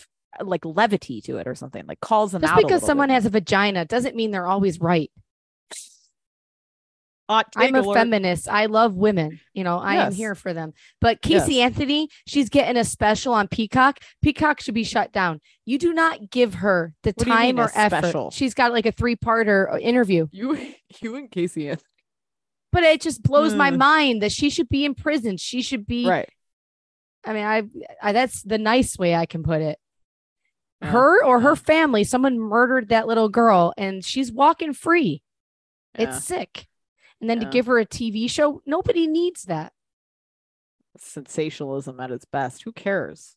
like 0.42 0.64
levity 0.64 1.20
to 1.22 1.38
it 1.38 1.46
or 1.46 1.54
something. 1.54 1.84
Like 1.86 2.00
calls 2.00 2.32
them 2.32 2.42
Just 2.42 2.52
out. 2.52 2.58
a 2.58 2.62
because 2.62 2.82
little 2.82 2.86
someone 2.86 3.08
bit. 3.08 3.14
has 3.14 3.26
a 3.26 3.30
vagina 3.30 3.84
doesn't 3.84 4.14
mean 4.16 4.30
they're 4.30 4.46
always 4.46 4.80
right. 4.80 5.10
I'm 7.28 7.74
a 7.74 7.80
alert. 7.80 7.94
feminist. 7.94 8.48
I 8.48 8.66
love 8.66 8.94
women. 8.96 9.40
You 9.54 9.64
know, 9.64 9.78
I 9.78 9.96
am 10.06 10.12
here 10.12 10.34
for 10.34 10.52
them. 10.52 10.72
But 11.00 11.22
Casey 11.22 11.62
Anthony, 11.62 12.08
she's 12.26 12.48
getting 12.50 12.76
a 12.76 12.84
special 12.84 13.32
on 13.32 13.48
Peacock. 13.48 14.00
Peacock 14.22 14.60
should 14.60 14.74
be 14.74 14.84
shut 14.84 15.10
down. 15.12 15.40
You 15.64 15.78
do 15.78 15.94
not 15.94 16.30
give 16.30 16.54
her 16.54 16.92
the 17.02 17.14
What 17.16 17.26
time 17.26 17.58
or 17.58 17.70
effort. 17.74 17.98
special? 18.04 18.30
She's 18.30 18.52
got 18.52 18.72
like 18.72 18.84
a 18.86 18.92
three-parter 18.92 19.80
interview. 19.80 20.26
You 20.32 20.58
you 21.00 21.16
and 21.16 21.30
Casey 21.30 21.68
Anthony. 21.70 21.88
But 22.72 22.82
it 22.82 23.00
just 23.00 23.22
blows 23.22 23.54
my 23.54 23.70
Mm. 23.70 23.78
mind 23.78 24.22
that 24.22 24.32
she 24.32 24.50
should 24.50 24.68
be 24.68 24.84
in 24.84 24.94
prison. 24.94 25.36
She 25.38 25.62
should 25.62 25.86
be 25.86 26.06
Right. 26.06 26.28
I 27.24 27.32
mean, 27.32 27.44
I, 27.44 27.62
I 28.02 28.12
that's 28.12 28.42
the 28.42 28.58
nice 28.58 28.98
way 28.98 29.14
I 29.14 29.24
can 29.24 29.42
put 29.42 29.62
it. 29.62 29.78
Yeah, 30.82 30.90
Her 30.90 31.24
or 31.24 31.40
her 31.40 31.56
family, 31.56 32.04
someone 32.04 32.38
murdered 32.38 32.90
that 32.90 33.06
little 33.06 33.30
girl 33.30 33.72
and 33.78 34.04
she's 34.04 34.30
walking 34.30 34.74
free. 34.74 35.22
Yeah. 35.98 36.08
It's 36.10 36.24
sick. 36.26 36.66
And 37.24 37.30
then 37.30 37.40
to 37.40 37.46
give 37.46 37.64
her 37.64 37.78
a 37.78 37.86
TV 37.86 38.28
show, 38.28 38.60
nobody 38.66 39.06
needs 39.06 39.44
that. 39.44 39.72
sensationalism 40.98 41.98
at 41.98 42.10
its 42.10 42.26
best. 42.26 42.62
Who 42.64 42.72
cares? 42.72 43.34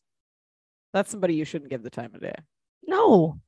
That's 0.92 1.10
somebody 1.10 1.34
you 1.36 1.46
shouldn't 1.46 1.70
give 1.70 1.82
the 1.82 1.88
time 1.88 2.14
of 2.14 2.20
day. 2.20 2.34
No. 2.86 3.38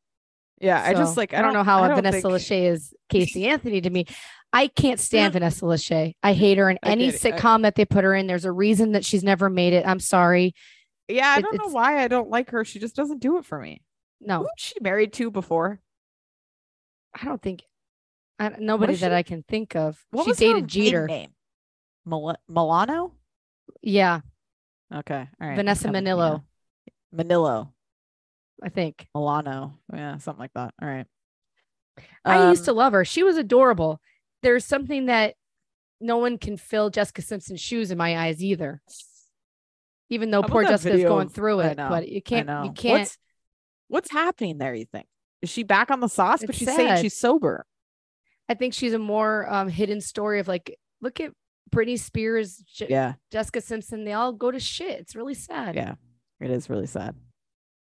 Yeah, 0.63 0.83
I 0.83 0.95
just 0.95 1.19
like 1.19 1.35
I 1.35 1.43
don't 1.43 1.53
know 1.53 1.63
how 1.63 1.87
don't 1.87 1.97
Vanessa 1.97 2.23
think- 2.23 2.35
Lachey 2.35 2.71
is 2.71 2.95
Casey 3.11 3.47
Anthony 3.47 3.83
to 3.83 3.91
me. 3.91 4.07
I 4.51 4.67
can't 4.69 4.99
stand 4.99 5.35
Vanessa 5.35 5.67
Lachey. 5.67 6.15
I 6.23 6.33
hate 6.33 6.57
her 6.57 6.71
in 6.71 6.79
I 6.83 6.91
any 6.93 7.09
it. 7.09 7.23
I- 7.25 7.31
sitcom 7.33 7.63
that 7.63 7.75
they 7.75 7.85
put 7.85 8.05
her 8.05 8.15
in. 8.15 8.27
There's 8.27 8.47
a 8.47 8.53
reason 8.53 8.93
that 8.93 9.05
she's 9.05 9.23
never 9.23 9.51
made 9.51 9.75
it. 9.75 9.87
I'm 9.87 10.01
sorry. 10.01 10.55
Yeah, 11.07 11.29
I 11.29 11.39
it- 11.39 11.43
don't 11.43 11.55
know 11.57 11.65
it's- 11.67 11.75
why 11.75 12.03
I 12.03 12.09
don't 12.09 12.31
like 12.31 12.49
her. 12.51 12.65
She 12.65 12.79
just 12.79 12.97
doesn't 12.97 13.21
do 13.21 13.37
it 13.37 13.45
for 13.45 13.61
me. 13.61 13.83
No, 14.23 14.39
Who 14.41 14.49
she 14.57 14.75
married 14.81 15.13
to 15.15 15.31
before? 15.31 15.81
I 17.15 17.27
don't 17.27 17.43
think 17.43 17.63
I, 18.41 18.57
nobody 18.59 18.95
that 18.97 19.11
she- 19.11 19.15
I 19.15 19.23
can 19.23 19.43
think 19.43 19.77
of. 19.77 20.05
What 20.11 20.25
she 20.25 20.33
dated 20.33 20.67
Jeter. 20.67 21.07
Name? 21.07 21.31
Mil- 22.07 22.37
Milano. 22.49 23.13
Yeah, 23.83 24.21
Okay, 24.93 25.29
all 25.41 25.49
right. 25.49 25.55
Vanessa 25.57 25.89
Minnillo. 25.89 26.43
yeah. 26.87 27.23
Minnillo. 27.23 27.71
I 28.63 28.69
think. 28.71 29.07
Milano. 29.15 29.75
Yeah, 29.93 30.17
something 30.19 30.41
like 30.41 30.53
that. 30.55 30.75
All 30.83 30.89
right. 30.89 31.07
I 32.25 32.49
used 32.51 32.65
to 32.65 32.73
Um, 32.73 32.77
love 32.79 32.93
her. 32.95 33.05
She 33.05 33.23
was 33.23 33.37
adorable. 33.37 34.01
There's 34.43 34.65
something 34.65 35.07
that 35.07 35.35
no 36.01 36.17
one 36.19 36.39
can 36.39 36.57
fill 36.57 36.91
Jessica 36.91 37.23
Simpson's 37.23 37.61
shoes 37.61 37.91
in 37.91 37.99
my 37.99 38.19
eyes 38.19 38.43
either. 38.43 38.83
Even 40.09 40.31
though 40.31 40.43
poor 40.43 40.65
Jessica's 40.65 41.05
going 41.05 41.29
through 41.29 41.61
it, 41.61 41.77
but 41.77 42.09
you 42.09 42.21
can't. 42.21 42.49
You 42.65 42.73
can't. 42.73 43.01
What's, 43.01 43.19
what's 43.89 44.11
happening 44.11 44.59
there? 44.59 44.75
You 44.75 44.87
think 44.87 45.07
is 45.41 45.51
she 45.51 45.63
back 45.63 45.91
on 45.91 46.01
the 46.01 46.09
sauce? 46.09 46.41
But 46.41 46.51
It's 46.51 46.59
she's 46.59 46.75
saying 46.75 47.01
she's 47.03 47.17
sober. 47.17 47.65
I 48.51 48.55
think 48.55 48.75
she's 48.75 48.93
a 48.95 48.99
more 48.99 49.49
um, 49.49 49.69
hidden 49.69 50.01
story 50.01 50.41
of 50.41 50.49
like, 50.49 50.77
look 51.01 51.21
at 51.21 51.33
Britney 51.71 51.97
Spears, 51.99 52.57
Je- 52.57 52.89
Yeah, 52.91 53.15
Jessica 53.31 53.61
Simpson. 53.61 54.05
They 54.05 54.13
all 54.13 54.33
go 54.33 54.51
to 54.51 54.59
shit. 54.59 54.99
It's 54.99 55.15
really 55.15 55.35
sad. 55.35 55.77
yeah. 55.77 55.95
It 56.41 56.51
is 56.51 56.69
really 56.69 56.87
sad. 56.89 57.15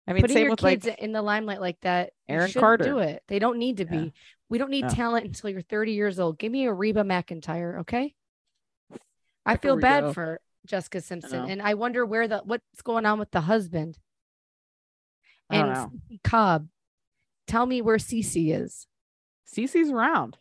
I 0.07 0.13
mean, 0.13 0.21
Putting 0.21 0.35
same 0.35 0.43
your 0.43 0.51
with 0.51 0.59
kids 0.59 0.85
like 0.85 0.99
in 0.99 1.13
the 1.13 1.21
limelight 1.23 1.61
like 1.61 1.79
that, 1.81 2.11
you 2.29 2.35
Aaron 2.35 2.47
shouldn't 2.49 2.61
Carter. 2.61 2.83
do 2.83 2.99
it. 2.99 3.23
They 3.27 3.39
don't 3.39 3.57
need 3.57 3.77
to 3.77 3.85
Yeah. 3.85 3.89
be. 4.01 4.13
We 4.49 4.59
don't 4.59 4.69
need 4.69 4.83
No. 4.83 4.89
talent 4.89 5.25
until 5.25 5.49
you're 5.49 5.61
30 5.61 5.93
years 5.93 6.19
old. 6.19 6.37
Give 6.37 6.51
me 6.51 6.65
a 6.65 6.73
Reba 6.73 7.01
McEntire, 7.03 7.79
okay? 7.79 8.13
I 9.45 9.57
feel 9.57 9.77
bad 9.77 10.03
Reba. 10.03 10.13
for 10.13 10.41
Jessica 10.67 11.01
Simpson, 11.01 11.43
know. 11.45 11.47
and 11.51 11.59
I 11.61 11.73
wonder 11.73 12.05
where 12.05 12.27
the 12.27 12.39
what's 12.45 12.81
going 12.83 13.07
on 13.07 13.17
with 13.17 13.31
the 13.31 13.41
husband 13.41 13.97
and 15.49 15.69
know. 15.73 15.91
Cobb. 16.23 16.67
Tell 17.47 17.65
me 17.65 17.81
where 17.81 17.97
Cece 17.97 18.53
is. 18.55 18.85
Cece's 19.51 19.89
around. 19.89 20.37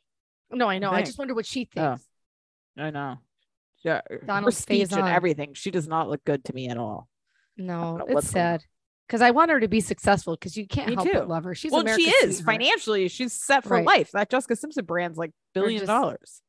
No, 0.53 0.69
I 0.69 0.79
know. 0.79 0.91
I 0.91 0.97
think. 0.97 1.07
just 1.07 1.19
wonder 1.19 1.35
what 1.35 1.47
she 1.47 1.69
Oh. 1.77 1.81
thinks. 1.97 2.05
I 2.77 2.91
know. 2.91 3.19
Yeah, 3.83 4.01
her 4.11 4.19
Donald 4.27 4.53
speech 4.55 4.83
and 4.93 5.03
Faison. 5.03 5.13
everything. 5.13 5.55
She 5.55 5.71
does 5.71 5.89
not 5.89 6.09
look 6.09 6.23
good 6.25 6.45
to 6.47 6.55
me 6.55 6.69
at 6.69 6.77
all. 6.77 7.09
No, 7.57 8.01
it's 8.07 8.15
on. 8.17 8.23
sad 8.23 8.65
because 9.07 9.23
I 9.23 9.31
want 9.33 9.51
her 9.51 9.61
to 9.61 9.69
be 9.69 9.81
successful 9.81 10.35
because 10.35 10.57
you 10.57 10.67
can't 10.67 10.89
Me 10.89 10.95
help 10.95 11.07
too. 11.07 11.15
but 11.15 11.29
love 11.29 11.45
her. 11.45 11.55
She's 11.55 11.73
well, 11.73 11.81
America's 11.83 12.05
she 12.05 12.11
is 12.11 12.37
sweetheart. 12.39 12.57
financially. 12.59 13.09
She's 13.09 13.33
set 13.33 13.65
for 13.65 13.75
Right. 13.75 13.87
life. 13.87 14.11
That 14.13 14.29
Jessica 14.31 14.57
Simpson 14.57 14.85
brand's 14.85 15.19
like 15.19 15.33
billion 15.55 15.87
dollars. 15.87 16.43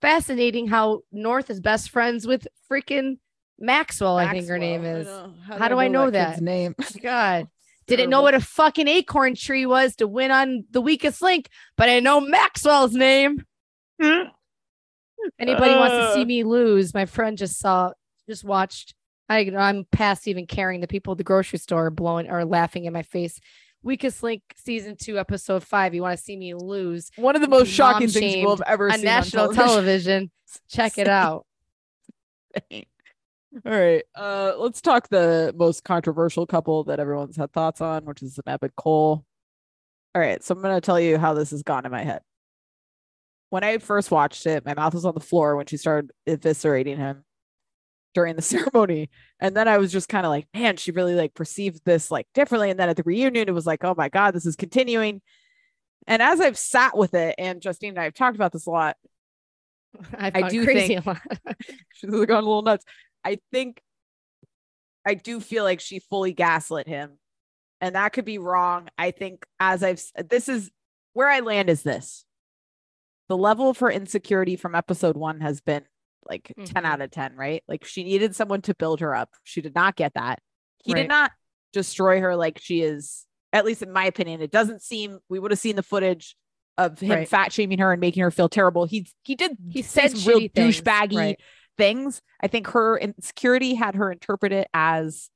fascinating 0.00 0.68
how 0.68 1.00
North 1.10 1.50
is 1.50 1.60
best 1.60 1.90
friends 1.90 2.26
with 2.26 2.46
freaking 2.70 3.18
Maxwell, 3.58 4.16
I 4.16 4.30
think 4.30 4.46
her 4.48 4.58
name 4.58 4.84
is. 4.84 5.08
How 5.48 5.66
do 5.68 5.78
I 5.78 5.88
know 5.88 6.10
that? 6.10 6.34
kid's 6.34 6.42
Name. 6.42 6.74
God. 7.02 7.48
Didn't 7.88 8.10
know 8.10 8.22
what 8.22 8.34
a 8.34 8.40
fucking 8.40 8.86
acorn 8.86 9.34
tree 9.34 9.66
was 9.66 9.96
to 9.96 10.06
win 10.06 10.30
on 10.30 10.64
the 10.70 10.80
weakest 10.80 11.22
link, 11.22 11.48
but 11.76 11.88
I 11.88 12.00
know 12.00 12.20
Maxwell's 12.20 12.92
name. 12.92 13.44
Anybody 14.00 14.30
wants 15.74 15.94
to 15.96 16.12
see 16.14 16.22
Uh. 16.22 16.26
me 16.26 16.44
lose? 16.44 16.94
My 16.94 17.06
friend 17.06 17.36
just 17.36 17.58
saw, 17.58 17.92
just 18.28 18.44
watched. 18.44 18.94
I, 19.28 19.50
I'm 19.56 19.84
past 19.90 20.28
even 20.28 20.46
caring. 20.46 20.80
The 20.80 20.86
people 20.86 21.12
at 21.12 21.18
the 21.18 21.24
grocery 21.24 21.58
store 21.58 21.86
are 21.86 21.90
blowing 21.90 22.30
or 22.30 22.44
laughing 22.44 22.84
in 22.84 22.92
my 22.92 23.02
face. 23.02 23.40
Weakest 23.82 24.22
link 24.22 24.42
season 24.56 24.96
two, 24.96 25.18
episode 25.18 25.62
five. 25.64 25.94
You 25.94 26.02
want 26.02 26.16
to 26.18 26.22
see 26.22 26.36
me 26.36 26.54
lose 26.54 27.10
One 27.16 27.36
of 27.36 27.42
the 27.42 27.48
most 27.48 27.68
shocking 27.68 28.08
things 28.08 28.44
we'll 28.44 28.56
have 28.56 28.66
ever 28.66 28.90
seen 28.90 28.94
on 28.94 28.98
seen 28.98 29.04
national 29.06 29.48
on 29.48 29.54
television. 29.54 30.30
Check 30.68 30.98
it 30.98 31.08
out. 31.08 31.46
All 33.64 33.72
right. 33.72 34.02
Uh 34.14 34.52
let's 34.58 34.80
talk 34.80 35.08
the 35.08 35.54
most 35.56 35.84
controversial 35.84 36.46
couple 36.46 36.84
that 36.84 37.00
everyone's 37.00 37.36
had 37.36 37.52
thoughts 37.52 37.80
on, 37.80 38.04
which 38.04 38.22
is 38.22 38.36
Zanab 38.38 38.62
and 38.62 38.76
Cole. 38.76 39.24
All 40.14 40.22
right, 40.22 40.42
so 40.42 40.54
I'm 40.54 40.62
gonna 40.62 40.80
tell 40.80 41.00
you 41.00 41.18
how 41.18 41.34
this 41.34 41.50
has 41.50 41.62
gone 41.62 41.86
in 41.86 41.92
my 41.92 42.02
head. 42.04 42.20
When 43.50 43.64
I 43.64 43.78
first 43.78 44.10
watched 44.10 44.46
it, 44.46 44.66
my 44.66 44.74
mouth 44.74 44.94
was 44.94 45.06
on 45.06 45.14
the 45.14 45.20
floor 45.20 45.56
when 45.56 45.66
she 45.66 45.76
started 45.78 46.10
eviscerating 46.28 46.98
him 46.98 47.24
during 48.14 48.36
the 48.36 48.42
ceremony. 48.54 49.08
And 49.40 49.56
then 49.56 49.68
I 49.68 49.78
was 49.78 49.92
just 49.92 50.08
kind 50.08 50.26
of 50.26 50.30
like, 50.30 50.46
man, 50.54 50.76
she 50.76 50.90
really 50.90 51.14
like 51.14 51.34
perceived 51.34 51.80
this 51.84 52.10
like 52.10 52.26
differently. 52.34 52.70
And 52.70 52.78
then 52.78 52.88
at 52.90 52.96
the 52.96 53.02
reunion, 53.04 53.48
it 53.48 53.54
was 53.54 53.66
like, 53.66 53.84
oh 53.84 53.94
my 53.96 54.08
God, 54.08 54.32
this 54.32 54.44
is 54.44 54.56
continuing. 54.56 55.22
And 56.06 56.20
as 56.22 56.40
I've 56.40 56.58
sat 56.58 56.96
with 56.96 57.14
it, 57.14 57.34
and 57.38 57.60
Justine 57.62 57.90
and 57.90 57.98
I 58.00 58.04
have 58.04 58.14
talked 58.14 58.36
about 58.36 58.52
this 58.52 58.66
a 58.66 58.70
lot, 58.70 58.96
I, 60.18 60.30
I 60.34 60.48
do 60.48 60.64
crazy 60.64 60.96
think- 60.96 61.06
a 61.06 61.08
lot. 61.10 61.20
she's 61.94 62.10
gone 62.10 62.28
a 62.28 62.34
little 62.34 62.62
nuts. 62.62 62.84
I 63.24 63.38
think 63.52 63.80
I 65.06 65.14
do 65.14 65.40
feel 65.40 65.64
like 65.64 65.80
she 65.80 65.98
fully 66.00 66.32
gaslit 66.32 66.86
him. 66.88 67.18
And 67.80 67.94
that 67.94 68.12
could 68.12 68.24
be 68.24 68.38
wrong. 68.38 68.88
I 68.98 69.10
think 69.12 69.46
as 69.60 69.82
I've 69.82 70.02
this 70.28 70.48
is 70.48 70.70
where 71.12 71.28
I 71.28 71.40
land 71.40 71.70
is 71.70 71.82
this. 71.82 72.24
The 73.28 73.36
level 73.36 73.68
of 73.70 73.78
her 73.78 73.90
insecurity 73.90 74.56
from 74.56 74.74
episode 74.74 75.16
1 75.16 75.40
has 75.40 75.60
been 75.60 75.84
like 76.28 76.52
10 76.64 76.82
Mhm. 76.82 76.86
out 76.86 77.00
of 77.00 77.10
10, 77.10 77.36
right? 77.36 77.62
Like 77.68 77.84
she 77.84 78.04
needed 78.04 78.34
someone 78.34 78.62
to 78.62 78.74
build 78.74 79.00
her 79.00 79.14
up. 79.14 79.30
She 79.44 79.60
did 79.60 79.74
not 79.74 79.96
get 79.96 80.14
that. 80.14 80.40
He 80.84 80.92
Right. 80.92 81.02
did 81.02 81.08
not 81.08 81.32
destroy 81.72 82.20
her 82.20 82.34
like 82.36 82.58
she 82.58 82.82
is 82.82 83.24
at 83.52 83.64
least 83.64 83.82
in 83.82 83.92
my 83.92 84.04
opinion. 84.04 84.42
It 84.42 84.50
doesn't 84.50 84.82
seem 84.82 85.20
we 85.30 85.38
would 85.38 85.50
have 85.52 85.60
seen 85.60 85.76
the 85.76 85.82
footage 85.82 86.36
of 86.76 86.98
him 87.00 87.10
Right. 87.10 87.28
fat 87.28 87.52
shaming 87.52 87.78
her 87.78 87.92
and 87.92 88.00
making 88.00 88.22
her 88.22 88.30
feel 88.30 88.48
terrible. 88.48 88.84
He 88.84 89.06
he 89.24 89.34
did 89.36 89.56
He 89.70 89.82
said 89.82 90.12
real 90.26 90.40
douchebaggy 90.48 91.16
right. 91.16 91.40
Things. 91.78 92.20
I 92.42 92.48
think 92.48 92.66
her 92.68 92.98
insecurity 92.98 93.74
had 93.74 93.94
her 93.94 94.12
interpret 94.12 94.52
it 94.52 94.68
as 94.74 95.30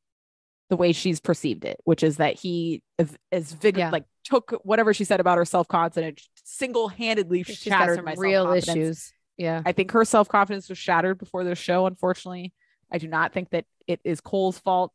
the 0.68 0.76
way 0.76 0.92
she's 0.92 1.20
perceived 1.20 1.64
it, 1.64 1.78
which 1.84 2.02
is 2.02 2.16
that 2.18 2.34
he 2.38 2.82
is, 2.98 3.16
is 3.30 3.52
vigor- 3.52 3.78
Yeah. 3.80 3.90
like 3.90 4.04
took 4.24 4.52
whatever 4.64 4.92
she 4.94 5.04
said 5.04 5.20
about 5.20 5.38
her 5.38 5.44
self 5.44 5.68
confidence 5.68 6.28
single 6.44 6.88
handedly 6.88 7.42
shattered 7.44 7.96
some 7.96 8.04
my 8.04 8.14
real 8.16 8.52
issues. 8.52 9.12
Yeah. 9.36 9.62
I 9.64 9.72
think 9.72 9.90
her 9.92 10.04
self 10.04 10.28
confidence 10.28 10.68
was 10.68 10.78
shattered 10.78 11.18
before 11.18 11.44
the 11.44 11.54
show. 11.54 11.86
Unfortunately, 11.86 12.52
I 12.90 12.98
do 12.98 13.08
not 13.08 13.32
think 13.32 13.50
that 13.50 13.64
it 13.86 14.00
is 14.04 14.20
Cole's 14.20 14.58
fault. 14.58 14.92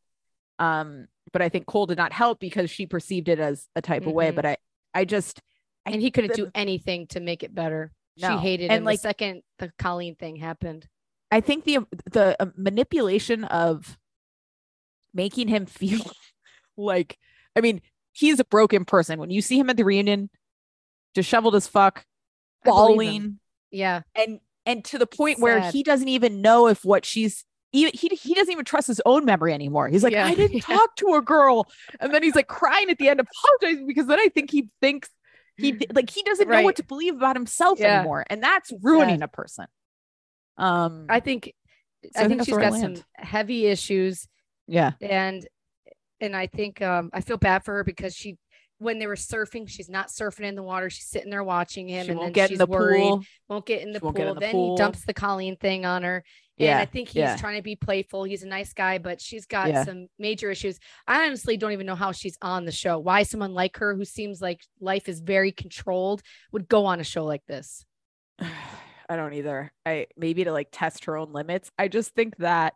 Um, 0.60 1.08
but 1.34 1.42
I 1.42 1.50
think 1.50 1.66
Cole 1.68 1.86
did 1.86 1.98
not 1.98 2.14
help 2.14 2.40
because 2.40 2.70
she 2.72 2.86
perceived 2.88 3.28
it 3.30 3.40
as 3.40 3.68
a 3.76 3.82
type 3.82 4.06
of 4.08 4.14
way. 4.14 4.32
Mhm. 4.32 4.36
But 4.36 4.46
I, 4.46 4.58
I 4.94 5.06
just, 5.06 5.42
I- 5.86 5.92
and 5.92 6.02
he 6.02 6.10
couldn't 6.10 6.32
the- 6.32 6.38
do 6.46 6.52
anything 6.56 7.08
to 7.08 7.20
make 7.20 7.44
it 7.44 7.54
better. 7.54 7.92
No. 8.20 8.30
She 8.32 8.38
hated 8.38 8.72
And, 8.72 8.80
him 8.80 8.84
like- 8.86 9.00
the 9.00 9.10
second 9.10 9.44
the 9.60 9.72
Colleen 9.78 10.16
thing 10.16 10.38
happened. 10.38 10.88
I 11.32 11.42
think 11.42 11.64
the 11.66 11.80
the 12.12 12.36
uh, 12.42 12.48
manipulation 12.56 13.44
of 13.46 13.98
making 15.14 15.48
him 15.48 15.66
feel 15.68 16.00
like 16.78 17.18
I 17.56 17.62
mean, 17.62 17.82
he's 18.14 18.40
a 18.40 18.46
broken 18.46 18.86
person. 18.86 19.20
When 19.20 19.30
you 19.32 19.42
see 19.42 19.60
him 19.60 19.70
at 19.70 19.78
the 19.78 19.84
reunion, 19.84 20.30
disheveled 21.14 21.56
as 21.56 21.68
fuck, 21.68 22.06
I 22.64 22.70
believe 22.70 22.90
him. 22.90 22.96
bawling, 22.96 23.40
Yeah. 23.72 24.02
and 24.16 24.40
and 24.66 24.84
to 24.86 24.98
the 24.98 25.08
point 25.08 25.40
where 25.40 25.60
he 25.72 25.82
doesn't 25.84 26.08
even 26.10 26.42
know 26.42 26.68
if 26.68 26.84
what 26.86 27.06
she's 27.06 27.44
even 27.74 27.92
he 27.94 28.08
he 28.10 28.34
doesn't 28.34 28.52
even 28.52 28.64
trust 28.66 28.88
his 28.88 29.02
own 29.06 29.26
memory 29.26 29.54
anymore. 29.54 29.90
He's 29.90 30.04
like, 30.04 30.14
Yeah. 30.14 30.26
I 30.28 30.36
didn't 30.36 30.56
Yeah. 30.70 30.76
talk 30.78 30.96
to 30.98 31.16
a 31.16 31.22
girl, 31.22 31.68
and 32.00 32.14
then 32.14 32.24
he's 32.24 32.36
like 32.36 32.48
crying 32.48 32.90
at 32.90 32.98
the 32.98 33.10
end, 33.10 33.20
apologizing 33.20 33.88
because 33.88 34.08
then 34.08 34.20
I 34.20 34.30
think 34.30 34.52
he 34.52 34.70
thinks 34.82 35.10
he 35.58 35.76
like 35.94 36.10
he 36.12 36.22
doesn't 36.24 36.48
know 36.48 36.62
what 36.62 36.76
to 36.76 36.84
believe 36.84 37.16
about 37.16 37.36
himself 37.36 37.80
Yeah. 37.80 37.98
anymore, 38.00 38.24
and 38.30 38.42
that's 38.44 38.72
ruining 38.82 39.20
sad. 39.20 39.24
a 39.24 39.28
person. 39.30 39.66
Um, 40.58 41.06
I 41.10 41.20
think 41.20 41.54
So 42.14 42.22
I 42.22 42.26
I 42.26 42.28
think 42.28 42.44
she's 42.46 42.58
got 42.58 42.74
some 42.74 42.96
heavy 43.16 43.68
issues 43.68 44.28
yeah, 44.68 44.92
and 45.02 45.48
and 46.20 46.36
I 46.36 46.48
think 46.48 46.82
um 46.82 47.10
I 47.14 47.22
feel 47.22 47.38
bad 47.38 47.64
for 47.64 47.76
her 47.76 47.84
because 47.84 48.16
she 48.16 48.38
when 48.80 49.00
they 49.00 49.08
were 49.08 49.16
surfing, 49.16 49.68
she's 49.68 49.90
not 49.90 50.10
surfing 50.10 50.44
in 50.46 50.54
the 50.56 50.62
water. 50.62 50.90
She's 50.90 51.08
sitting 51.08 51.32
there 51.32 51.44
watching 51.44 51.88
him 51.88 52.06
she 52.06 52.12
and 52.12 52.22
then 52.22 52.32
get 52.32 52.50
she's 52.50 52.60
in 52.60 52.66
the 52.68 52.72
worried, 52.72 53.00
pool. 53.02 53.24
won't 53.50 53.66
get 53.66 53.82
in 53.82 53.92
the 53.92 54.00
She 54.00 54.02
pool. 54.02 54.16
in 54.18 54.34
the 54.36 54.40
then 54.40 54.52
pool. 54.52 54.76
he 54.76 54.78
dumps 54.78 55.04
the 55.04 55.14
Colleen 55.16 55.56
thing 55.56 55.86
on 55.86 56.04
her. 56.04 56.24
And 56.60 56.66
Yeah, 56.68 56.80
I 56.80 56.86
think 56.86 57.08
he's 57.10 57.16
yeah. 57.16 57.38
trying 57.38 57.56
to 57.58 57.64
be 57.64 57.76
playful. 57.76 58.24
He's 58.24 58.44
a 58.44 58.48
nice 58.48 58.74
guy, 58.74 59.00
but 59.00 59.20
she's 59.20 59.48
got 59.48 59.70
Yeah. 59.70 59.84
some 59.84 60.08
major 60.20 60.52
issues. 60.52 60.78
I 61.08 61.26
honestly 61.26 61.58
don't 61.58 61.72
even 61.72 61.88
know 61.88 61.96
how 61.96 62.12
she's 62.12 62.38
on 62.42 62.66
the 62.66 62.72
show. 62.72 63.00
Why 63.00 63.24
someone 63.24 63.54
like 63.56 63.78
her, 63.78 63.96
who 63.96 64.06
seems 64.06 64.42
like 64.42 64.62
life 64.80 65.10
is 65.10 65.22
very 65.22 65.52
controlled, 65.52 66.22
would 66.52 66.68
go 66.68 66.86
on 66.86 67.00
a 67.00 67.04
show 67.04 67.26
like 67.26 67.46
this. 67.48 67.84
I 69.10 69.16
don't 69.16 69.34
either. 69.34 69.72
I 69.86 70.08
maybe 70.18 70.44
to 70.44 70.52
like 70.52 70.70
test 70.72 71.06
her 71.06 71.16
own 71.18 71.32
limits. 71.34 71.72
I 71.78 71.88
just 71.88 72.14
think 72.14 72.38
that 72.38 72.74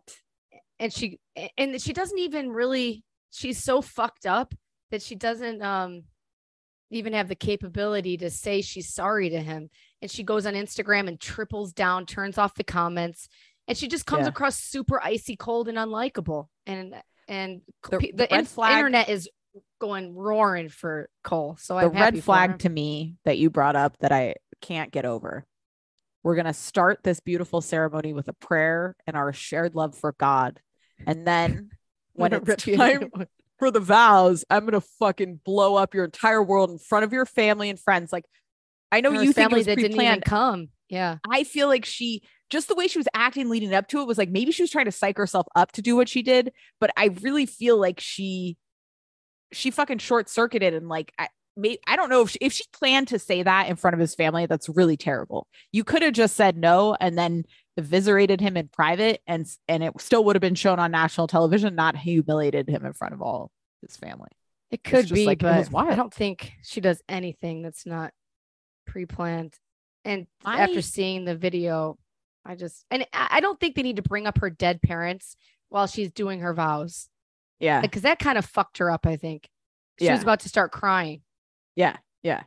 And 0.79 0.91
she 0.93 1.19
and 1.57 1.81
she 1.81 1.93
doesn't 1.93 2.19
even 2.19 2.51
really. 2.51 3.03
She's 3.31 3.63
so 3.63 3.81
fucked 3.81 4.25
up 4.25 4.53
that 4.91 5.01
she 5.01 5.15
doesn't 5.15 5.61
um 5.61 6.03
even 6.89 7.13
have 7.13 7.29
the 7.29 7.35
capability 7.35 8.17
to 8.17 8.29
say 8.29 8.61
she's 8.61 8.93
sorry 8.93 9.29
to 9.29 9.39
him. 9.39 9.69
And 10.01 10.11
she 10.11 10.23
goes 10.23 10.45
on 10.45 10.53
Instagram 10.55 11.07
and 11.07 11.19
triples 11.19 11.71
down, 11.71 12.05
turns 12.05 12.37
off 12.37 12.55
the 12.55 12.65
comments, 12.65 13.29
and 13.67 13.77
she 13.77 13.87
just 13.87 14.05
comes 14.05 14.23
Yeah. 14.23 14.29
across 14.29 14.57
super 14.59 15.01
icy 15.01 15.35
cold 15.37 15.67
and 15.69 15.77
unlikable. 15.77 16.47
And 16.65 16.95
and 17.27 17.61
The- 17.89 17.97
the, 17.97 17.97
the 17.99 18.11
the 18.17 18.27
red 18.31 18.39
in- 18.41 18.45
flag- 18.45 18.77
internet 18.77 19.09
is 19.09 19.29
going 19.79 20.15
roaring 20.15 20.69
for 20.69 21.09
Cole. 21.23 21.55
So 21.59 21.75
the 21.75 21.85
I'm 21.85 21.91
red 21.93 22.23
flag 22.23 22.59
to 22.59 22.69
me 22.69 23.15
that 23.25 23.37
you 23.37 23.49
brought 23.49 23.75
up 23.75 23.97
that 23.99 24.11
I 24.11 24.35
can't 24.61 24.91
get 24.91 25.05
over. 25.05 25.45
We're 26.23 26.35
gonna 26.35 26.53
start 26.53 26.99
this 27.03 27.19
beautiful 27.19 27.61
ceremony 27.61 28.13
with 28.13 28.27
a 28.27 28.33
prayer 28.33 28.95
and 29.07 29.15
our 29.17 29.33
shared 29.33 29.75
love 29.75 29.97
for 29.97 30.13
God, 30.13 30.59
and 31.05 31.25
then 31.25 31.69
when 32.13 32.33
it's 32.33 32.65
time 32.65 33.09
for 33.59 33.71
the 33.71 33.79
vows, 33.79 34.45
I'm 34.49 34.65
gonna 34.65 34.81
fucking 34.99 35.41
blow 35.43 35.75
up 35.75 35.93
your 35.93 36.05
entire 36.05 36.43
world 36.43 36.69
in 36.69 36.77
front 36.77 37.05
of 37.05 37.13
your 37.13 37.25
family 37.25 37.69
and 37.69 37.79
friends. 37.79 38.11
Like, 38.11 38.25
I 38.91 39.01
know 39.01 39.11
Her 39.11 39.23
you 39.23 39.33
think 39.33 39.37
it 39.37 39.41
family 39.41 39.59
was 39.59 39.65
that 39.67 39.75
didn't 39.77 39.91
even 39.93 39.97
pre-planned. 39.97 40.25
come. 40.25 40.69
Yeah. 40.89 41.17
I 41.29 41.43
feel 41.43 41.67
like 41.67 41.85
she 41.85 42.21
just 42.49 42.67
the 42.67 42.75
way 42.75 42.87
she 42.87 42.99
was 42.99 43.07
acting 43.13 43.49
leading 43.49 43.73
up 43.73 43.87
to 43.87 44.01
it 44.01 44.07
was 44.07 44.17
like 44.17 44.29
maybe 44.29 44.51
she 44.51 44.61
was 44.61 44.69
trying 44.69 44.85
to 44.85 44.91
psych 44.91 45.17
herself 45.17 45.47
up 45.55 45.71
to 45.71 45.81
do 45.81 45.95
what 45.95 46.09
she 46.09 46.21
did, 46.21 46.51
but 46.79 46.91
I 46.97 47.05
really 47.21 47.45
feel 47.45 47.79
like 47.79 47.99
she 47.99 48.57
she 49.53 49.71
fucking 49.71 49.99
short 49.99 50.29
circuited 50.29 50.73
and 50.73 50.87
like 50.89 51.13
I 51.17 51.29
I 51.87 51.95
don't 51.95 52.09
know 52.09 52.21
if 52.21 52.29
she, 52.31 52.37
if 52.41 52.53
she 52.53 52.63
planned 52.73 53.09
to 53.09 53.19
say 53.19 53.43
that 53.43 53.67
in 53.67 53.75
front 53.75 53.93
of 53.93 53.99
his 53.99 54.15
family, 54.15 54.45
that's 54.45 54.69
really 54.69 54.97
terrible. 54.97 55.47
You 55.71 55.83
could 55.83 56.01
have 56.01 56.13
just 56.13 56.35
said 56.35 56.57
no 56.57 56.95
and 56.99 57.17
then 57.17 57.43
eviscerated 57.77 58.39
him 58.41 58.57
in 58.57 58.67
private 58.67 59.21
and 59.27 59.45
and 59.67 59.83
it 59.83 59.99
still 59.99 60.23
would 60.25 60.35
have 60.35 60.41
been 60.41 60.55
shown 60.55 60.79
on 60.79 60.91
national 60.91 61.27
television, 61.27 61.75
not 61.75 61.97
humiliated 61.97 62.69
him 62.69 62.85
in 62.85 62.93
front 62.93 63.13
of 63.13 63.21
all 63.21 63.51
his 63.81 63.95
family. 63.97 64.29
It 64.71 64.83
could 64.83 65.07
just 65.07 65.13
be, 65.13 65.25
like, 65.25 65.39
but 65.39 65.67
I 65.75 65.95
don't 65.95 66.13
think 66.13 66.53
she 66.63 66.79
does 66.79 67.01
anything 67.09 67.61
that's 67.61 67.85
not 67.85 68.13
pre-planned. 68.87 69.53
And 70.05 70.27
after 70.45 70.81
seeing 70.81 71.25
the 71.25 71.35
video, 71.35 71.97
I 72.45 72.55
just 72.55 72.85
and 72.89 73.05
I 73.13 73.27
I 73.31 73.39
don't 73.41 73.59
think 73.59 73.75
they 73.75 73.83
need 73.83 73.97
to 73.97 74.01
bring 74.01 74.25
up 74.27 74.39
her 74.39 74.49
dead 74.49 74.81
parents 74.81 75.35
while 75.69 75.87
she's 75.87 76.11
doing 76.11 76.39
her 76.39 76.53
vows 76.53 77.07
Yeah. 77.59 77.81
because 77.81 78.01
that 78.03 78.19
kind 78.19 78.37
of 78.37 78.45
fucked 78.45 78.79
her 78.79 78.89
up. 78.89 79.05
I 79.05 79.17
think 79.17 79.49
she 79.99 80.09
was 80.09 80.23
about 80.23 80.39
to 80.41 80.49
start 80.49 80.71
crying. 80.71 81.21
Yeah. 81.75 81.97
Yeah. 82.23 82.43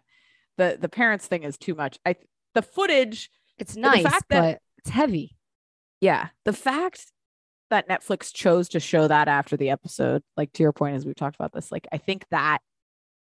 The 0.58 0.78
the 0.80 0.88
parents 0.88 1.26
thing 1.26 1.42
is 1.42 1.56
too 1.56 1.74
much. 1.74 1.98
I 2.06 2.16
the 2.54 2.62
footage 2.62 3.30
It's 3.58 3.74
the 3.74 3.80
nice, 3.80 4.02
fact 4.04 4.24
that- 4.30 4.40
but 4.40 4.60
it's 4.78 4.90
heavy. 4.90 5.36
yeah 6.00 6.28
the 6.44 6.52
fact 6.52 7.10
that 7.70 7.88
netflix 7.88 8.32
chose 8.34 8.68
to 8.68 8.78
show 8.80 9.08
that 9.08 9.26
after 9.28 9.56
the 9.56 9.70
episode 9.70 10.22
like 10.36 10.52
to 10.52 10.62
your 10.62 10.72
point 10.72 10.94
as 10.94 11.06
we've 11.06 11.14
talked 11.16 11.34
about 11.36 11.52
this 11.52 11.72
like 11.72 11.86
i 11.90 11.96
think 11.96 12.26
that 12.30 12.58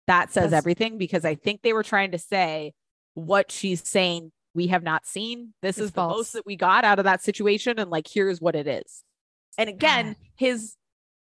that 0.08 0.32
says 0.34 0.46
That's- 0.46 0.58
everything 0.58 0.98
because 0.98 1.24
i 1.24 1.36
think 1.36 1.62
they 1.62 1.74
were 1.74 1.84
trying 1.84 2.12
to 2.12 2.18
say 2.18 2.74
what 3.14 3.52
she's 3.52 3.88
saying 3.88 4.32
we 4.56 4.68
have 4.68 4.82
not 4.84 5.06
seen 5.06 5.54
this 5.62 5.78
is 5.78 5.92
the 5.92 6.06
most 6.08 6.34
that 6.34 6.46
we 6.46 6.56
got 6.56 6.84
out 6.84 6.98
of 6.98 7.06
that 7.06 7.22
situation 7.22 7.78
and 7.78 7.92
like 7.92 8.08
here's 8.12 8.42
what 8.42 8.56
it 8.56 8.68
is 8.68 9.04
and 9.60 9.70
again 9.70 10.16
his 10.36 10.76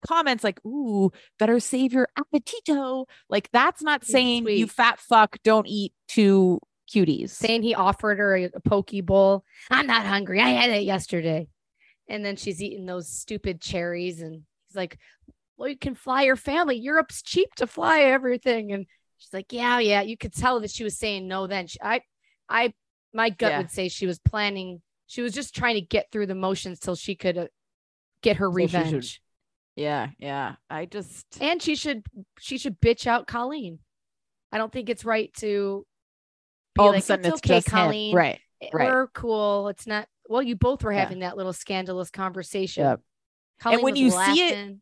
comments 0.07 0.43
like 0.43 0.63
ooh 0.65 1.11
better 1.39 1.59
save 1.59 1.93
your 1.93 2.07
appetito 2.17 3.05
like 3.29 3.49
that's 3.51 3.81
not 3.81 4.03
saying 4.05 4.47
you 4.47 4.67
fat 4.67 4.99
fuck 4.99 5.37
don't 5.43 5.67
eat 5.67 5.93
two 6.07 6.59
cuties. 6.93 7.31
saying 7.31 7.63
he 7.63 7.73
offered 7.73 8.19
her 8.19 8.35
a, 8.35 8.43
a 8.53 8.59
poke 8.59 8.91
bowl. 9.03 9.43
I'm 9.71 9.87
not 9.87 10.05
hungry. 10.05 10.39
I 10.39 10.49
had 10.49 10.69
it 10.69 10.83
yesterday. 10.83 11.47
And 12.07 12.23
then 12.23 12.35
she's 12.35 12.61
eating 12.61 12.85
those 12.85 13.09
stupid 13.09 13.59
cherries. 13.59 14.21
And 14.21 14.43
he's 14.67 14.75
like, 14.75 14.99
Well, 15.57 15.69
you 15.69 15.77
can 15.77 15.95
fly 15.95 16.23
your 16.23 16.35
family. 16.35 16.77
Europe's 16.77 17.23
cheap 17.23 17.53
to 17.55 17.65
fly 17.65 18.01
everything. 18.01 18.71
And 18.71 18.85
she's 19.17 19.33
like, 19.33 19.51
Yeah, 19.51 19.79
yeah. 19.79 20.01
You 20.01 20.15
could 20.15 20.33
tell 20.33 20.59
that 20.59 20.69
she 20.69 20.83
was 20.83 20.97
saying 20.97 21.27
no 21.27 21.47
then. 21.47 21.65
She, 21.65 21.79
I, 21.81 22.01
I, 22.47 22.73
my 23.13 23.31
gut 23.31 23.51
Yeah. 23.51 23.57
would 23.57 23.71
say 23.71 23.89
she 23.89 24.05
was 24.05 24.19
planning, 24.19 24.83
she 25.07 25.21
was 25.23 25.33
just 25.33 25.55
trying 25.55 25.75
to 25.75 25.81
get 25.81 26.11
through 26.11 26.27
the 26.27 26.35
motions 26.35 26.79
till 26.79 26.95
she 26.95 27.15
could 27.15 27.37
uh, 27.37 27.47
get 28.21 28.37
her 28.37 28.47
should- 28.49 28.55
revenge. 28.55 29.21
Yeah, 29.75 30.09
yeah. 30.19 30.55
I 30.69 30.85
just 30.85 31.25
and 31.41 31.61
she 31.61 31.75
should 31.75 32.05
she 32.39 32.57
should 32.57 32.79
bitch 32.79 33.07
out 33.07 33.27
Colleen. 33.27 33.79
I 34.51 34.57
don't 34.57 34.71
think 34.71 34.89
it's 34.89 35.03
right 35.03 35.33
to 35.39 35.85
be 36.75 36.79
all 36.79 36.87
like, 36.87 36.97
of 36.97 37.03
a 37.03 37.05
sudden 37.05 37.25
it's, 37.25 37.35
it's, 37.35 37.45
okay, 37.45 37.55
just 37.57 37.67
him. 37.67 37.71
Colleen. 37.71 38.15
right? 38.15 38.39
Eh, 38.61 38.69
right. 38.71 38.89
We're 38.89 39.07
cool. 39.07 39.67
It's 39.69 39.85
not. 39.85 40.07
Well, 40.29 40.41
you 40.41 40.55
both 40.55 40.83
were 40.83 40.93
Yeah. 40.93 41.01
having 41.01 41.19
that 41.19 41.35
little 41.37 41.53
scandalous 41.53 42.09
conversation. 42.09 42.83
Yep. 42.83 43.01
Colleen 43.59 43.81
when 43.81 43.95
you 43.95 44.11
see 44.11 44.47
it- 44.47 44.75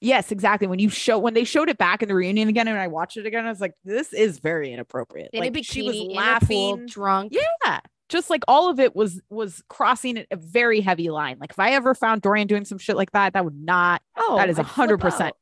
Yes, 0.00 0.30
exactly. 0.30 0.66
When 0.66 0.78
you 0.78 0.90
show 0.90 1.18
when 1.18 1.32
they 1.32 1.44
showed 1.44 1.70
it 1.70 1.78
back 1.78 2.02
in 2.02 2.08
the 2.08 2.14
reunion 2.14 2.48
again, 2.48 2.68
and 2.68 2.78
I 2.78 2.86
watched 2.86 3.16
it 3.16 3.24
again, 3.24 3.46
I 3.46 3.48
was 3.48 3.62
like, 3.62 3.72
"This 3.82 4.12
is 4.12 4.40
very 4.40 4.70
inappropriate." 4.70 5.30
in 5.32 5.40
like 5.40 5.54
bikini, 5.54 5.64
she 5.64 5.82
was 5.82 5.96
in 5.96 6.02
a 6.02 6.06
pool, 6.06 6.14
laughing. 6.14 6.86
drunk. 6.86 7.32
Yeah, 7.32 7.80
just 8.08 8.30
like 8.30 8.42
all 8.46 8.68
of 8.70 8.78
it 8.80 8.94
was 8.94 9.20
was 9.28 9.62
crossing 9.68 10.24
a 10.30 10.36
very 10.36 10.80
heavy 10.80 11.10
line. 11.10 11.38
Like 11.40 11.50
if 11.50 11.58
I 11.58 11.72
ever 11.72 11.94
found 11.94 12.22
Dorian 12.22 12.46
doing 12.46 12.64
some 12.64 12.78
shit 12.78 12.96
like 12.96 13.12
that, 13.12 13.32
that 13.32 13.44
would 13.44 13.58
not. 13.58 14.02
Oh, 14.16 14.36
that 14.36 14.48
is 14.48 14.58
a 14.58 14.60
I'd 14.60 14.66
flip 14.66 14.74
hundred 14.74 15.00
percent 15.00 15.34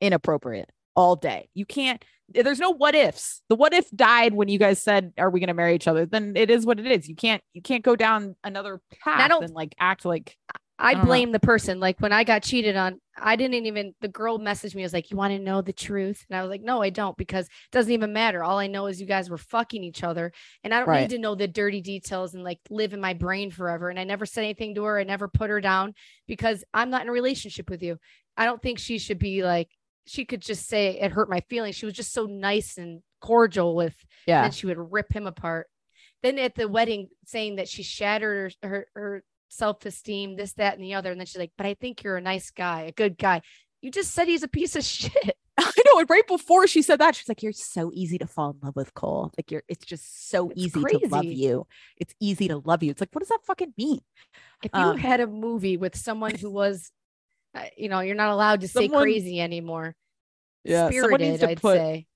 inappropriate 0.00 0.70
all 0.94 1.16
day. 1.16 1.48
You 1.54 1.66
can't. 1.66 2.04
There's 2.28 2.60
no 2.60 2.70
what 2.70 2.94
ifs. 2.94 3.42
The 3.48 3.56
what 3.56 3.74
if 3.74 3.90
died 3.90 4.32
when 4.32 4.48
you 4.48 4.58
guys 4.58 4.80
said, 4.80 5.12
"Are 5.18 5.28
we 5.30 5.40
going 5.40 5.48
to 5.48 5.54
marry 5.54 5.74
each 5.74 5.88
other?" 5.88 6.06
Then 6.06 6.34
it 6.36 6.50
is 6.50 6.64
what 6.64 6.80
it 6.80 6.86
is. 6.86 7.08
You 7.08 7.14
can't. 7.14 7.42
You 7.52 7.62
can't 7.62 7.84
go 7.84 7.96
down 7.96 8.36
another 8.42 8.80
path 9.02 9.30
and 9.42 9.52
like 9.52 9.74
act 9.78 10.04
like 10.04 10.36
I 10.78 10.94
don't 10.94 11.06
blame 11.06 11.32
the 11.32 11.40
person. 11.40 11.78
Like 11.78 12.00
when 12.00 12.12
I 12.12 12.24
got 12.24 12.42
cheated 12.42 12.76
on, 12.76 13.00
I 13.16 13.36
didn't 13.36 13.66
even. 13.66 13.94
The 14.00 14.08
girl 14.08 14.38
messaged 14.38 14.74
me. 14.74 14.82
I 14.82 14.86
Was 14.86 14.92
like, 14.92 15.10
"You 15.10 15.16
want 15.16 15.32
to 15.32 15.38
know 15.38 15.62
the 15.62 15.72
truth?" 15.72 16.24
And 16.28 16.36
I 16.36 16.42
was 16.42 16.50
like, 16.50 16.62
"No, 16.62 16.82
I 16.82 16.90
don't," 16.90 17.16
because 17.16 17.46
it 17.46 17.70
doesn't 17.70 17.92
even 17.92 18.12
matter. 18.12 18.42
All 18.42 18.58
I 18.58 18.66
know 18.66 18.86
is 18.86 19.00
you 19.00 19.06
guys 19.06 19.30
were 19.30 19.38
fucking 19.38 19.84
each 19.84 20.02
other, 20.02 20.32
and 20.64 20.74
I 20.74 20.80
don't 20.80 20.88
Right. 20.88 21.02
need 21.02 21.10
to 21.10 21.18
know 21.18 21.34
the 21.36 21.46
dirty 21.46 21.80
details 21.80 22.34
and 22.34 22.42
like 22.42 22.58
live 22.70 22.92
in 22.92 23.00
my 23.00 23.14
brain 23.14 23.50
forever. 23.52 23.88
And 23.88 24.00
I 24.00 24.04
never 24.04 24.26
said 24.26 24.42
anything 24.42 24.74
to 24.74 24.84
her. 24.84 24.98
I 24.98 25.04
never 25.04 25.28
put 25.28 25.50
her 25.50 25.60
down 25.60 25.94
because 26.26 26.64
I'm 26.74 26.90
not 26.90 27.02
in 27.02 27.08
a 27.08 27.12
relationship 27.12 27.70
with 27.70 27.82
you. 27.82 27.98
I 28.36 28.44
don't 28.44 28.60
think 28.60 28.78
she 28.78 28.98
should 28.98 29.18
be 29.18 29.44
like. 29.44 29.70
She 30.06 30.26
could 30.26 30.42
just 30.42 30.68
say 30.68 30.98
it 31.00 31.12
hurt 31.12 31.30
my 31.30 31.40
feelings. 31.48 31.76
She 31.76 31.86
was 31.86 31.94
just 31.94 32.12
so 32.12 32.26
nice 32.26 32.76
and 32.76 33.00
cordial 33.22 33.74
with 33.74 33.96
yeah. 34.26 34.42
then 34.42 34.50
she 34.50 34.66
would 34.66 34.92
rip 34.92 35.10
him 35.10 35.26
apart. 35.26 35.66
Then 36.22 36.38
at 36.38 36.54
the 36.56 36.68
wedding, 36.68 37.08
saying 37.24 37.56
that 37.56 37.68
she 37.68 37.82
shattered 37.82 38.54
her, 38.62 38.68
her, 38.68 38.86
her 38.94 39.24
self 39.54 39.84
esteem, 39.86 40.36
this, 40.36 40.52
that, 40.54 40.74
and 40.74 40.82
the 40.84 40.94
other. 40.94 41.10
And 41.10 41.20
then 41.20 41.26
she's 41.26 41.38
like, 41.38 41.52
But 41.56 41.66
I 41.66 41.74
think 41.74 42.02
you're 42.02 42.16
a 42.16 42.20
nice 42.22 42.50
guy, 42.50 42.82
a 42.82 42.92
good 42.92 43.16
guy. 43.18 43.42
You 43.82 43.90
just 43.90 44.12
said 44.12 44.28
he's 44.28 44.42
a 44.42 44.48
piece 44.48 44.76
of 44.76 44.84
shit. 44.94 45.36
I 45.58 45.70
know. 45.86 46.00
And 46.00 46.10
right 46.10 46.26
before 46.26 46.66
she 46.66 46.82
said 46.82 46.98
that, 46.98 47.14
she's 47.14 47.28
like, 47.28 47.40
"You're 47.42 47.52
so 47.52 47.92
easy 47.94 48.18
to 48.18 48.26
fall 48.26 48.50
in 48.50 48.56
love 48.60 48.74
with, 48.74 48.92
Cole. 48.94 49.30
Like 49.38 49.52
you're. 49.52 49.62
It's 49.68 49.86
just 49.86 50.28
so 50.30 50.50
It's 50.50 50.58
easy 50.60 50.82
to 50.82 51.06
love 51.08 51.24
you. 51.24 51.66
It's 51.96 52.12
easy 52.20 52.48
to 52.48 52.56
love 52.58 52.82
you. 52.82 52.90
It's 52.90 53.00
like, 53.00 53.10
what 53.12 53.20
does 53.20 53.28
that 53.28 53.44
fucking 53.46 53.72
mean? 53.78 54.00
If 54.64 54.72
you 54.74 54.80
Um, 54.80 54.98
had 54.98 55.20
a 55.20 55.28
movie 55.28 55.76
with 55.76 55.96
someone 55.96 56.34
who 56.34 56.50
was, 56.50 56.90
uh, 57.54 57.66
you 57.76 57.88
know, 57.88 58.00
you're 58.00 58.16
not 58.16 58.30
allowed 58.30 58.62
to 58.62 58.68
say 58.68 58.88
crazy 58.88 59.40
anymore. 59.40 59.94
Yeah, 60.64 60.90
someone 60.90 61.20
needs 61.20 61.36
Spirited, 61.36 61.40
to 61.40 61.50
I'd 61.50 61.60
put- 61.60 61.76
say. 61.76 62.06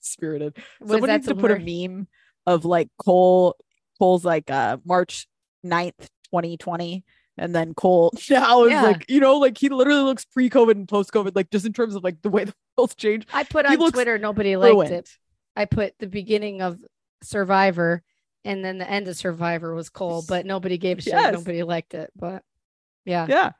Spirited. 0.00 0.56
Was 0.80 0.90
Someone 0.92 1.08
that 1.08 1.16
needs 1.16 1.28
to 1.28 1.34
put 1.34 1.50
a 1.50 1.58
meme 1.58 2.06
of 2.46 2.64
like 2.64 2.88
Cole. 3.04 3.54
Cole's 3.98 4.24
like 4.24 4.50
uh 4.50 4.78
March 4.86 5.26
9th, 5.66 6.08
2020. 6.32 7.04
And 7.36 7.54
then 7.54 7.72
Cole 7.74 8.12
now 8.30 8.64
is 8.64 8.72
Yeah. 8.72 8.82
like, 8.82 9.04
you 9.08 9.20
know, 9.20 9.38
like 9.38 9.56
he 9.58 9.68
literally 9.68 10.02
looks 10.02 10.24
pre-COVID 10.24 10.72
and 10.72 10.88
post-COVID, 10.88 11.36
like 11.36 11.50
just 11.50 11.66
in 11.66 11.72
terms 11.72 11.94
of 11.94 12.02
like 12.02 12.20
the 12.22 12.30
way 12.30 12.44
the 12.46 12.54
world's 12.76 12.94
changed. 12.94 13.28
I 13.32 13.44
put 13.44 13.66
on 13.66 13.76
Twitter, 13.92 14.18
nobody 14.18 14.56
liked 14.56 14.72
Ruined. 14.72 14.92
it. 14.92 15.10
I 15.54 15.64
put 15.64 15.94
the 15.98 16.06
beginning 16.08 16.62
of 16.62 16.78
Survivor 17.22 18.02
and 18.44 18.64
then 18.64 18.78
the 18.78 18.88
end 18.88 19.08
of 19.08 19.16
Survivor 19.16 19.74
was 19.74 19.88
Cole, 19.90 20.24
but 20.28 20.46
nobody 20.46 20.78
gave 20.78 20.98
a 20.98 21.02
shit. 21.02 21.12
Yes. 21.12 21.32
Nobody 21.32 21.62
liked 21.62 21.94
it. 21.94 22.10
But 22.16 22.42
yeah. 23.04 23.26
yeah 23.28 23.52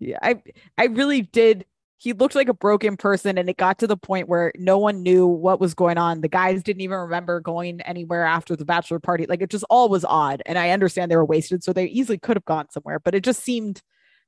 yeah 0.00 0.18
i 0.22 0.40
i 0.76 0.84
really 0.84 1.22
did 1.22 1.64
he 2.00 2.12
looked 2.12 2.36
like 2.36 2.48
a 2.48 2.54
broken 2.54 2.96
person 2.96 3.36
and 3.36 3.50
it 3.50 3.56
got 3.56 3.80
to 3.80 3.86
the 3.86 3.96
point 3.96 4.28
where 4.28 4.52
no 4.56 4.78
one 4.78 5.02
knew 5.02 5.26
what 5.26 5.60
was 5.60 5.74
going 5.74 5.98
on 5.98 6.20
the 6.20 6.28
guys 6.28 6.62
didn't 6.62 6.80
even 6.80 6.96
remember 6.96 7.40
going 7.40 7.80
anywhere 7.82 8.24
after 8.24 8.54
the 8.56 8.64
bachelor 8.64 9.00
party 9.00 9.26
like 9.26 9.42
it 9.42 9.50
just 9.50 9.64
all 9.68 9.88
was 9.88 10.04
odd 10.04 10.42
and 10.46 10.58
i 10.58 10.70
understand 10.70 11.10
they 11.10 11.16
were 11.16 11.24
wasted 11.24 11.62
so 11.62 11.72
they 11.72 11.86
easily 11.86 12.16
could 12.16 12.36
have 12.36 12.44
gone 12.44 12.70
somewhere 12.70 12.98
but 13.00 13.14
it 13.14 13.24
just 13.24 13.42
seemed 13.42 13.82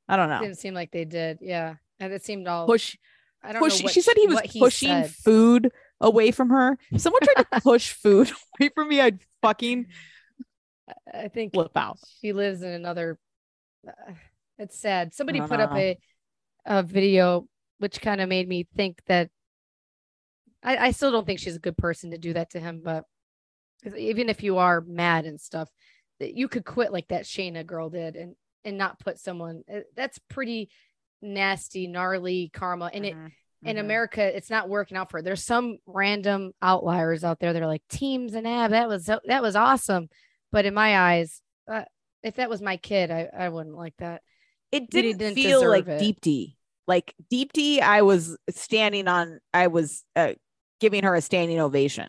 i 0.08 0.16
don't 0.16 0.28
know 0.28 0.38
It 0.38 0.42
Didn't 0.42 0.58
seem 0.58 0.74
like 0.74 0.90
they 0.90 1.04
did. 1.04 1.38
Yeah. 1.40 1.76
And 2.00 2.12
it 2.12 2.24
seemed 2.24 2.48
all 2.48 2.66
push 2.66 2.96
I 3.42 3.52
don't 3.52 3.62
push 3.62 3.78
know. 3.80 3.84
What 3.84 3.92
she 3.92 4.00
said 4.00 4.14
he 4.16 4.26
was 4.26 4.40
pushing 4.58 5.04
food 5.04 5.70
away 6.00 6.30
from 6.30 6.50
her 6.50 6.76
if 6.90 7.00
someone 7.00 7.20
tried 7.22 7.44
to 7.52 7.60
push 7.62 7.92
food 7.92 8.30
away 8.60 8.70
from 8.74 8.88
me 8.88 9.00
i'd 9.00 9.20
fucking 9.42 9.86
I 11.14 11.28
think 11.28 11.52
flip 11.52 11.70
out 11.76 11.98
she 12.20 12.32
lives 12.32 12.62
in 12.62 12.72
another. 12.72 13.18
Uh, 13.86 14.12
it's 14.58 14.78
sad. 14.78 15.14
Somebody 15.14 15.40
put 15.40 15.60
up 15.60 15.72
a 15.74 15.96
a 16.66 16.82
video 16.82 17.46
which 17.80 18.00
kind 18.00 18.20
of 18.22 18.28
made 18.28 18.48
me 18.48 18.68
think 18.76 19.02
that. 19.08 19.30
I, 20.62 20.76
I 20.76 20.90
still 20.92 21.10
don't 21.10 21.26
think 21.26 21.40
she's 21.40 21.56
a 21.56 21.60
good 21.60 21.76
person 21.76 22.10
to 22.10 22.18
do 22.18 22.34
that 22.34 22.50
to 22.50 22.60
him, 22.60 22.82
but 22.84 23.04
even 23.96 24.28
if 24.28 24.42
you 24.42 24.58
are 24.58 24.82
mad 24.82 25.24
and 25.24 25.40
stuff, 25.40 25.68
that 26.18 26.34
you 26.34 26.48
could 26.48 26.64
quit 26.66 26.92
like 26.92 27.08
that 27.08 27.24
Shaina 27.24 27.64
girl 27.66 27.88
did 27.90 28.14
and 28.16 28.36
and 28.64 28.76
not 28.76 28.98
put 28.98 29.18
someone. 29.18 29.62
uh, 29.72 29.80
That's 29.96 30.18
pretty 30.28 30.68
nasty, 31.22 31.86
gnarly 31.86 32.50
karma, 32.52 32.90
and 32.92 33.06
it 33.06 33.16
Mhm, 33.16 33.32
in 33.64 33.76
mhm. 33.76 33.80
America, 33.80 34.36
it's 34.36 34.50
not 34.50 34.68
working 34.68 34.98
out 34.98 35.10
for 35.10 35.18
her. 35.18 35.22
There's 35.22 35.44
some 35.44 35.78
random 35.86 36.52
outliers 36.62 37.24
out 37.24 37.40
there 37.40 37.52
that 37.54 37.62
are 37.62 37.66
like 37.66 37.86
teams 37.88 38.34
and 38.34 38.46
ab. 38.46 38.70
That 38.72 38.88
was 38.88 39.06
so- 39.06 39.20
that 39.24 39.42
was 39.42 39.56
awesome, 39.56 40.08
but 40.52 40.66
in 40.66 40.74
my 40.74 40.98
eyes, 40.98 41.40
uh, 41.68 41.84
if 42.22 42.34
that 42.36 42.50
was 42.50 42.60
my 42.60 42.76
kid, 42.76 43.10
I 43.10 43.28
I 43.34 43.48
wouldn't 43.48 43.76
like 43.76 43.96
that. 43.98 44.22
it 44.72 44.90
didn't, 44.90 45.18
didn't 45.18 45.36
feel 45.36 45.66
like 45.66 45.88
it. 45.88 45.98
deep 45.98 46.20
D. 46.20 46.56
Like 46.90 47.14
Deepti, 47.32 47.80
I 47.80 48.02
was 48.02 48.36
standing 48.50 49.06
on. 49.06 49.38
I 49.54 49.68
was 49.68 50.02
uh, 50.16 50.32
giving 50.80 51.04
her 51.04 51.14
a 51.14 51.20
standing 51.20 51.60
ovation 51.60 52.08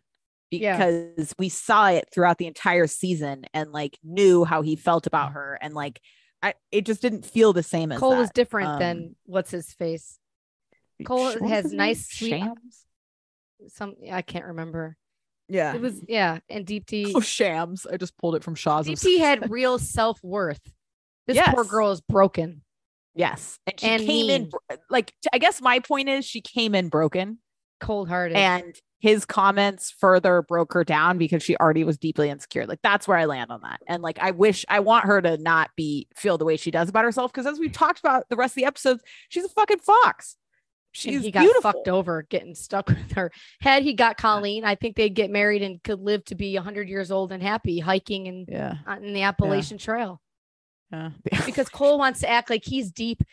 Yeah. 0.50 0.76
because 0.78 1.36
we 1.38 1.50
saw 1.50 1.90
it 1.90 2.08
throughout 2.12 2.38
the 2.40 2.48
entire 2.48 2.88
season 2.88 3.44
and 3.54 3.72
like 3.72 3.98
knew 4.04 4.44
how 4.44 4.62
he 4.64 4.76
felt 4.76 5.06
about 5.08 5.34
her 5.34 5.58
and 5.62 5.74
like 5.76 6.02
I. 6.42 6.56
It 6.72 6.86
just 6.88 7.02
didn't 7.02 7.26
feel 7.26 7.54
the 7.54 7.62
same 7.64 7.92
as 7.92 8.00
Cole 8.00 8.16
that. 8.18 8.22
is 8.24 8.32
different 8.34 8.70
Um, 8.70 8.80
than 8.80 9.16
what's 9.26 9.52
his 9.52 9.72
face. 9.74 10.18
Cole 11.06 11.32
Sh- 11.32 11.38
has 11.48 11.72
nice, 11.72 12.10
sweet- 12.10 12.30
shams. 12.30 12.86
Some 13.68 13.94
I 14.12 14.24
can't 14.24 14.46
remember. 14.46 14.98
Yeah, 15.48 15.76
It 15.76 15.82
was 15.82 16.02
yeah, 16.08 16.40
and 16.50 16.66
Deepti. 16.66 17.12
oh 17.14 17.20
shams. 17.20 17.86
I 17.86 17.98
just 17.98 18.18
pulled 18.18 18.36
it 18.36 18.44
from 18.44 18.56
Shaw's. 18.56 18.88
Deepti 18.88 19.20
had 19.20 19.52
real 19.60 19.78
self 19.78 20.20
worth. 20.24 20.62
This 21.28 21.40
poor 21.54 21.66
girl 21.66 21.92
is 21.92 22.02
broken. 22.02 22.64
Yes, 23.16 23.60
and 23.68 23.80
she 23.80 23.88
and 23.88 24.02
came 24.04 24.30
in 24.30 24.42
mean. 24.44 24.50
bro- 24.50 24.78
like. 24.90 25.14
I 25.34 25.38
guess 25.38 25.62
my 25.62 25.80
point 25.80 26.10
is 26.10 26.26
she 26.26 26.42
came 26.42 26.76
in 26.76 26.90
broken. 26.90 27.40
cold 27.80 28.10
hearted. 28.10 28.38
and 28.38 28.76
his 29.00 29.26
comments 29.26 29.92
further 30.00 30.44
broke 30.44 30.74
her 30.74 30.84
down 30.84 31.18
because 31.18 31.42
she 31.42 31.58
already 31.58 31.84
was 31.84 31.98
deeply 31.98 32.30
insecure 32.30 32.68
like 32.68 32.80
that's 32.84 33.08
where 33.08 33.18
i 33.18 33.26
land 33.26 33.50
on 33.50 33.60
that 33.64 33.80
and 33.88 34.04
like 34.04 34.20
i 34.22 34.30
wish 34.30 34.64
i 34.70 34.80
want 34.80 35.06
her 35.06 35.20
to 35.20 35.38
not 35.38 35.72
be 35.76 36.08
feel 36.16 36.38
the 36.38 36.46
way 36.46 36.56
she 36.56 36.70
does 36.70 36.88
about 36.88 37.04
herself 37.04 37.34
because 37.34 37.48
as 37.48 37.60
we've 37.60 37.72
talked 37.72 38.00
about 38.00 38.30
the 38.30 38.36
rest 38.36 38.52
of 38.52 38.56
the 38.58 38.66
episodes 38.66 39.02
she's 39.30 39.44
a 39.44 39.50
fucking 39.50 39.80
fox 39.80 40.38
and 40.94 41.14
she's 41.14 41.24
he 41.24 41.32
got 41.32 41.42
beautiful 41.42 41.72
fucked 41.72 41.88
over 41.88 42.24
getting 42.24 42.54
stuck 42.54 42.90
with 42.90 43.14
her. 43.14 43.32
Had 43.62 43.84
he 43.84 43.94
got 43.94 44.18
Colleen, 44.18 44.66
I 44.66 44.76
think 44.76 44.96
they'd 44.96 45.14
get 45.14 45.32
married 45.32 45.62
and 45.62 45.82
could 45.84 46.02
live 46.02 46.26
to 46.26 46.36
be 46.36 46.56
100 46.56 46.90
years 46.90 47.12
old 47.12 47.32
and 47.32 47.42
happy 47.42 47.80
hiking 47.80 48.26
in, 48.26 48.46
yeah 48.48 48.76
in 49.02 49.14
the 49.14 49.22
Appalachian 49.22 49.78
Trail. 49.78 50.22
Yeah 50.92 51.12
Because 51.46 51.70
Cole 51.70 51.98
wants 51.98 52.20
to 52.22 52.30
act 52.30 52.50
like 52.50 52.64
he's 52.66 52.92
deep. 52.92 53.24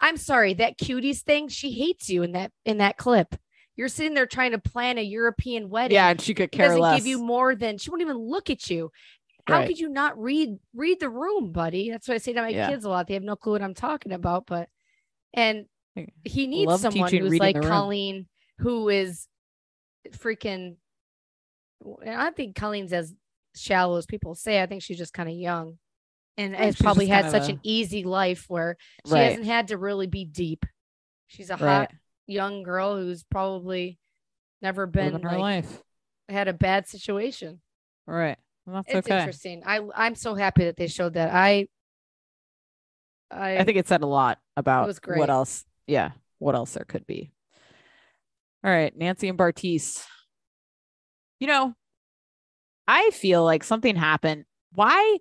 I'm 0.00 0.16
sorry, 0.16 0.54
that 0.54 0.78
cuties 0.78 1.20
thing, 1.20 1.48
she 1.48 1.70
hates 1.72 2.08
you 2.10 2.22
in 2.24 2.32
that 2.32 2.50
in 2.64 2.78
that 2.78 2.96
clip. 2.96 3.36
You're 3.76 3.88
sitting 3.88 4.14
there 4.14 4.26
trying 4.26 4.52
to 4.52 4.58
plan 4.58 4.98
a 4.98 5.02
European 5.02 5.68
wedding. 5.68 5.94
yeah 5.96 6.10
and 6.10 6.20
she 6.20 6.34
could 6.34 6.50
care 6.52 6.66
doesn't 6.68 6.80
less 6.80 6.96
give 6.98 7.06
you 7.06 7.18
more 7.22 7.54
than 7.54 7.78
she 7.78 7.90
won't 7.90 8.02
even 8.02 8.16
look 8.16 8.50
at 8.50 8.68
you. 8.70 8.90
How 9.46 9.58
Right. 9.58 9.68
could 9.68 9.78
you 9.78 9.88
not 9.90 10.18
read 10.18 10.58
read 10.74 11.00
the 11.00 11.08
room, 11.10 11.52
buddy? 11.52 11.90
That's 11.90 12.08
what 12.08 12.14
I 12.14 12.18
say 12.18 12.32
to 12.32 12.42
my 12.42 12.48
Yeah. 12.48 12.68
kids 12.70 12.84
a 12.84 12.88
lot. 12.88 13.06
They 13.06 13.14
have 13.14 13.22
no 13.22 13.36
clue 13.36 13.52
what 13.52 13.62
I'm 13.62 13.74
talking 13.74 14.12
about, 14.12 14.46
but 14.46 14.68
and 15.32 15.66
he 16.24 16.46
needs 16.46 16.66
Love 16.68 16.80
someone 16.80 17.12
who's 17.12 17.38
like. 17.38 17.60
Colleen, 17.60 18.26
who 18.58 18.88
is 18.88 19.28
freaking. 20.10 20.76
I 22.06 22.30
think 22.30 22.56
Colleen's 22.56 22.92
as 22.92 23.14
shallow 23.54 23.98
as 23.98 24.06
people 24.06 24.34
say. 24.34 24.62
I 24.62 24.66
think 24.66 24.82
she's 24.82 24.98
just 24.98 25.12
kind 25.12 25.28
of 25.28 25.34
young, 25.34 25.78
and 26.36 26.54
has 26.54 26.76
probably 26.76 27.06
had 27.06 27.30
such 27.30 27.48
a- 27.48 27.52
an 27.52 27.60
easy 27.62 28.04
life 28.04 28.46
where 28.48 28.76
she 29.06 29.12
right 29.12 29.22
hasn't 29.30 29.46
had 29.46 29.68
to 29.68 29.78
really 29.78 30.06
be 30.06 30.24
deep. 30.24 30.66
She's 31.26 31.50
a 31.50 31.56
hot 31.56 31.66
right 31.66 31.90
young 32.26 32.62
girl 32.62 32.96
who's 32.96 33.22
probably 33.22 33.98
never 34.62 34.86
been 34.86 35.12
her 35.22 35.30
like, 35.30 35.38
life 35.38 35.82
had 36.28 36.48
a 36.48 36.52
bad 36.54 36.88
situation. 36.88 37.60
Right. 38.06 38.38
Well, 38.66 38.76
that's 38.76 38.94
It's 38.94 39.06
okay. 39.06 39.18
interesting. 39.18 39.62
I 39.66 39.80
I'm 39.94 40.14
so 40.14 40.34
happy 40.34 40.64
that 40.64 40.76
they 40.76 40.86
showed 40.86 41.14
that. 41.14 41.34
I 41.34 41.66
I, 43.30 43.58
I 43.58 43.64
think 43.64 43.78
it 43.78 43.88
said 43.88 44.02
a 44.02 44.06
lot 44.06 44.38
about 44.56 44.96
what 45.06 45.30
else. 45.30 45.64
Yeah, 45.86 46.12
what 46.38 46.54
else 46.54 46.72
there 46.72 46.84
could 46.84 47.06
be. 47.06 47.32
All 48.62 48.70
right, 48.70 48.96
Nancy 48.96 49.28
and 49.28 49.38
Bartise. 49.38 50.04
You 51.40 51.48
know, 51.48 51.74
I 52.88 53.10
feel 53.10 53.44
like 53.44 53.64
something 53.64 53.96
happened. 53.96 54.44
Why? 54.72 55.18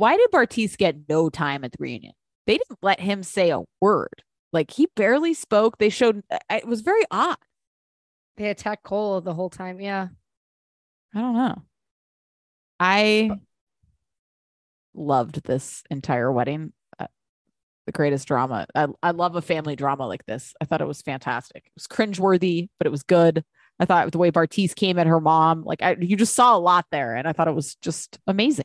Why 0.00 0.16
did 0.16 0.30
Bartise 0.30 0.78
get 0.78 0.96
no 1.10 1.28
time 1.28 1.62
at 1.62 1.72
the 1.72 1.78
reunion? 1.78 2.14
They 2.46 2.54
didn't 2.56 2.78
let 2.80 3.00
him 3.00 3.22
say 3.22 3.50
a 3.50 3.60
word. 3.82 4.22
Like 4.50 4.70
he 4.70 4.88
barely 4.96 5.34
spoke. 5.34 5.76
They 5.76 5.90
showed. 5.90 6.22
It 6.50 6.66
was 6.66 6.80
very 6.80 7.04
odd. 7.10 7.36
they 8.38 8.48
attacked 8.48 8.82
Cole 8.82 9.20
the 9.20 9.34
whole 9.34 9.50
time. 9.50 9.78
Yeah. 9.78 10.08
I 11.14 11.20
don't 11.20 11.34
know. 11.34 11.62
I 12.80 13.30
loved 14.94 15.44
this 15.44 15.82
entire 15.90 16.32
wedding. 16.32 16.72
Uh, 16.98 17.08
the 17.84 17.92
greatest 17.92 18.26
drama. 18.26 18.66
I, 18.74 18.86
I 19.02 19.10
love 19.10 19.36
a 19.36 19.42
family 19.42 19.76
drama 19.76 20.06
like 20.06 20.24
this. 20.24 20.54
I 20.62 20.64
thought 20.64 20.80
it 20.80 20.88
was 20.88 21.02
fantastic. 21.02 21.64
It 21.66 21.72
was 21.76 21.86
cringeworthy, 21.86 22.70
but 22.78 22.86
it 22.86 22.90
was 22.90 23.02
good. 23.02 23.44
I 23.78 23.84
thought 23.84 24.10
the 24.12 24.18
way 24.18 24.30
Bartise 24.30 24.74
came 24.74 24.98
at 24.98 25.06
her 25.06 25.20
mom, 25.20 25.62
like 25.62 25.82
I, 25.82 25.98
you 26.00 26.16
just 26.16 26.34
saw 26.34 26.56
a 26.56 26.58
lot 26.58 26.86
there, 26.90 27.16
and 27.16 27.28
I 27.28 27.34
thought 27.34 27.48
it 27.48 27.54
was 27.54 27.74
just 27.82 28.18
amazing. 28.26 28.64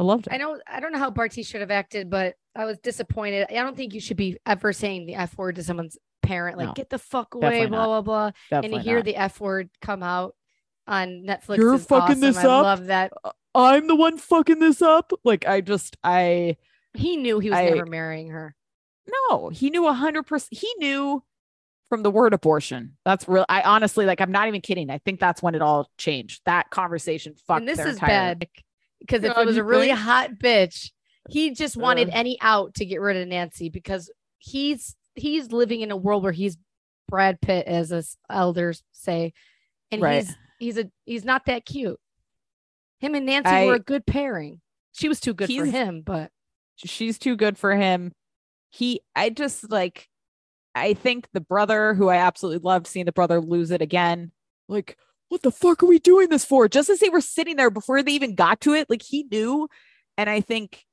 I 0.00 0.02
loved 0.02 0.26
it. 0.26 0.32
I 0.32 0.38
know 0.38 0.58
I 0.66 0.80
don't 0.80 0.92
know 0.92 0.98
how 0.98 1.10
Barty 1.10 1.42
should 1.42 1.60
have 1.60 1.70
acted, 1.70 2.08
but 2.08 2.34
I 2.56 2.64
was 2.64 2.78
disappointed. 2.78 3.46
I 3.50 3.54
don't 3.54 3.76
think 3.76 3.92
you 3.92 4.00
should 4.00 4.16
be 4.16 4.38
ever 4.46 4.72
saying 4.72 5.04
the 5.04 5.14
F 5.16 5.36
word 5.36 5.56
to 5.56 5.62
someone's 5.62 5.98
parent, 6.22 6.56
like 6.56 6.68
No, 6.68 6.72
get 6.72 6.88
the 6.88 6.98
fuck 6.98 7.34
away, 7.34 7.66
blah, 7.66 7.84
blah, 7.84 8.00
blah. 8.00 8.24
and 8.26 8.34
Definitely 8.50 8.78
to 8.78 8.84
hear 8.84 8.96
not. 8.96 9.04
the 9.04 9.16
F 9.16 9.40
word 9.40 9.68
come 9.82 10.02
out 10.02 10.34
on 10.86 11.24
Netflix. 11.26 11.58
You're 11.58 11.76
fucking 11.78 12.02
awesome. 12.16 12.20
this 12.20 12.36
I 12.38 12.42
up? 12.44 12.48
I 12.48 12.60
love 12.62 12.86
that. 12.86 13.12
Uh, 13.22 13.30
I'm 13.54 13.88
the 13.88 13.94
one 13.94 14.16
fucking 14.16 14.58
this 14.58 14.80
up. 14.80 15.12
Like 15.22 15.46
I 15.46 15.60
just 15.60 15.98
I 16.02 16.56
He 16.94 17.18
knew 17.18 17.38
he 17.40 17.50
was 17.50 17.58
I- 17.58 17.68
never 17.68 17.84
marrying 17.86 18.30
her. 18.30 18.56
No, 19.28 19.50
he 19.50 19.68
knew 19.68 19.86
a 19.86 19.92
hundred 19.92 20.22
percent. 20.24 20.58
He 20.58 20.72
knew 20.78 21.22
from 21.88 22.02
the 22.04 22.10
word 22.10 22.32
abortion. 22.32 22.96
That's 23.04 23.28
real. 23.28 23.44
I 23.48 23.62
honestly 23.62 24.06
like. 24.06 24.20
I'm 24.20 24.30
not 24.32 24.46
even 24.48 24.60
kidding. 24.60 24.88
I 24.88 24.98
think 24.98 25.20
that's 25.20 25.42
when 25.42 25.54
it 25.54 25.62
all 25.62 25.90
changed. 25.98 26.40
That 26.46 26.70
conversation 26.70 27.34
fucked. 27.46 27.60
and 27.60 27.68
this 27.68 27.80
is 27.80 27.94
entire- 27.94 28.08
bad 28.08 28.48
because 29.00 29.24
if 29.24 29.36
it 29.36 29.46
was 29.46 29.56
a 29.56 29.64
really 29.64 29.88
think? 29.88 29.98
hot 29.98 30.30
bitch, 30.34 30.90
he 31.28 31.54
just 31.54 31.76
uh-huh. 31.76 31.82
wanted 31.82 32.08
Ugh. 32.08 32.14
any 32.14 32.38
out 32.40 32.74
to 32.74 32.84
get 32.84 33.00
rid 33.00 33.16
of 33.16 33.28
Nancy 33.28 33.68
because 33.68 34.10
he's 34.38 34.94
he's 35.14 35.52
living 35.52 35.80
in 35.80 35.90
a 35.90 35.96
world 35.96 36.22
where 36.22 36.32
he's 36.32 36.56
Brad 37.08 37.40
Pitt, 37.40 37.66
as 37.66 37.92
us 37.92 38.16
elders 38.30 38.82
say, 38.92 39.32
and 39.90 40.00
Right. 40.00 40.24
he's 40.24 40.36
he's 40.58 40.78
a 40.78 40.90
he's 41.04 41.24
not 41.24 41.46
that 41.46 41.64
cute. 41.64 41.98
Him 43.00 43.14
and 43.14 43.26
Nancy 43.26 43.66
were 43.66 43.74
a 43.74 43.80
good 43.80 44.06
pairing. 44.06 44.60
She 44.92 45.08
was 45.08 45.20
too 45.20 45.34
good 45.34 45.50
for 45.50 45.64
him, 45.64 46.02
but 46.04 46.30
She's 46.86 47.18
too 47.18 47.36
good 47.36 47.58
for 47.58 47.74
him. 47.74 48.12
He. 48.70 49.00
I 49.14 49.30
just 49.30 49.70
like. 49.70 50.08
I 50.74 50.94
think 50.94 51.26
the 51.32 51.40
brother, 51.40 51.94
who 51.94 52.08
I 52.08 52.16
absolutely 52.16 52.60
loved, 52.60 52.86
seeing 52.86 53.04
the 53.04 53.12
brother 53.12 53.40
lose 53.40 53.72
it 53.72 53.82
again. 53.82 54.30
Like, 54.68 54.96
what 55.30 55.42
the 55.42 55.50
fuck 55.52 55.82
are 55.82 55.86
we 55.86 55.98
doing 55.98 56.28
this 56.28 56.44
for? 56.44 56.68
Just 56.68 56.90
as 56.90 56.98
they 56.98 57.08
were 57.08 57.20
sitting 57.20 57.56
there 57.56 57.70
before 57.70 58.02
they 58.02 58.12
even 58.12 58.34
got 58.34 58.60
to 58.62 58.74
it, 58.74 58.90
like 58.90 59.00
he 59.00 59.24
knew. 59.30 59.68
And 60.18 60.28
I 60.28 60.40
think 60.40 60.84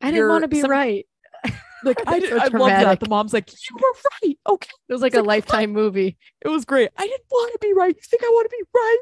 I 0.00 0.10
didn't 0.10 0.28
want 0.28 0.42
to 0.42 0.48
be 0.48 0.60
some- 0.60 0.70
right. 0.70 1.06
like 1.84 1.98
I, 2.06 2.20
did, 2.20 2.30
so 2.30 2.38
I 2.38 2.46
love 2.46 2.68
that. 2.68 3.00
The 3.00 3.08
mom's 3.08 3.32
like, 3.32 3.50
you 3.50 3.76
were 3.76 3.98
right. 4.22 4.38
Okay. 4.48 4.70
It 4.88 4.92
was 4.92 5.02
like 5.02 5.14
a 5.14 5.18
like, 5.18 5.26
lifetime 5.26 5.72
movie. 5.72 6.16
It 6.42 6.48
was 6.48 6.64
great. 6.64 6.90
I 6.96 7.06
didn't 7.06 7.24
want 7.30 7.52
to 7.54 7.58
be 7.58 7.72
right. 7.72 7.94
You 7.94 8.02
think 8.02 8.22
I 8.22 8.28
want 8.28 8.50
to 8.50 8.56
be 8.56 8.64
right? 8.74 8.98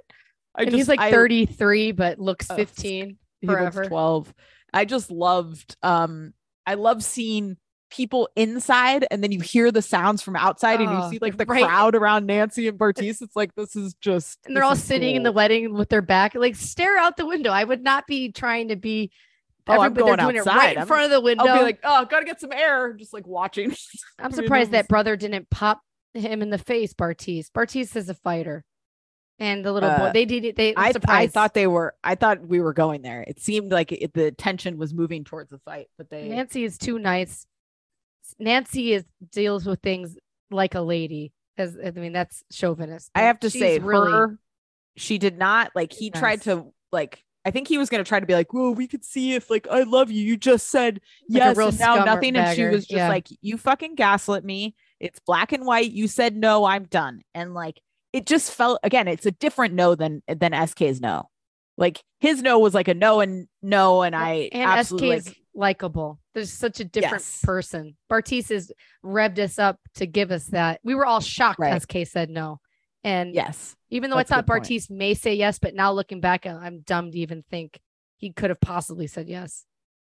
I 0.55 0.62
and 0.62 0.75
he's 0.75 0.88
like 0.88 1.01
I- 1.01 1.11
33, 1.11 1.92
but 1.92 2.18
looks 2.18 2.51
Oh, 2.51 2.57
15. 2.57 3.18
he 3.40 3.46
looks 3.46 3.77
12. 3.77 4.33
I 4.72 4.85
just 4.85 5.11
loved 5.11 5.77
um 5.83 6.35
I 6.66 6.75
love 6.75 7.03
seeing 7.03 7.57
people 7.92 8.28
inside 8.37 9.07
and 9.11 9.22
then 9.22 9.31
you 9.33 9.40
hear 9.40 9.70
the 9.70 9.83
sounds 9.83 10.22
from 10.22 10.35
outside 10.35 10.81
and 10.81 10.90
you 10.90 10.96
Oh, 10.96 11.11
see 11.11 11.18
like 11.20 11.37
the 11.37 11.44
right. 11.44 11.62
crowd 11.64 11.94
around 11.94 12.24
Nancy 12.26 12.66
and 12.66 12.78
Bartise. 12.78 13.20
It's 13.20 13.37
like 13.37 13.55
this 13.55 13.76
is 13.76 13.92
just 14.00 14.38
and 14.46 14.57
they're 14.57 14.64
all 14.64 14.74
sitting 14.74 15.14
in 15.14 15.22
the 15.22 15.33
wedding 15.33 15.74
with 15.74 15.90
their 15.90 16.00
back 16.02 16.35
like 16.35 16.57
stare 16.57 16.96
out 16.98 17.16
the 17.18 17.26
window 17.26 17.50
i 17.50 17.62
would 17.62 17.83
not 17.83 18.07
be 18.07 18.33
trying 18.33 18.68
to 18.68 18.76
be 18.76 19.11
Oh, 19.68 19.81
I'm 19.81 19.94
going 19.94 20.16
doing 20.16 20.35
it 20.37 20.38
outside. 20.40 20.57
right 20.57 20.72
in 20.72 20.78
I'm- 20.78 20.87
front 20.88 21.05
of 21.05 21.11
the 21.11 21.20
window 21.20 21.44
I'll 21.44 21.59
be 21.59 21.62
like, 21.64 21.78
oh, 21.85 22.05
gotta 22.07 22.24
get 22.24 22.40
some 22.40 22.50
air. 22.52 22.94
Just 22.94 23.12
like 23.12 23.26
watching. 23.28 23.72
i'm 24.18 24.33
surprised 24.33 24.70
that 24.72 24.88
brother 24.88 25.14
didn't 25.16 25.50
pop 25.50 25.83
him 26.14 26.42
in 26.42 26.50
the 26.50 26.59
face 26.59 26.92
bartise 26.94 27.46
bartise 27.50 27.94
is 27.94 28.09
a 28.09 28.14
fighter 28.14 28.64
and 29.38 29.64
the 29.64 29.72
little 29.72 29.88
boy 29.90 30.07
Uh, 30.07 30.12
they 30.12 30.24
did 30.24 30.44
it 30.44 30.57
they 30.57 30.74
I 30.74 30.92
I 31.09 31.26
thought 31.26 31.55
they 31.55 31.66
were. 31.66 31.94
I 32.05 32.14
thought 32.16 32.46
we 32.46 32.61
were 32.61 32.72
going 32.74 33.02
there. 33.02 33.22
It 33.26 33.40
seemed 33.40 33.72
like 33.72 33.90
it, 33.90 34.12
the 34.14 34.31
tension 34.31 34.76
was 34.78 34.92
moving 34.94 35.24
towards 35.24 35.50
the 35.50 35.59
fight, 35.61 35.87
but 35.96 36.11
they. 36.11 36.28
nancy 36.28 36.64
is 36.64 36.76
too 36.78 36.98
nice 36.98 37.46
nancy 38.38 38.92
is 38.92 39.05
deals 39.31 39.66
with 39.66 39.81
things 39.81 40.16
like 40.51 40.75
a 40.75 40.81
lady 40.81 41.33
as 41.59 41.77
i 41.85 41.90
mean 41.90 42.12
that's 42.12 42.42
chauvinist 42.51 43.11
I 43.14 43.23
have 43.23 43.40
to 43.40 43.51
say, 43.51 43.79
really 43.79 44.11
her, 44.11 44.38
she 44.97 45.18
did 45.18 45.38
not 45.38 45.73
like. 45.75 45.92
He 45.92 46.11
tried 46.11 46.42
to 46.42 46.66
like. 46.90 47.23
I 47.45 47.51
think 47.51 47.66
he 47.66 47.77
was 47.77 47.88
going 47.88 48.03
to 48.03 48.09
try 48.09 48.21
to 48.21 48.27
be 48.27 48.35
like, 48.35 48.53
"Well, 48.53 48.75
we 48.75 48.87
could 48.87 49.05
see 49.05 49.35
if 49.35 49.51
like 49.51 49.66
I 49.68 49.83
love 49.83 50.11
you. 50.11 50.23
You 50.23 50.37
just 50.37 50.71
said 50.71 51.01
Like 51.29 51.57
yes, 51.57 51.59
and 51.59 51.79
now 51.79 52.05
nothing." 52.05 52.37
And 52.37 52.55
she 52.55 52.64
was 52.64 52.87
just 52.87 52.90
yeah. 52.97 53.09
like, 53.09 53.29
"You 53.40 53.57
fucking 53.59 53.97
gaslit 53.97 54.45
me. 54.45 54.77
It's 55.01 55.18
black 55.21 55.53
and 55.53 55.66
white. 55.66 55.90
You 55.90 56.07
said 56.09 56.37
no. 56.37 56.64
I'm 56.64 56.85
done." 56.85 57.23
And 57.35 57.55
like, 57.55 57.81
it 58.12 58.27
just 58.27 58.53
felt 58.53 58.79
again. 58.83 59.09
It's 59.09 59.27
a 59.27 59.33
different 59.33 59.75
no 59.75 59.95
than 59.95 60.23
than 60.29 60.53
SK's 60.68 61.01
no. 61.01 61.31
Like 61.77 62.03
his 62.21 62.42
no 62.42 62.59
was 62.59 62.75
like 62.75 62.88
a 62.88 62.95
no 62.95 63.21
and 63.21 63.49
no, 63.62 64.03
and 64.03 64.14
I 64.14 64.51
and 64.53 64.62
absolutely 64.62 65.18
SK 65.18 65.21
is 65.21 65.27
like, 65.27 65.37
likable. 65.55 66.19
There's 66.35 66.53
such 66.53 66.81
a 66.81 66.85
different 66.85 67.23
Yes. 67.25 67.41
person. 67.43 67.97
Bartise 68.11 68.49
has 68.51 68.73
revved 69.05 69.38
us 69.38 69.59
up 69.59 69.79
to 69.97 70.07
give 70.07 70.31
us 70.31 70.47
that. 70.47 70.81
We 70.83 70.95
were 70.95 71.05
all 71.07 71.21
shocked 71.21 71.59
Right. 71.61 71.87
Kay 71.88 72.05
said 72.05 72.31
no. 72.31 72.61
And 73.05 73.35
yes, 73.35 73.75
even 73.91 74.11
though 74.11 74.17
I 74.17 74.21
that's 74.21 74.31
thought 74.31 74.47
good 74.47 74.62
point. 74.62 74.91
May 74.91 75.15
say 75.15 75.35
yes, 75.35 75.59
but 75.59 75.75
now 75.75 75.93
looking 75.93 76.21
back, 76.21 76.47
I'm 76.47 76.81
dumb 76.81 77.11
to 77.11 77.19
even 77.19 77.43
think 77.51 77.81
he 78.17 78.31
could 78.33 78.51
have 78.51 78.61
possibly 78.61 79.07
said 79.09 79.29
yes. 79.29 79.65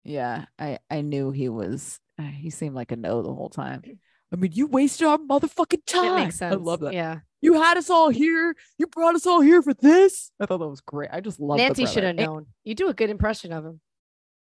yeah. 0.04 0.46
I 0.58 0.80
I 0.90 1.02
knew 1.02 1.30
he 1.32 1.50
was. 1.50 2.00
uh, 2.18 2.24
He 2.24 2.50
seemed 2.50 2.74
like 2.76 2.92
a 2.92 2.96
no 2.96 3.22
the 3.22 3.34
whole 3.34 3.50
time. 3.50 3.84
I 4.32 4.36
mean, 4.36 4.52
you 4.54 4.68
wasted 4.68 5.08
our 5.08 5.18
motherfucking 5.18 5.86
time. 5.86 6.14
It 6.14 6.24
makes 6.26 6.38
sense. 6.38 6.54
I 6.54 6.58
love 6.58 6.80
that. 6.82 6.94
Yeah. 6.94 7.20
You 7.42 7.54
had 7.62 7.78
us 7.78 7.90
all 7.90 8.10
here. 8.10 8.56
You 8.78 8.88
brought 8.88 9.16
us 9.16 9.26
all 9.26 9.42
here 9.42 9.62
for 9.62 9.74
this. 9.74 10.32
I 10.40 10.46
thought 10.46 10.58
that 10.60 10.68
was 10.68 10.82
great. 10.82 11.10
I 11.14 11.22
just 11.22 11.40
love 11.40 11.58
Nancy 11.58 11.86
should 11.86 12.04
have 12.04 12.16
known. 12.16 12.48
You 12.64 12.76
do 12.76 12.90
a 12.90 12.94
good 12.94 13.10
impression 13.10 13.54
of 13.54 13.64
him. 13.66 13.80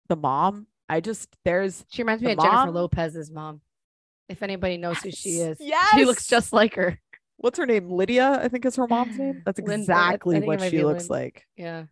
The 0.08 0.16
mom. 0.16 0.66
I 0.92 1.00
just 1.00 1.28
there's 1.44 1.84
She 1.90 2.02
reminds 2.02 2.22
The 2.22 2.28
me 2.28 2.32
of 2.34 2.38
Jennifer? 2.40 2.70
Lopez's 2.70 3.30
mom. 3.30 3.60
If 4.28 4.42
anybody 4.42 4.76
knows 4.76 4.98
who 4.98 5.10
she 5.10 5.30
is, 5.40 5.58
Yes. 5.60 5.94
she 5.94 6.04
looks 6.04 6.26
just 6.26 6.52
like 6.52 6.74
her. 6.74 6.98
What's 7.38 7.58
her 7.58 7.66
name? 7.66 7.90
Lydia. 7.90 8.38
I 8.42 8.48
think 8.48 8.64
is 8.66 8.76
her 8.76 8.86
mom's 8.86 9.18
name. 9.18 9.42
That's 9.44 9.58
Linda, 9.58 9.92
I- 9.94 9.96
I 9.96 10.08
exactly 10.10 10.40
what 10.40 10.60
she 10.62 10.84
looks 10.84 11.08
like. 11.10 11.44
Yeah. 11.56 11.84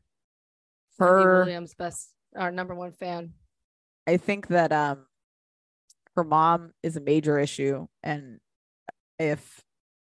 Her. 0.98 1.40
Williams, 1.44 1.74
best, 1.74 2.10
our 2.36 2.50
number 2.52 2.74
one 2.74 2.92
fan. 2.92 3.32
I 4.06 4.16
think 4.18 4.48
that 4.48 4.70
um 4.72 5.06
her 6.16 6.24
mom 6.24 6.72
is 6.82 6.96
a 6.96 7.00
major 7.00 7.38
issue 7.38 7.86
and 8.02 8.38
if 9.18 9.62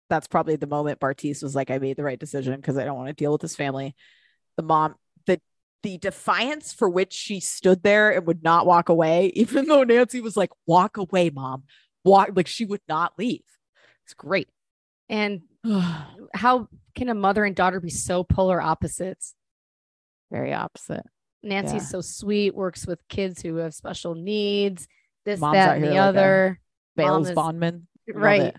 that's 0.09 0.27
probably 0.27 0.55
the 0.55 0.67
moment 0.67 0.99
Bartise 0.99 1.41
was 1.41 1.55
like 1.55 1.71
I 1.71 1.79
made 1.79 1.97
the 1.97 2.03
right 2.03 2.19
decision 2.19 2.55
because 2.55 2.77
I 2.77 2.85
don't 2.85 2.95
want 2.97 3.07
to 3.09 3.13
deal 3.13 3.31
with 3.31 3.41
this 3.41 3.55
family. 3.55 3.95
The 4.57 4.63
mom 4.63 4.95
the 5.85 5.97
defiance 5.99 6.73
for 6.73 6.89
which 6.89 7.13
she 7.13 7.39
stood 7.39 7.83
there 7.83 8.09
and 8.11 8.25
would 8.25 8.43
not 8.43 8.65
walk 8.65 8.89
away 8.89 9.27
even 9.35 9.67
though 9.67 9.83
Nancy 9.83 10.19
was 10.19 10.35
like 10.35 10.49
walk 10.65 10.97
away 10.97 11.29
mom. 11.29 11.63
Walk 12.03 12.29
like 12.35 12.47
she 12.47 12.65
would 12.65 12.81
not 12.89 13.13
leave. 13.17 13.43
It's 14.03 14.13
great. 14.13 14.47
And 15.09 15.41
how 16.33 16.67
can 16.95 17.09
a 17.09 17.13
mother 17.15 17.43
and 17.45 17.55
daughter 17.55 17.79
be 17.79 17.89
so 17.89 18.23
polar 18.23 18.59
opposites? 18.61 19.35
Very 20.31 20.53
opposite. 20.53 21.03
Nancy's 21.43 21.83
Yeah. 21.83 21.87
so 21.87 22.01
sweet, 22.01 22.55
works 22.55 22.87
with 22.87 22.99
kids 23.07 23.41
who 23.41 23.57
have 23.57 23.73
special 23.75 24.15
needs, 24.15 24.87
this, 25.25 25.39
Mom's 25.39 25.53
that, 25.53 25.75
and 25.75 25.83
the 25.85 25.89
like 25.89 25.99
other. 25.99 26.59
Bales 26.95 27.31
Bondman. 27.31 27.87
Right. 28.11 28.41
it. 28.41 28.55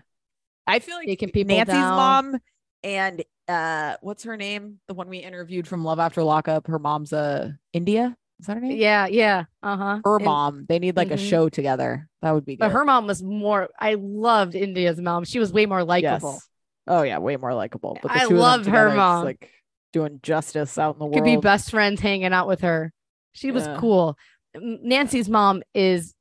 I 0.65 0.79
feel 0.79 0.95
like 0.95 1.07
Nancy's 1.07 1.65
down. 1.65 1.95
mom 1.95 2.37
and 2.83 3.23
uh 3.47 3.95
what's 4.01 4.23
her 4.23 4.37
name? 4.37 4.79
The 4.87 4.93
one 4.93 5.09
we 5.09 5.17
interviewed 5.19 5.67
from 5.67 5.83
Love 5.83 5.99
After 5.99 6.23
Lockup. 6.23 6.67
Her 6.67 6.79
mom's 6.79 7.13
uh 7.13 7.51
India. 7.73 8.15
Is 8.39 8.45
that 8.47 8.55
her 8.55 8.61
name? 8.61 8.77
Yeah, 8.77 9.07
yeah. 9.07 9.45
Uh-huh. 9.63 9.99
Her 10.05 10.15
And- 10.17 10.25
mom. 10.25 10.65
They 10.69 10.79
need 10.79 10.95
like 10.95 11.11
a 11.11 11.15
Mhm. 11.15 11.29
show 11.29 11.49
together. 11.49 12.07
That 12.21 12.31
would 12.33 12.45
be 12.45 12.55
good. 12.55 12.59
But 12.59 12.71
her 12.71 12.85
mom 12.85 13.07
was 13.07 13.23
more 13.23 13.69
I 13.79 13.95
loved 13.95 14.53
India's 14.55 14.99
mom. 14.99 15.23
She 15.23 15.39
was 15.39 15.51
way 15.53 15.65
more 15.65 15.83
likable. 15.83 16.33
Yes. 16.33 16.49
Oh 16.87 17.01
yeah, 17.03 17.17
way 17.17 17.35
more 17.37 17.53
likable. 17.53 17.97
But 18.01 18.11
I 18.11 18.25
of 18.25 18.65
her 18.67 18.93
mom. 18.95 19.25
like 19.25 19.49
doing 19.93 20.19
justice 20.21 20.77
out 20.77 20.95
in 20.95 20.99
the 20.99 21.05
world. 21.05 21.15
Could 21.15 21.23
be 21.23 21.37
best 21.37 21.71
friends 21.71 21.99
hanging 22.01 22.33
out 22.33 22.47
with 22.47 22.61
her. 22.61 22.91
She 23.33 23.51
was 23.51 23.67
cool. 23.77 24.17
Nancy's 24.55 25.29
mom 25.29 25.63
is 25.73 26.13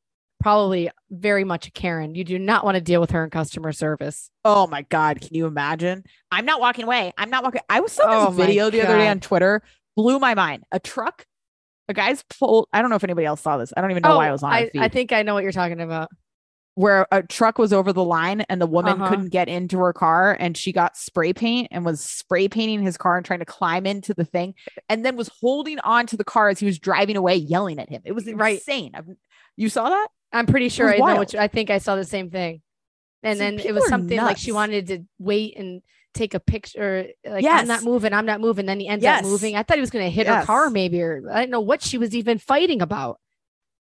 probably 0.47 0.89
very 1.11 1.43
much 1.43 1.67
a 1.67 1.73
Karen. 1.73 2.15
You 2.15 2.23
do 2.23 2.39
not 2.39 2.65
want 2.65 2.77
to 2.77 2.81
deal 2.81 3.01
with 3.01 3.11
her 3.11 3.25
in 3.25 3.31
customer 3.31 3.73
service. 3.73 4.31
Oh 4.45 4.69
my 4.69 4.83
god, 4.83 5.21
can 5.21 5.35
you 5.35 5.47
imagine? 5.47 6.05
I'm 6.31 6.45
not 6.47 6.61
walking 6.61 6.85
away. 6.85 7.13
I'm 7.19 7.31
not 7.31 7.43
walking. 7.43 7.63
I 7.69 7.81
was 7.81 7.91
saw 7.91 8.05
Oh 8.07 8.31
this 8.31 8.39
my 8.39 8.47
video 8.47 8.71
the 8.71 8.83
other 8.83 8.97
day 8.97 9.09
on 9.09 9.19
Twitter 9.19 9.61
blew 9.97 10.21
my 10.21 10.35
mind. 10.37 10.63
A 10.71 10.79
truck, 10.79 11.27
a 11.89 11.95
guy's 11.95 12.23
pulled. 12.39 12.69
I 12.73 12.81
don't 12.81 12.91
know 12.91 12.97
if 12.97 13.03
anybody 13.03 13.27
else 13.27 13.41
saw 13.41 13.57
this. 13.59 13.73
I 13.77 13.81
don't 13.81 13.91
even 13.91 14.05
know 14.05 14.15
why 14.17 14.29
I 14.29 14.33
was 14.33 14.45
on 14.45 14.53
Oh, 14.53 14.57
I. 14.57 14.71
I 14.79 14.89
think 14.89 15.11
I 15.13 15.25
know 15.25 15.35
what 15.35 15.43
you're 15.43 15.51
talking 15.51 15.81
about. 15.81 16.11
where 16.75 17.09
a 17.11 17.25
truck 17.25 17.59
was 17.59 17.73
over 17.73 17.93
the 17.93 18.05
line 18.05 18.43
and 18.49 18.61
the 18.61 18.67
woman 18.69 19.01
Uh-huh. 19.01 19.09
couldn't 19.09 19.31
get 19.31 19.49
into 19.49 19.79
her 19.79 19.93
car 19.93 20.37
and 20.39 20.57
she 20.57 20.71
got 20.73 20.97
spray 20.97 21.33
paint 21.33 21.67
and 21.73 21.85
was 21.85 22.01
spray 22.01 22.47
painting 22.49 22.83
his 22.83 22.97
car 22.97 23.17
and 23.17 23.27
trying 23.27 23.39
to 23.41 23.47
climb 23.47 23.85
into 23.85 24.15
the 24.15 24.25
thing 24.27 24.55
and 24.89 25.05
then 25.05 25.17
was 25.17 25.29
holding 25.41 25.81
on 25.81 26.07
to 26.07 26.17
the 26.17 26.23
car 26.25 26.51
as 26.51 26.61
he 26.61 26.67
was 26.67 26.79
driving 26.79 27.17
away 27.17 27.35
yelling 27.35 27.79
at 27.81 27.89
him. 27.89 28.03
It 28.05 28.13
was 28.13 28.31
Right. 28.33 28.59
insane. 28.59 28.93
I've, 28.95 29.07
you 29.57 29.69
saw 29.71 29.89
that? 29.89 30.09
I'm 30.33 30.47
pretty 30.47 30.69
sure 30.69 30.93
I 30.93 30.99
know 30.99 31.25
you, 31.29 31.39
I 31.39 31.49
think 31.49 31.71
I 31.71 31.79
saw 31.79 31.97
the 31.97 32.05
same 32.05 32.31
thing. 32.31 32.61
And 33.23 33.39
So 33.39 33.45
then 33.45 33.59
it 33.59 33.73
was 33.75 33.89
something 33.89 34.19
like 34.19 34.37
she 34.39 34.53
wanted 34.53 34.87
to 34.89 35.05
wait 35.19 35.57
and 35.57 35.83
take 36.15 36.35
a 36.35 36.41
picture. 36.41 37.07
Like 37.25 37.45
I'm 37.45 37.67
not 37.67 37.83
moving, 37.83 38.13
I'm 38.13 38.27
not 38.27 38.41
moving. 38.41 38.67
Then 38.67 38.81
he 38.81 38.89
ends 38.89 39.03
Yes. 39.03 39.21
up 39.21 39.25
moving. 39.25 39.57
I 39.57 39.63
thought 39.63 39.77
he 39.77 39.81
was 39.81 39.91
gonna 39.91 40.11
hit 40.11 40.27
her 40.27 40.43
car, 40.45 40.71
maybe, 40.71 41.01
or 41.03 41.23
I 41.33 41.41
didn't 41.41 41.51
know 41.53 41.61
what 41.61 41.83
she 41.83 41.99
was 41.99 42.15
even 42.15 42.39
fighting 42.39 42.81
about. 42.83 43.19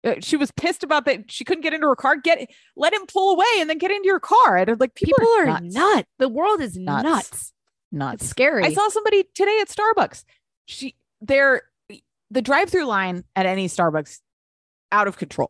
Uh, 0.04 0.16
She 0.22 0.38
was 0.38 0.52
pissed 0.52 0.84
about 0.84 1.06
that. 1.06 1.30
She 1.32 1.44
couldn't 1.44 1.64
get 1.64 1.74
into 1.74 1.88
her 1.88 1.96
car. 1.96 2.16
Get 2.18 2.50
let 2.76 2.94
him 2.94 3.06
pull 3.08 3.34
away 3.34 3.46
and 3.60 3.70
then 3.70 3.78
get 3.78 3.92
into 3.92 4.08
your 4.08 4.20
car. 4.20 4.58
And 4.58 4.80
like 4.80 4.96
people, 4.96 5.16
People, 5.20 5.34
are 5.40 5.46
nuts. 5.46 5.74
nuts. 5.76 6.08
The 6.20 6.30
world 6.30 6.62
is 6.62 6.78
Nuts. 6.78 7.04
nuts. 7.04 7.54
Nuts. 7.92 8.22
It's 8.24 8.30
scary. 8.30 8.64
I 8.64 8.74
saw 8.74 8.88
somebody 8.90 9.24
today 9.34 9.60
at 9.62 9.70
Starbucks. 9.70 10.24
She 10.66 10.96
they're 11.22 11.64
the 12.30 12.42
drive-through 12.42 12.86
line 12.86 13.24
at 13.36 13.46
any 13.46 13.68
Starbucks 13.68 14.20
out 14.92 15.08
of 15.08 15.18
control. 15.18 15.50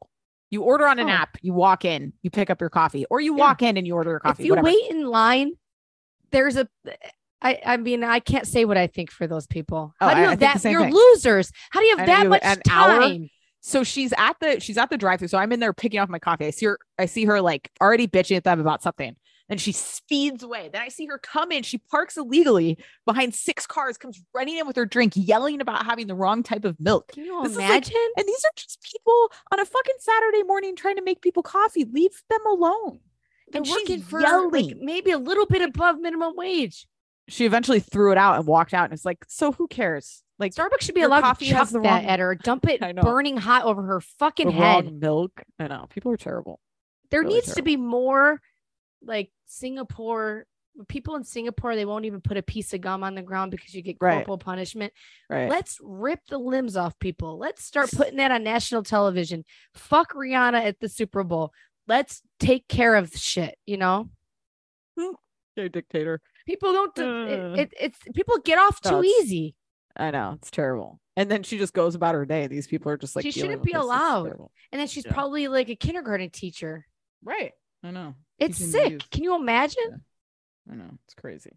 You 0.49 0.61
order 0.63 0.87
on 0.87 0.97
an 0.99 1.09
Oh. 1.09 1.13
app, 1.13 1.37
you 1.41 1.53
walk 1.53 1.83
in, 1.85 2.13
you 2.21 2.29
pick 2.29 2.49
up 2.49 2.61
your 2.61 2.69
coffee, 2.69 3.05
or 3.09 3.19
you 3.19 3.33
Yeah. 3.35 3.39
walk 3.39 3.61
in 3.61 3.75
and 3.77 3.85
you 3.85 3.95
order 3.95 4.11
your 4.11 4.19
coffee. 4.21 4.43
if 4.43 4.45
you 4.47 4.51
whatever. 4.53 4.65
wait 4.65 4.89
in 4.91 5.05
line, 5.07 5.51
there's 6.31 6.55
a 6.57 6.67
I, 7.39 7.59
I 7.63 7.77
mean, 7.77 8.03
I 8.03 8.19
can't 8.19 8.47
say 8.47 8.65
what 8.65 8.77
I 8.77 8.87
think 8.87 9.11
for 9.11 9.27
those 9.27 9.45
people. 9.45 9.93
Oh, 10.01 10.09
do 10.09 10.15
you 10.15 10.21
I- 10.23 10.25
I 10.25 10.29
have 10.31 10.39
the 10.39 10.45
that? 10.63 10.71
You're 10.71 10.81
thing. 10.85 10.93
losers. 10.95 11.51
How 11.69 11.81
do 11.81 11.85
you 11.85 11.95
have 11.97 12.09
I 12.09 12.11
know 12.11 12.15
that 12.17 12.23
you- 12.23 12.29
much 12.29 12.41
an 12.43 12.61
hour? 12.71 12.99
time? 13.01 13.29
so 13.61 13.83
she's 13.83 14.11
at 14.17 14.35
the 14.39 14.59
she's 14.59 14.77
at 14.77 14.89
the 14.89 14.97
drive-through. 14.97 15.27
So 15.27 15.37
I'm 15.37 15.51
in 15.51 15.59
there 15.59 15.71
picking 15.73 15.99
up 15.99 16.09
my 16.09 16.17
coffee. 16.19 16.45
I 16.47 16.49
see 16.51 16.65
her, 16.67 16.79
I 16.97 17.05
see 17.05 17.25
her 17.25 17.39
like 17.41 17.69
already 17.81 18.07
bitching 18.07 18.37
at 18.37 18.43
them 18.43 18.59
about 18.59 18.81
something. 18.81 19.15
And 19.49 19.61
she 19.61 19.71
speeds 19.71 20.43
away. 20.43 20.69
Then 20.73 20.81
I 20.81 20.89
see 20.89 21.05
her 21.05 21.17
come 21.17 21.53
in. 21.53 21.63
She 21.63 21.77
parks 21.77 22.17
illegally 22.17 22.77
behind 23.05 23.33
six 23.33 23.65
cars, 23.65 23.97
comes 23.97 24.21
running 24.33 24.57
in 24.57 24.67
with 24.67 24.75
her 24.75 24.85
drink, 24.85 25.13
yelling 25.15 25.61
about 25.61 25.85
having 25.85 26.07
the 26.07 26.15
wrong 26.15 26.43
type 26.43 26.65
of 26.65 26.77
milk. 26.81 27.13
Can 27.13 27.23
you 27.23 27.41
This 27.43 27.51
is 27.53 27.57
like- 27.57 27.65
imagine? 27.67 28.07
And 28.17 28.27
these 28.27 28.43
are 28.43 28.51
just 28.57 28.81
people 28.83 29.31
on 29.53 29.59
a 29.61 29.65
fucking 29.65 29.95
Saturday 29.99 30.43
morning 30.43 30.75
trying 30.75 30.97
to 30.97 31.01
make 31.01 31.21
people 31.21 31.43
coffee. 31.43 31.85
Leave 31.85 32.21
them 32.29 32.45
alone. 32.45 32.99
They're 33.51 33.59
and 33.59 33.65
she's 33.67 33.75
working 33.75 34.01
for 34.01 34.19
like, 34.19 34.29
yelling. 34.29 34.79
maybe 34.85 35.11
a 35.11 35.17
little 35.17 35.45
bit 35.45 35.61
above 35.61 35.97
minimum 35.99 36.33
wage. 36.35 36.85
She 37.29 37.45
eventually 37.45 37.79
threw 37.79 38.11
it 38.11 38.17
out 38.17 38.37
and 38.37 38.45
walked 38.47 38.73
out. 38.73 38.85
And 38.85 38.93
it's 38.93 39.05
like, 39.05 39.23
so 39.29 39.53
who 39.53 39.67
cares? 39.69 40.23
Like 40.39 40.53
Starbucks 40.53 40.81
should 40.81 40.95
be 40.95 41.01
allowed 41.03 41.21
coffee 41.21 41.45
to 41.45 41.51
chuck 41.51 41.69
that 41.69 41.79
wrong- 41.79 42.05
at 42.05 42.19
her, 42.19 42.35
dump 42.35 42.67
it 42.67 42.81
burning 43.01 43.37
hot 43.37 43.63
over 43.63 43.81
her 43.83 44.01
fucking 44.01 44.47
the 44.47 44.53
head. 44.53 44.85
wrong 44.85 44.99
milk. 44.99 45.43
I 45.57 45.67
know 45.67 45.87
people 45.89 46.11
are 46.11 46.17
terrible. 46.17 46.59
there 47.11 47.21
really 47.21 47.35
needs 47.35 47.55
to 47.55 47.61
be 47.61 47.77
more 47.77 48.41
like 49.07 49.31
Singapore. 49.45 50.45
People 50.87 51.15
in 51.15 51.23
Singapore, 51.23 51.75
they 51.75 51.85
won't 51.85 52.05
even 52.05 52.21
put 52.21 52.37
a 52.37 52.43
piece 52.43 52.71
of 52.75 52.81
gum 52.81 53.03
on 53.03 53.15
the 53.15 53.23
ground 53.23 53.49
because 53.49 53.73
you 53.73 53.81
get 53.81 53.97
Right. 53.99 54.17
corporal 54.17 54.37
punishment. 54.37 54.93
Right. 55.27 55.49
Let's 55.49 55.79
rip 55.81 56.19
the 56.29 56.37
limbs 56.37 56.77
off 56.77 56.99
people. 56.99 57.39
Let's 57.39 57.63
start 57.63 57.89
putting 57.91 58.17
that 58.17 58.29
on 58.29 58.43
national 58.43 58.83
television. 58.83 59.43
Fuck 59.73 60.13
Rihanna 60.13 60.63
at 60.63 60.79
the 60.79 60.87
Super 60.87 61.23
Bowl. 61.23 61.51
Let's 61.87 62.21
take 62.39 62.67
care 62.67 62.95
of 62.95 63.11
shit. 63.15 63.57
You 63.65 63.77
know, 63.77 64.09
You're 65.55 65.69
dictator. 65.69 66.21
people 66.45 66.73
don't. 66.73 66.93
do- 66.93 67.23
it, 67.25 67.39
Uh. 67.39 67.61
it, 67.61 67.73
it's 67.79 67.99
people 68.13 68.37
get 68.39 68.59
off 68.59 68.79
No, 68.85 69.01
too 69.01 69.07
easy. 69.21 69.55
I 69.95 70.11
know 70.11 70.33
it's 70.35 70.51
terrible. 70.51 70.99
And 71.15 71.31
then 71.31 71.41
she 71.41 71.57
just 71.57 71.73
goes 71.73 71.95
about 71.95 72.13
her 72.13 72.25
day. 72.27 72.45
These 72.45 72.67
people 72.67 72.91
are 72.91 72.97
just 72.97 73.15
like 73.15 73.23
She 73.23 73.31
shouldn't 73.31 73.63
be 73.63 73.71
allowed. 73.71 74.27
And 74.71 74.79
then 74.79 74.85
she's 74.87 75.05
Yeah. 75.05 75.13
probably 75.13 75.47
like 75.47 75.69
a 75.69 75.75
kindergarten 75.75 76.29
teacher. 76.29 76.85
Right. 77.23 77.53
I 77.87 77.91
know. 77.91 78.15
It's 78.37 78.57
sick. 78.57 78.91
youth. 78.91 79.09
Can 79.09 79.23
you 79.23 79.35
imagine? 79.35 80.03
I 80.69 80.75
know. 80.75 80.89
It's 81.05 81.13
crazy. 81.13 81.51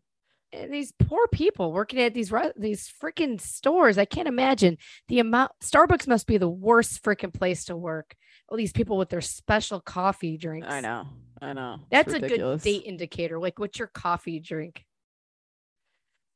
And 0.53 0.73
these 0.73 0.93
poor 0.97 1.27
people 1.27 1.73
working 1.73 2.01
at 2.01 2.15
these 2.15 2.33
these 2.57 2.93
freaking 3.03 3.41
stores. 3.41 3.99
I 3.99 4.05
can't 4.05 4.29
imagine 4.29 4.79
the 5.09 5.19
amount. 5.19 5.53
Starbucks 5.63 6.07
must 6.07 6.29
be 6.29 6.39
the 6.39 6.49
worst 6.49 7.03
freaking 7.03 7.35
place 7.35 7.65
to 7.65 7.77
work. 7.77 8.15
All 8.49 8.57
these 8.57 8.73
people 8.73 8.97
with 8.97 9.09
their 9.09 9.21
special 9.21 9.81
coffee 9.81 10.37
drinks. 10.37 10.69
I 10.69 10.81
know. 10.81 11.07
I 11.43 11.53
know. 11.53 11.81
It's 11.91 12.13
That's 12.13 12.15
a 12.15 12.29
good 12.29 12.63
date 12.63 12.85
indicator. 12.85 13.41
Like, 13.41 13.59
what's 13.59 13.79
your 13.79 13.89
coffee 13.89 14.39
drink? 14.39 14.85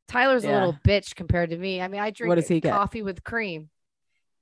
Tyler's 0.08 0.44
a 0.44 0.48
little 0.48 0.78
bitch 0.86 1.14
compared 1.14 1.50
to 1.50 1.56
me. 1.56 1.80
I 1.80 1.88
mean, 1.88 2.00
I 2.00 2.10
drink 2.10 2.28
what 2.28 2.34
does 2.36 2.48
he 2.48 2.60
get? 2.60 2.72
coffee 2.72 3.02
with 3.02 3.22
cream. 3.22 3.70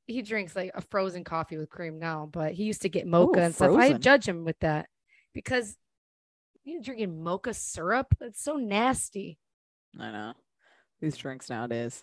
He 0.06 0.22
drinks 0.22 0.56
like 0.56 0.72
a 0.74 0.80
frozen 0.80 1.24
coffee 1.24 1.56
with 1.58 1.70
cream 1.70 1.98
now, 1.98 2.28
but 2.30 2.52
he 2.52 2.64
used 2.64 2.82
to 2.82 2.88
get 2.88 3.06
mocha 3.06 3.40
and 3.40 3.54
stuff. 3.54 3.76
I 3.76 3.92
judge 3.92 4.26
him 4.26 4.44
with 4.44 4.58
that 4.60 4.88
because 5.34 5.76
you're 6.64 6.80
drinking 6.82 7.22
mocha 7.22 7.54
syrup. 7.54 8.08
That's 8.20 8.42
so 8.42 8.56
nasty. 8.56 9.38
I 9.98 10.10
know. 10.10 10.32
These 11.00 11.16
drinks 11.16 11.50
nowadays. 11.50 12.02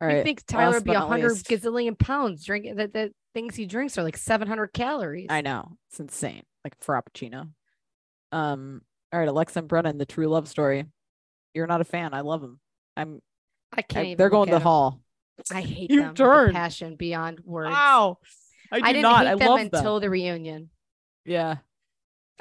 All 0.00 0.08
you 0.08 0.16
right. 0.16 0.24
think 0.24 0.44
Tyler 0.46 0.74
would 0.74 0.84
be 0.84 0.92
a 0.92 1.00
hundred 1.00 1.32
gazillion 1.32 1.98
pounds 1.98 2.44
drinking 2.44 2.76
that 2.76 2.92
the 2.92 3.12
things 3.34 3.54
he 3.54 3.66
drinks 3.66 3.96
are 3.96 4.02
like 4.02 4.16
seven 4.16 4.48
hundred 4.48 4.72
calories. 4.72 5.28
I 5.30 5.40
know. 5.40 5.76
It's 5.90 6.00
insane. 6.00 6.42
Like 6.64 6.78
Frappuccino. 6.80 7.48
Um, 8.32 8.82
all 9.12 9.18
right, 9.20 9.28
Alexa 9.28 9.58
and 9.60 9.68
Brennan, 9.68 9.98
the 9.98 10.06
true 10.06 10.26
love 10.28 10.48
story. 10.48 10.84
You're 11.54 11.66
not 11.66 11.80
a 11.80 11.84
fan. 11.84 12.14
I 12.14 12.20
love 12.22 12.40
them. 12.40 12.60
I'm 12.96 13.20
I 13.72 13.82
can't 13.82 14.08
I- 14.08 14.14
they're 14.16 14.30
going 14.30 14.48
to 14.48 14.54
the 14.54 14.60
hall. 14.60 15.00
I 15.50 15.60
hate 15.62 15.90
You 15.90 16.12
them. 16.12 16.52
passion 16.52 16.96
beyond 16.96 17.40
words. 17.44 17.70
Wow. 17.70 18.18
I 18.70 18.78
do 18.80 18.84
I 18.86 18.92
didn't 18.92 19.02
not. 19.02 19.26
hate 19.26 19.32
I 19.32 19.34
them 19.36 19.48
love 19.48 19.60
until 19.60 19.94
them. 19.94 20.02
the 20.02 20.10
reunion. 20.10 20.70
Yeah. 21.24 21.56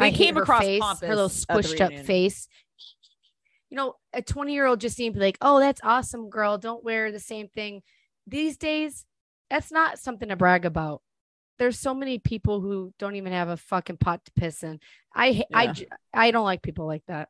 I 0.01 0.11
came 0.11 0.37
across 0.37 0.61
face, 0.63 0.81
her 1.01 1.07
little 1.09 1.29
squished 1.29 1.79
up 1.81 2.05
face. 2.05 2.47
You 3.69 3.77
know, 3.77 3.95
a 4.13 4.21
20 4.21 4.53
year 4.53 4.65
old 4.65 4.81
just 4.81 4.97
seemed 4.97 5.15
like, 5.15 5.37
oh, 5.41 5.59
that's 5.59 5.79
awesome, 5.83 6.29
girl. 6.29 6.57
Don't 6.57 6.83
wear 6.83 7.11
the 7.11 7.19
same 7.19 7.47
thing. 7.47 7.81
These 8.27 8.57
days, 8.57 9.05
that's 9.49 9.71
not 9.71 9.99
something 9.99 10.29
to 10.29 10.35
brag 10.35 10.65
about. 10.65 11.01
There's 11.59 11.79
so 11.79 11.93
many 11.93 12.17
people 12.19 12.59
who 12.59 12.93
don't 12.99 13.15
even 13.15 13.33
have 13.33 13.49
a 13.49 13.57
fucking 13.57 13.97
pot 13.97 14.25
to 14.25 14.31
piss 14.33 14.63
in. 14.63 14.79
I 15.13 15.43
I 15.53 15.63
Yeah. 15.65 15.73
j- 15.73 15.87
I 16.13 16.31
don't 16.31 16.43
like 16.45 16.61
people 16.63 16.85
like 16.87 17.03
that. 17.07 17.29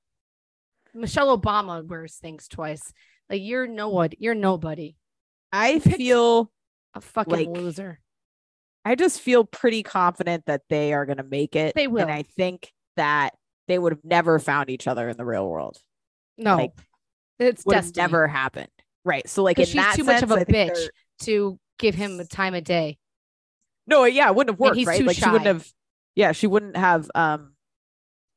Michelle 0.94 1.38
Obama 1.38 1.86
wears 1.86 2.16
things 2.16 2.48
twice. 2.48 2.94
Like 3.30 3.42
you're 3.42 3.68
no 3.68 3.90
what 3.90 4.20
you're 4.22 4.36
nobody. 4.36 4.96
I 5.52 5.80
feel 5.80 6.52
A 6.94 7.02
fucking 7.02 7.34
Like, 7.34 7.48
loser. 7.48 8.00
I 8.84 8.96
just 8.96 9.22
feel 9.22 9.44
pretty 9.46 9.84
confident 9.84 10.46
that 10.48 10.62
they 10.70 10.94
are 10.94 11.06
going 11.06 11.18
to 11.18 11.24
make 11.24 11.56
it. 11.56 11.76
They 11.76 11.88
will. 11.88 12.02
And 12.02 12.12
I 12.12 12.24
think 12.24 12.72
that 12.98 13.34
they 13.68 13.78
would 13.78 13.92
have 13.94 14.04
never 14.04 14.40
found 14.40 14.70
each 14.70 14.88
other 14.88 15.08
in 15.08 15.18
the 15.18 15.26
real 15.26 15.48
world. 15.48 15.78
No, 16.38 16.58
like, 16.58 16.72
it's 17.40 17.64
destiny. 17.64 18.02
never 18.02 18.28
happened. 18.28 18.70
Right. 19.06 19.28
So 19.30 19.44
like 19.44 19.60
in 19.60 19.66
she's 19.66 19.76
that 19.76 19.96
too 19.96 20.04
much 20.04 20.24
of 20.24 20.30
sense, 20.30 20.42
a 20.44 20.46
bitch. 20.46 20.74
they're- 20.74 20.90
to 21.22 21.60
give 21.78 21.94
him 21.96 22.18
the 22.18 22.26
time 22.26 22.56
of 22.56 22.64
day. 22.64 22.98
No, 23.88 24.06
yeah, 24.06 24.28
it 24.30 24.36
wouldn't 24.36 24.54
have 24.56 24.60
worked, 24.60 24.78
he's 24.78 24.88
right? 24.88 25.00
too 25.00 25.06
Like 25.06 25.18
she 25.18 25.26
wouldn't 25.26 25.44
shy. 25.44 25.54
have 25.54 25.68
yeah, 26.16 26.32
she 26.32 26.48
wouldn't 26.48 26.76
have 26.78 27.10
um 27.16 27.54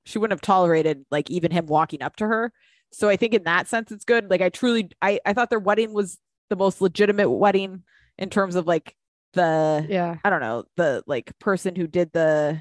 she 0.05 0.19
wouldn't 0.19 0.33
have 0.39 0.43
tolerated 0.43 1.05
like 1.11 1.31
even 1.31 1.51
him 1.51 1.67
walking 1.67 2.03
up 2.03 2.17
to 2.17 2.27
her. 2.27 2.53
So 2.93 3.09
I 3.09 3.17
think 3.17 3.33
in 3.35 3.45
that 3.45 3.69
sense 3.69 3.91
it's 3.91 4.05
good. 4.05 4.31
Like 4.31 4.41
I 4.43 4.49
truly 4.51 4.91
I 5.01 5.21
I 5.25 5.33
thought 5.33 5.51
their 5.51 5.59
wedding 5.59 5.93
was 5.95 6.19
the 6.51 6.57
most 6.57 6.81
legitimate 6.81 7.31
wedding 7.31 7.83
in 8.19 8.29
terms 8.31 8.55
of 8.55 8.67
like 8.67 8.95
the 9.35 9.87
Yeah. 9.89 10.17
I 10.25 10.31
don't 10.31 10.41
know, 10.41 10.65
the 10.77 11.03
like 11.07 11.39
person 11.39 11.75
who 11.77 11.87
did 11.87 12.13
the 12.13 12.61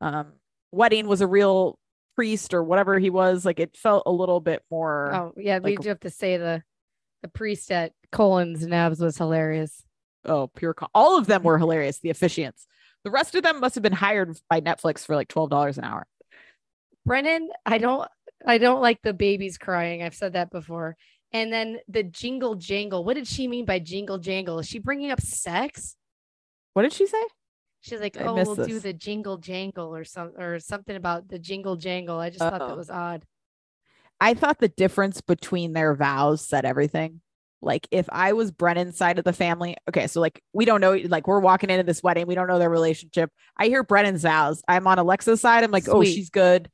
um 0.00 0.32
wedding 0.72 1.06
was 1.06 1.20
a 1.20 1.26
real 1.26 1.78
priest 2.16 2.52
or 2.54 2.62
whatever 2.64 2.98
he 2.98 3.10
was. 3.10 3.44
Like 3.44 3.60
it 3.60 3.76
felt 3.76 4.02
a 4.06 4.12
little 4.12 4.40
bit 4.40 4.62
more 4.70 5.14
Oh 5.14 5.32
yeah, 5.36 5.58
we 5.58 5.76
like- 5.76 5.80
do 5.80 5.88
have 5.88 6.00
to 6.00 6.10
say 6.10 6.36
the 6.36 6.62
the 7.22 7.28
priest 7.28 7.70
at 7.72 7.92
Cole 8.12 8.38
and 8.38 8.56
Zanab's 8.56 9.00
was 9.00 9.16
hilarious. 9.18 9.82
oh 10.24 10.48
pure 10.48 10.74
co- 10.74 10.88
all 10.94 11.18
of 11.18 11.26
them 11.26 11.42
were 11.42 11.58
hilarious, 11.58 11.98
the 12.00 12.10
officiants. 12.10 12.66
The 13.04 13.10
rest 13.10 13.34
of 13.34 13.42
them 13.44 13.60
must 13.60 13.74
have 13.76 13.82
been 13.82 13.92
hired 13.92 14.36
by 14.50 14.60
Netflix 14.60 15.04
for 15.06 15.14
like 15.14 15.28
twelve 15.28 15.50
dollars 15.50 15.78
an 15.78 15.84
hour. 15.84 16.06
Brennan, 17.06 17.48
I 17.64 17.78
don't 17.78 18.08
I 18.46 18.58
don't 18.58 18.80
like 18.80 19.00
the 19.02 19.12
babies 19.14 19.58
crying. 19.58 20.02
I've 20.02 20.14
said 20.14 20.34
that 20.34 20.50
before. 20.50 20.96
And 21.32 21.52
then 21.52 21.78
the 21.88 22.02
jingle 22.02 22.54
jangle. 22.54 23.04
What 23.04 23.14
did 23.14 23.26
she 23.26 23.48
mean 23.48 23.64
by 23.64 23.78
jingle 23.78 24.18
jangle? 24.18 24.58
Is 24.58 24.66
she 24.66 24.78
bringing 24.78 25.10
up 25.10 25.20
sex? 25.20 25.96
What 26.72 26.82
did 26.82 26.92
she 26.92 27.06
say? 27.06 27.22
She's 27.80 28.00
like, 28.00 28.20
I 28.20 28.24
"Oh, 28.24 28.34
we'll 28.34 28.66
do 28.66 28.80
the 28.80 28.92
jingle 28.92 29.36
jangle 29.36 29.94
or 29.94 30.04
some 30.04 30.32
or 30.36 30.58
something 30.58 30.96
about 30.96 31.28
the 31.28 31.38
jingle 31.38 31.76
jangle." 31.76 32.18
I 32.18 32.30
just 32.30 32.40
thought 32.40 32.54
Uh-oh. 32.54 32.68
that 32.68 32.74
oh. 32.74 32.76
was 32.76 32.90
odd. 32.90 33.24
I 34.20 34.34
thought 34.34 34.58
the 34.58 34.68
difference 34.68 35.20
between 35.20 35.74
their 35.74 35.94
vows 35.94 36.40
said 36.42 36.64
everything. 36.64 37.20
Like 37.60 37.88
if 37.90 38.06
I 38.10 38.32
was 38.32 38.52
Brennan's 38.52 38.96
side 38.96 39.18
of 39.18 39.24
the 39.24 39.32
family, 39.32 39.76
okay, 39.88 40.06
so 40.06 40.20
like 40.20 40.42
we 40.52 40.64
don't 40.64 40.80
know, 40.80 40.92
like 40.92 41.26
we're 41.26 41.40
walking 41.40 41.70
into 41.70 41.82
this 41.82 42.02
wedding, 42.02 42.26
we 42.26 42.34
don't 42.34 42.46
know 42.46 42.58
their 42.58 42.70
relationship. 42.70 43.30
I 43.56 43.66
hear 43.66 43.82
Brennan's 43.82 44.22
vows. 44.22 44.62
I'm 44.68 44.86
on 44.86 44.98
Alexa's 44.98 45.40
side. 45.40 45.64
I'm 45.64 45.70
like, 45.70 45.88
oh, 45.88 46.04
she's 46.04 46.30
good. 46.30 46.70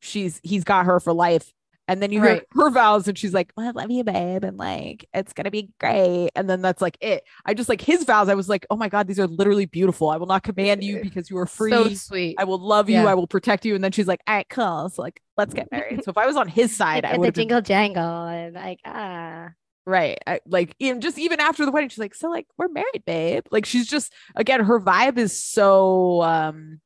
She's 0.00 0.40
he's 0.42 0.64
got 0.64 0.86
her 0.86 1.00
for 1.00 1.12
life. 1.12 1.50
And 1.88 2.02
then 2.02 2.10
you 2.10 2.20
hear 2.20 2.32
Right. 2.32 2.42
her 2.52 2.70
vows, 2.70 3.06
and 3.06 3.16
she's 3.16 3.32
like, 3.32 3.52
"I 3.56 3.70
love 3.70 3.90
you, 3.90 4.02
babe," 4.02 4.42
and 4.42 4.56
like 4.56 5.08
it's 5.14 5.32
gonna 5.32 5.50
be 5.52 5.70
great. 5.78 6.30
And 6.34 6.50
then 6.50 6.60
that's 6.62 6.82
like 6.82 6.98
it. 7.00 7.22
I 7.44 7.54
just 7.54 7.68
like 7.68 7.80
his 7.80 8.04
vows. 8.04 8.28
I 8.28 8.34
was 8.34 8.48
like, 8.48 8.66
"Oh 8.70 8.76
my 8.76 8.88
god, 8.88 9.06
these 9.06 9.20
are 9.20 9.26
literally 9.28 9.66
beautiful. 9.66 10.08
I 10.10 10.16
will 10.16 10.26
not 10.26 10.42
command 10.42 10.82
you 10.82 11.00
because 11.02 11.30
you 11.30 11.38
are 11.38 11.46
free. 11.46 11.70
So 11.70 11.88
sweet. 11.90 12.36
I 12.38 12.44
will 12.44 12.58
love 12.58 12.88
you. 12.90 12.96
Yeah. 12.96 13.06
I 13.06 13.14
will 13.14 13.28
protect 13.28 13.64
you." 13.64 13.74
And 13.76 13.84
then 13.84 13.92
she's 13.92 14.08
like, 14.08 14.20
"All 14.26 14.34
right, 14.34 14.48
cool. 14.48 14.88
So 14.88 15.02
like, 15.02 15.20
let's 15.36 15.54
get 15.54 15.70
married." 15.70 16.00
So 16.04 16.10
if 16.10 16.18
I 16.18 16.26
was 16.26 16.36
on 16.36 16.48
his 16.48 16.76
side, 16.76 17.04
I 17.04 17.10
and 17.10 17.18
would 17.20 17.26
the 17.26 17.28
have 17.28 17.34
been 17.34 17.42
jingle 17.42 17.60
jangle 17.62 18.26
and 18.26 18.54
like 18.54 18.80
ah. 18.84 19.50
Right. 19.88 20.18
I, 20.26 20.40
like 20.46 20.74
even 20.80 21.00
just 21.00 21.16
even 21.18 21.38
after 21.38 21.64
the 21.64 21.70
wedding, 21.70 21.88
she's 21.90 21.98
like, 21.98 22.14
so 22.16 22.28
like 22.28 22.48
we're 22.58 22.66
married, 22.66 23.04
babe. 23.06 23.44
Like 23.52 23.64
she's 23.64 23.86
just 23.86 24.12
again, 24.34 24.64
her 24.64 24.80
vibe 24.80 25.18
is 25.18 25.40
so 25.40 26.22
um 26.22 26.80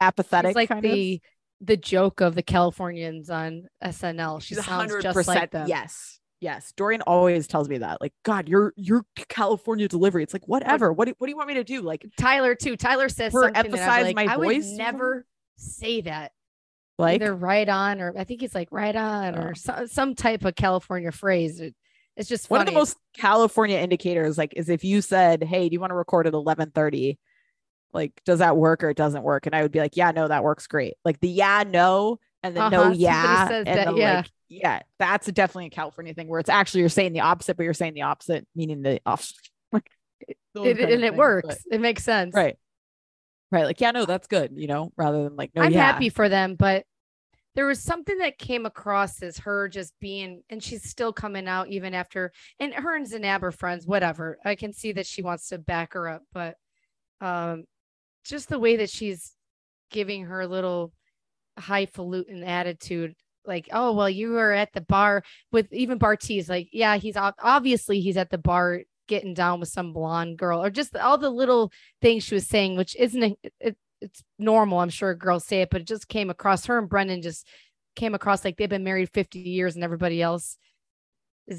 apathetic. 0.00 0.50
It's 0.50 0.56
like 0.56 0.68
kind 0.68 0.84
of. 0.84 0.92
The 1.64 1.76
joke 1.76 2.20
of 2.20 2.34
the 2.34 2.42
Californians 2.42 3.30
on 3.30 3.68
SNL. 3.82 4.42
She 4.42 4.54
sounds 4.56 4.92
just 5.02 5.28
like 5.28 5.50
them. 5.52 5.68
Yes. 5.68 6.18
Yes. 6.40 6.72
Dorian 6.76 7.02
always 7.02 7.46
tells 7.46 7.68
me 7.68 7.78
that. 7.78 8.00
Like, 8.00 8.12
God, 8.24 8.48
you're 8.48 8.72
you're 8.76 9.04
California 9.28 9.86
delivery. 9.86 10.24
It's 10.24 10.32
like 10.32 10.48
whatever. 10.48 10.92
What 10.92 11.06
do, 11.06 11.14
what 11.18 11.28
do 11.28 11.30
you 11.30 11.36
want 11.36 11.48
me 11.48 11.54
to 11.54 11.64
do? 11.64 11.80
Like 11.82 12.04
Tyler 12.18 12.56
too. 12.56 12.76
Tyler 12.76 13.08
says 13.08 13.30
For 13.30 13.42
something 13.42 13.52
that 13.54 13.58
I'm 13.60 13.66
emphasize 13.66 14.04
like, 14.06 14.16
my 14.16 14.32
I 14.32 14.36
voice 14.36 14.66
would 14.66 14.76
never 14.76 15.24
say 15.56 16.00
that. 16.00 16.32
like 16.98 17.22
Either 17.22 17.32
right 17.34 17.68
on 17.68 18.00
or 18.00 18.12
I 18.18 18.24
think 18.24 18.40
he's 18.40 18.56
like 18.56 18.68
right 18.72 18.96
on 18.96 19.38
Oh. 19.38 19.42
or 19.42 19.54
some 19.54 19.86
some 19.86 20.14
type 20.16 20.44
of 20.44 20.56
California 20.56 21.12
phrase. 21.12 21.60
It- 21.60 21.76
it's 22.14 22.28
just 22.28 22.48
funny. 22.48 22.58
one 22.58 22.68
of 22.68 22.74
the 22.74 22.78
most 22.78 22.98
California 23.16 23.78
indicators, 23.78 24.36
like, 24.36 24.52
is 24.54 24.68
if 24.68 24.84
you 24.84 25.00
said, 25.00 25.42
Hey, 25.42 25.70
do 25.70 25.72
you 25.72 25.80
want 25.80 25.92
to 25.92 25.94
record 25.94 26.26
at 26.26 26.34
eleven 26.34 26.70
thirty? 26.70 27.18
Like, 27.92 28.20
does 28.24 28.38
that 28.40 28.56
work 28.56 28.82
or 28.82 28.90
it 28.90 28.96
doesn't 28.96 29.22
work? 29.22 29.46
And 29.46 29.54
I 29.54 29.62
would 29.62 29.72
be 29.72 29.80
like, 29.80 29.96
Yeah, 29.96 30.10
no, 30.12 30.28
that 30.28 30.42
works 30.44 30.66
great. 30.66 30.94
Like 31.04 31.20
the 31.20 31.28
yeah, 31.28 31.64
no, 31.66 32.18
and 32.42 32.56
the 32.56 32.60
Uh-huh, 32.60 32.70
no, 32.70 32.90
yeah. 32.90 33.48
and 33.52 33.66
that, 33.66 33.86
the, 33.88 33.94
yeah. 33.96 34.16
like, 34.16 34.30
yeah, 34.48 34.80
that's 34.98 35.26
definitely 35.32 35.66
a 35.66 35.70
California 35.70 36.12
thing 36.14 36.28
where 36.28 36.40
it's 36.40 36.48
actually 36.50 36.80
you're 36.80 36.88
saying 36.88 37.12
the 37.12 37.20
opposite, 37.20 37.56
but 37.56 37.64
you're 37.64 37.74
saying 37.74 37.94
the 37.94 38.02
opposite, 38.02 38.46
meaning 38.54 38.82
the 38.82 39.00
opposite. 39.06 39.36
Like, 39.72 39.90
It- 40.78 40.90
and 40.92 41.02
it 41.02 41.14
works. 41.16 41.48
but- 41.48 41.58
It 41.70 41.80
makes 41.80 42.04
sense. 42.04 42.34
right. 42.34 42.56
Right. 43.50 43.64
Like, 43.64 43.80
yeah, 43.80 43.90
no, 43.90 44.06
that's 44.06 44.26
good, 44.28 44.52
you 44.56 44.66
know, 44.66 44.92
rather 44.96 45.24
than 45.24 45.36
like, 45.36 45.50
no, 45.54 45.62
I'm 45.62 45.72
yeah. 45.72 45.84
happy 45.92 46.08
for 46.08 46.28
them, 46.28 46.54
but 46.54 46.84
there 47.54 47.66
was 47.66 47.82
something 47.82 48.16
that 48.18 48.38
came 48.38 48.64
across 48.64 49.22
as 49.22 49.36
her 49.38 49.68
just 49.68 49.92
being, 50.00 50.42
and 50.48 50.62
she's 50.62 50.88
still 50.88 51.12
coming 51.12 51.46
out 51.48 51.68
even 51.68 51.92
after, 51.92 52.32
and 52.58 52.72
her 52.72 52.96
and 52.96 53.06
Zanab 53.06 53.42
are 53.42 53.50
friends, 53.52 53.86
whatever. 53.86 54.38
I 54.42 54.54
can 54.54 54.72
see 54.72 54.92
that 54.92 55.06
she 55.06 55.20
wants 55.22 55.48
to 55.48 55.58
back 55.58 55.92
her 55.92 56.08
up, 56.08 56.22
but 56.32 56.56
um, 57.20 57.64
just 58.24 58.48
the 58.48 58.58
way 58.58 58.76
that 58.76 58.90
she's 58.90 59.32
giving 59.90 60.26
her 60.26 60.46
little 60.46 60.92
highfalutin 61.58 62.42
attitude, 62.44 63.14
like, 63.44 63.68
oh, 63.72 63.92
well, 63.92 64.08
you 64.08 64.30
were 64.30 64.52
at 64.52 64.72
the 64.72 64.80
bar 64.80 65.22
with 65.50 65.72
even 65.72 65.98
Bartise, 65.98 66.48
like, 66.48 66.68
yeah, 66.72 66.96
he's 66.96 67.16
obviously 67.16 68.00
he's 68.00 68.16
at 68.16 68.30
the 68.30 68.38
bar 68.38 68.82
getting 69.08 69.34
down 69.34 69.60
with 69.60 69.68
some 69.68 69.92
blonde 69.92 70.38
girl, 70.38 70.62
or 70.62 70.70
just 70.70 70.96
all 70.96 71.18
the 71.18 71.28
little 71.30 71.72
things 72.00 72.24
she 72.24 72.34
was 72.34 72.46
saying, 72.46 72.76
which 72.76 72.96
isn't 72.96 73.36
it, 73.60 73.76
it's 74.00 74.22
normal. 74.38 74.78
I'm 74.78 74.90
sure 74.90 75.14
girls 75.14 75.44
say 75.44 75.62
it, 75.62 75.70
but 75.70 75.82
it 75.82 75.86
just 75.86 76.08
came 76.08 76.30
across 76.30 76.66
her 76.66 76.78
and 76.78 76.88
Brennan 76.88 77.22
just 77.22 77.46
came 77.94 78.14
across 78.14 78.44
like 78.44 78.56
they've 78.56 78.68
been 78.68 78.84
married 78.84 79.10
50 79.12 79.38
years 79.38 79.74
and 79.74 79.84
everybody 79.84 80.22
else 80.22 80.56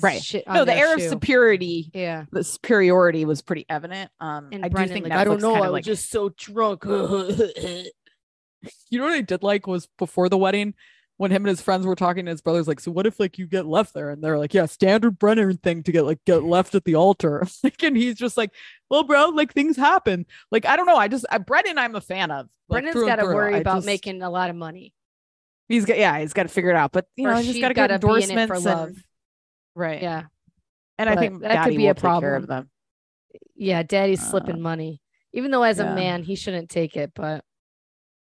Right. 0.01 0.21
shit 0.23 0.45
No, 0.47 0.59
the 0.59 0.65
their 0.65 0.87
air 0.87 0.93
of 0.95 1.01
superiority, 1.01 1.91
Yeah. 1.93 2.25
the 2.31 2.43
superiority 2.43 3.25
was 3.25 3.41
pretty 3.41 3.65
evident. 3.69 4.09
Um, 4.19 4.49
And 4.51 4.63
I 4.65 4.69
do 4.69 4.87
think 4.87 5.03
like, 5.03 5.13
i 5.13 5.23
don't 5.23 5.41
know. 5.41 5.55
I 5.55 5.61
was 5.61 5.71
like, 5.71 5.83
just 5.83 6.09
so 6.09 6.29
drunk. 6.29 6.83
You 8.89 8.99
know 8.99 9.03
what 9.05 9.13
I 9.13 9.21
did 9.21 9.43
like 9.43 9.67
was 9.67 9.89
before 9.97 10.29
the 10.29 10.37
wedding 10.37 10.73
when 11.17 11.31
him 11.31 11.43
and 11.43 11.49
his 11.49 11.61
friends 11.61 11.85
were 11.85 11.95
talking 11.95 12.25
to 12.25 12.31
his 12.31 12.41
brothers, 12.41 12.65
like, 12.67 12.79
so 12.79 12.91
what 12.91 13.05
if 13.05 13.19
like 13.19 13.37
you 13.37 13.45
get 13.45 13.65
left 13.65 13.93
there? 13.93 14.09
And 14.09 14.23
they're 14.23 14.37
like, 14.39 14.53
yeah, 14.53 14.65
standard 14.67 15.19
Brennan 15.19 15.57
thing 15.57 15.83
to 15.83 15.91
get 15.91 16.05
like 16.05 16.19
get 16.25 16.43
left 16.45 16.73
at 16.75 16.85
the 16.85 16.95
altar. 16.95 17.45
Like, 17.63 17.83
and 17.83 17.95
he's 17.97 18.15
just 18.15 18.37
like, 18.37 18.51
well, 18.89 19.03
bro, 19.03 19.29
like 19.29 19.53
things 19.53 19.75
happen. 19.75 20.25
Like, 20.49 20.65
I 20.65 20.75
don't 20.77 20.85
know. 20.85 20.95
I 20.95 21.07
just 21.09 21.25
I, 21.29 21.37
Brennan, 21.39 21.77
I'm 21.77 21.95
a 21.95 22.01
fan 22.01 22.31
of. 22.31 22.47
Like, 22.69 22.83
Brennan's 22.83 22.93
through 22.93 23.09
and 23.09 23.17
got 23.17 23.23
to 23.27 23.35
worry 23.35 23.55
I 23.55 23.57
about 23.59 23.77
just- 23.77 23.85
making 23.85 24.21
a 24.21 24.29
lot 24.29 24.49
of 24.49 24.55
money. 24.55 24.93
He's 25.69 25.85
got 25.85 25.97
yeah, 25.97 26.19
he's 26.19 26.33
got 26.33 26.43
to 26.43 26.49
figure 26.49 26.69
it 26.69 26.75
out. 26.75 26.91
But 26.93 27.05
you 27.15 27.27
or 27.27 27.31
know, 27.31 27.37
he's 27.37 27.47
just 27.47 27.55
she's 27.57 27.61
got 27.61 27.67
to 27.69 27.73
get 27.73 27.89
gotta 27.89 27.99
be 27.99 28.23
in 28.23 28.29
it 28.29 28.39
endorsements 28.39 28.63
for 28.63 28.69
and 28.69 28.79
love. 28.79 29.03
Right. 29.75 30.01
Yeah. 30.01 30.23
and 30.97 31.09
I 31.09 31.15
think 31.15 31.41
that 31.41 31.65
could 31.65 31.75
be 31.77 31.87
a 31.87 31.95
problem. 31.95 32.33
of 32.43 32.47
them. 32.47 32.69
Yeah. 33.55 33.83
Daddy's 33.83 34.25
slipping 34.27 34.55
Uh, 34.57 34.59
money, 34.59 35.01
even 35.33 35.51
though 35.51 35.63
as 35.63 35.77
yeah. 35.79 35.91
a 35.91 35.95
man, 35.95 36.23
he 36.23 36.35
shouldn't 36.35 36.69
take 36.69 36.95
it. 36.95 37.11
But 37.15 37.43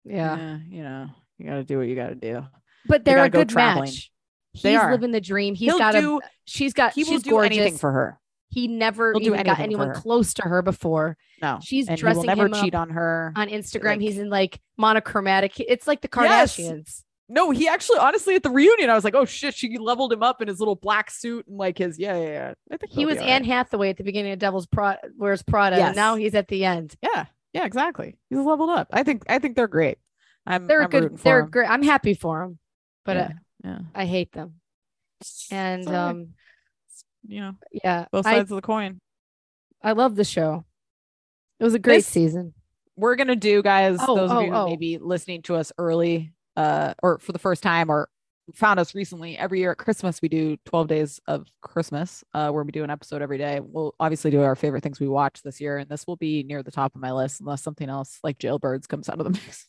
yeah. 0.04 0.36
Yeah, 0.36 0.58
you 0.68 0.82
know, 0.82 1.06
you 1.38 1.46
got 1.46 1.54
to 1.56 1.64
do 1.64 1.78
what 1.78 1.86
you 1.88 1.94
got 1.96 2.08
to 2.08 2.14
do. 2.14 2.46
But 2.86 3.04
They 3.04 3.14
they're 3.14 3.24
a 3.24 3.30
good 3.30 3.48
traveling. 3.48 3.84
match. 3.86 4.10
He's 4.52 4.62
They 4.62 4.76
are. 4.76 4.90
living 4.90 5.10
the 5.12 5.20
dream. 5.20 5.54
He's 5.54 5.68
He'll 5.70 5.78
got 5.78 5.92
do. 5.92 6.18
a, 6.18 6.20
she's 6.44 6.72
got, 6.72 6.94
he 6.94 7.04
will 7.04 7.12
she's 7.12 7.22
do 7.22 7.30
gorgeous. 7.30 7.56
anything 7.58 7.78
for 7.78 7.92
her. 7.92 8.18
he 8.48 8.66
never 8.66 9.12
He'll 9.12 9.22
even 9.28 9.42
got 9.44 9.60
anyone 9.60 9.94
close 9.94 10.34
to 10.34 10.42
her 10.42 10.60
before. 10.62 11.16
No, 11.40 11.58
She's 11.62 11.88
and 11.88 11.98
he 11.98 12.04
will 12.04 12.12
dressing 12.14 12.26
never 12.26 12.46
him 12.46 12.52
cheat 12.54 12.74
up 12.74 12.82
on 12.82 12.90
her. 12.90 13.32
on 13.36 13.48
Instagram. 13.48 13.84
Like- 13.92 14.00
he's 14.00 14.18
in 14.18 14.28
like 14.28 14.60
monochromatic. 14.76 15.58
It's 15.60 15.86
like 15.86 16.00
the 16.00 16.08
Yes. 16.16 17.04
No, 17.32 17.50
he 17.52 17.68
actually, 17.68 17.98
honestly, 17.98 18.34
at 18.34 18.42
the 18.42 18.50
reunion, 18.50 18.90
I 18.90 18.94
was 18.94 19.04
like, 19.04 19.14
oh 19.14 19.24
shit, 19.24 19.54
she 19.54 19.78
leveled 19.78 20.12
him 20.12 20.22
up 20.22 20.42
in 20.42 20.48
his 20.48 20.58
little 20.58 20.74
black 20.74 21.10
suit 21.12 21.46
and 21.46 21.56
like 21.56 21.78
his, 21.78 21.96
yeah, 21.98 22.18
yeah, 22.18 22.28
yeah. 22.28 22.54
I 22.72 22.76
think 22.76 22.92
He 22.92 23.06
was 23.06 23.18
Anne 23.18 23.42
right. 23.42 23.46
Hathaway 23.46 23.90
at 23.90 23.96
the 23.96 24.02
beginning 24.02 24.32
of 24.32 24.40
Devil's 24.40 24.66
Prada, 24.66 24.98
Wears 25.16 25.42
Prada, 25.42 25.76
Yes. 25.76 25.88
and 25.88 25.96
now 25.96 26.16
he's 26.16 26.34
at 26.34 26.48
the 26.48 26.64
end. 26.64 26.96
Yeah, 27.02 27.26
yeah, 27.52 27.64
exactly. 27.64 28.16
He's 28.28 28.38
leveled 28.40 28.70
up. 28.70 28.88
I 28.92 29.04
think, 29.04 29.22
I 29.28 29.38
think 29.38 29.54
they're 29.54 29.68
great. 29.68 29.98
I'm, 30.46 30.66
They're 30.66 30.82
I'm 30.82 30.90
good. 30.90 31.18
They're 31.18 31.40
him. 31.40 31.50
great. 31.50 31.70
I'm 31.70 31.82
happy 31.82 32.14
for 32.14 32.42
him, 32.42 32.58
but 33.04 33.16
yeah, 33.16 33.30
yeah. 33.62 33.78
I, 33.94 34.02
I 34.02 34.04
hate 34.06 34.32
them. 34.32 34.54
And 35.50 35.86
right. 35.86 35.94
um, 35.94 36.30
you 37.28 37.40
know, 37.40 37.52
yeah, 37.70 38.06
both 38.10 38.26
I, 38.26 38.36
sides 38.36 38.50
of 38.50 38.56
the 38.56 38.62
coin. 38.62 39.00
I 39.82 39.92
love 39.92 40.16
the 40.16 40.24
show. 40.24 40.64
It 41.58 41.64
was 41.64 41.74
a 41.74 41.78
great 41.78 41.98
This- 41.98 42.06
season. 42.06 42.54
We're 42.96 43.16
gonna 43.16 43.36
do, 43.36 43.62
guys. 43.62 43.98
Oh, 44.00 44.14
those 44.16 44.30
oh, 44.30 44.38
of 44.38 44.44
you 44.44 44.50
who 44.50 44.56
oh. 44.56 44.66
may 44.66 44.76
be 44.76 44.98
listening 44.98 45.40
to 45.42 45.54
us 45.56 45.72
early, 45.78 46.32
uh, 46.60 46.94
or 47.02 47.18
for 47.18 47.32
the 47.32 47.38
first 47.38 47.62
time, 47.62 47.90
or 47.90 48.08
found 48.54 48.80
us 48.80 48.94
recently. 48.94 49.38
Every 49.38 49.60
year 49.60 49.70
at 49.72 49.78
Christmas, 49.78 50.20
we 50.20 50.28
do 50.28 50.56
12 50.66 50.88
days 50.88 51.20
of 51.26 51.46
Christmas, 51.62 52.24
uh, 52.34 52.50
where 52.50 52.64
we 52.64 52.72
do 52.72 52.82
an 52.84 52.90
episode 52.90 53.22
every 53.22 53.38
day. 53.38 53.60
We'll 53.62 53.94
obviously 54.00 54.30
do 54.30 54.42
our 54.42 54.56
favorite 54.56 54.82
things 54.82 54.98
we 55.00 55.08
watch 55.08 55.42
this 55.42 55.60
year, 55.60 55.78
and 55.78 55.88
this 55.88 56.06
will 56.06 56.16
be 56.16 56.42
near 56.42 56.62
the 56.62 56.70
top 56.72 56.94
of 56.94 57.00
my 57.00 57.12
list, 57.12 57.40
unless 57.40 57.62
something 57.62 57.88
else 57.88 58.18
like 58.24 58.38
Jailbirds 58.38 58.88
comes 58.88 59.08
out 59.08 59.20
of 59.20 59.24
the 59.24 59.30
mix. 59.40 59.68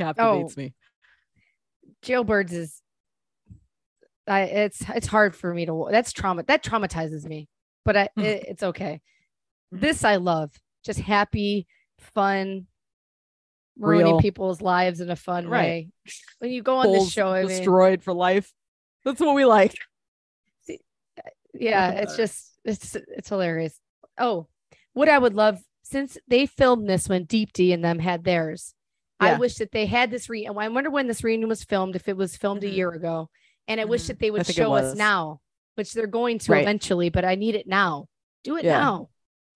Captivates 0.00 0.54
Oh. 0.56 0.60
me. 0.60 0.74
Jailbirds 2.02 2.52
is, 2.52 2.80
I 4.26 4.42
it's 4.42 4.82
it's 4.94 5.06
hard 5.06 5.34
for 5.36 5.52
me 5.52 5.66
to. 5.66 5.88
That's 5.90 6.12
trauma. 6.12 6.44
That 6.44 6.62
traumatizes 6.64 7.24
me, 7.26 7.48
but 7.84 7.96
I, 7.96 8.08
Hmm. 8.16 8.22
it, 8.22 8.44
it's 8.48 8.62
okay. 8.62 9.00
This 9.70 10.04
I 10.04 10.16
love. 10.16 10.50
Just 10.84 11.00
happy, 11.00 11.66
fun, 12.14 12.66
ruining 13.78 14.12
Real. 14.14 14.20
people's 14.20 14.60
lives 14.60 15.00
in 15.00 15.10
a 15.10 15.16
fun 15.16 15.48
Right. 15.48 15.60
way. 15.62 15.88
When 16.38 16.50
you 16.50 16.62
go 16.62 16.76
on 16.76 16.92
this 16.92 17.10
show, 17.10 17.28
I 17.28 17.40
mean, 17.40 17.48
destroyed 17.48 18.02
for 18.02 18.12
life. 18.12 18.52
That's 19.04 19.20
what 19.20 19.34
we 19.34 19.44
like. 19.44 19.74
yeah, 21.54 21.90
it's 21.92 22.16
just 22.16 22.50
it's 22.64 22.94
it's 22.94 23.28
hilarious. 23.28 23.78
Oh, 24.18 24.46
what 24.92 25.08
I 25.08 25.18
would 25.18 25.34
love 25.34 25.60
since 25.82 26.16
they 26.28 26.46
filmed 26.46 26.88
this 26.88 27.08
when 27.08 27.26
Deepti 27.26 27.72
and 27.74 27.84
them 27.84 27.98
had 27.98 28.24
theirs. 28.24 28.74
I 29.20 29.38
wish 29.38 29.54
that 29.56 29.70
they 29.70 29.86
had 29.86 30.10
this 30.10 30.28
re. 30.28 30.48
I 30.48 30.50
wonder 30.50 30.90
when 30.90 31.06
this 31.06 31.22
reunion 31.22 31.48
was 31.48 31.62
filmed. 31.62 31.94
If 31.94 32.08
it 32.08 32.16
was 32.16 32.36
filmed 32.36 32.62
Mhm. 32.62 32.66
a 32.72 32.74
year 32.74 32.90
ago, 32.90 33.30
and 33.68 33.80
I 33.80 33.84
wish 33.84 34.02
Mhm. 34.04 34.06
that 34.08 34.18
they 34.18 34.32
would 34.32 34.46
show 34.46 34.72
us 34.74 34.96
now, 34.96 35.40
which 35.76 35.92
they're 35.92 36.08
going 36.08 36.40
to 36.40 36.52
Right. 36.52 36.62
eventually. 36.62 37.08
But 37.08 37.24
I 37.24 37.36
need 37.36 37.54
it 37.54 37.68
now. 37.68 38.06
Do 38.42 38.56
it 38.56 38.64
Yeah. 38.64 38.80
now. 38.80 39.10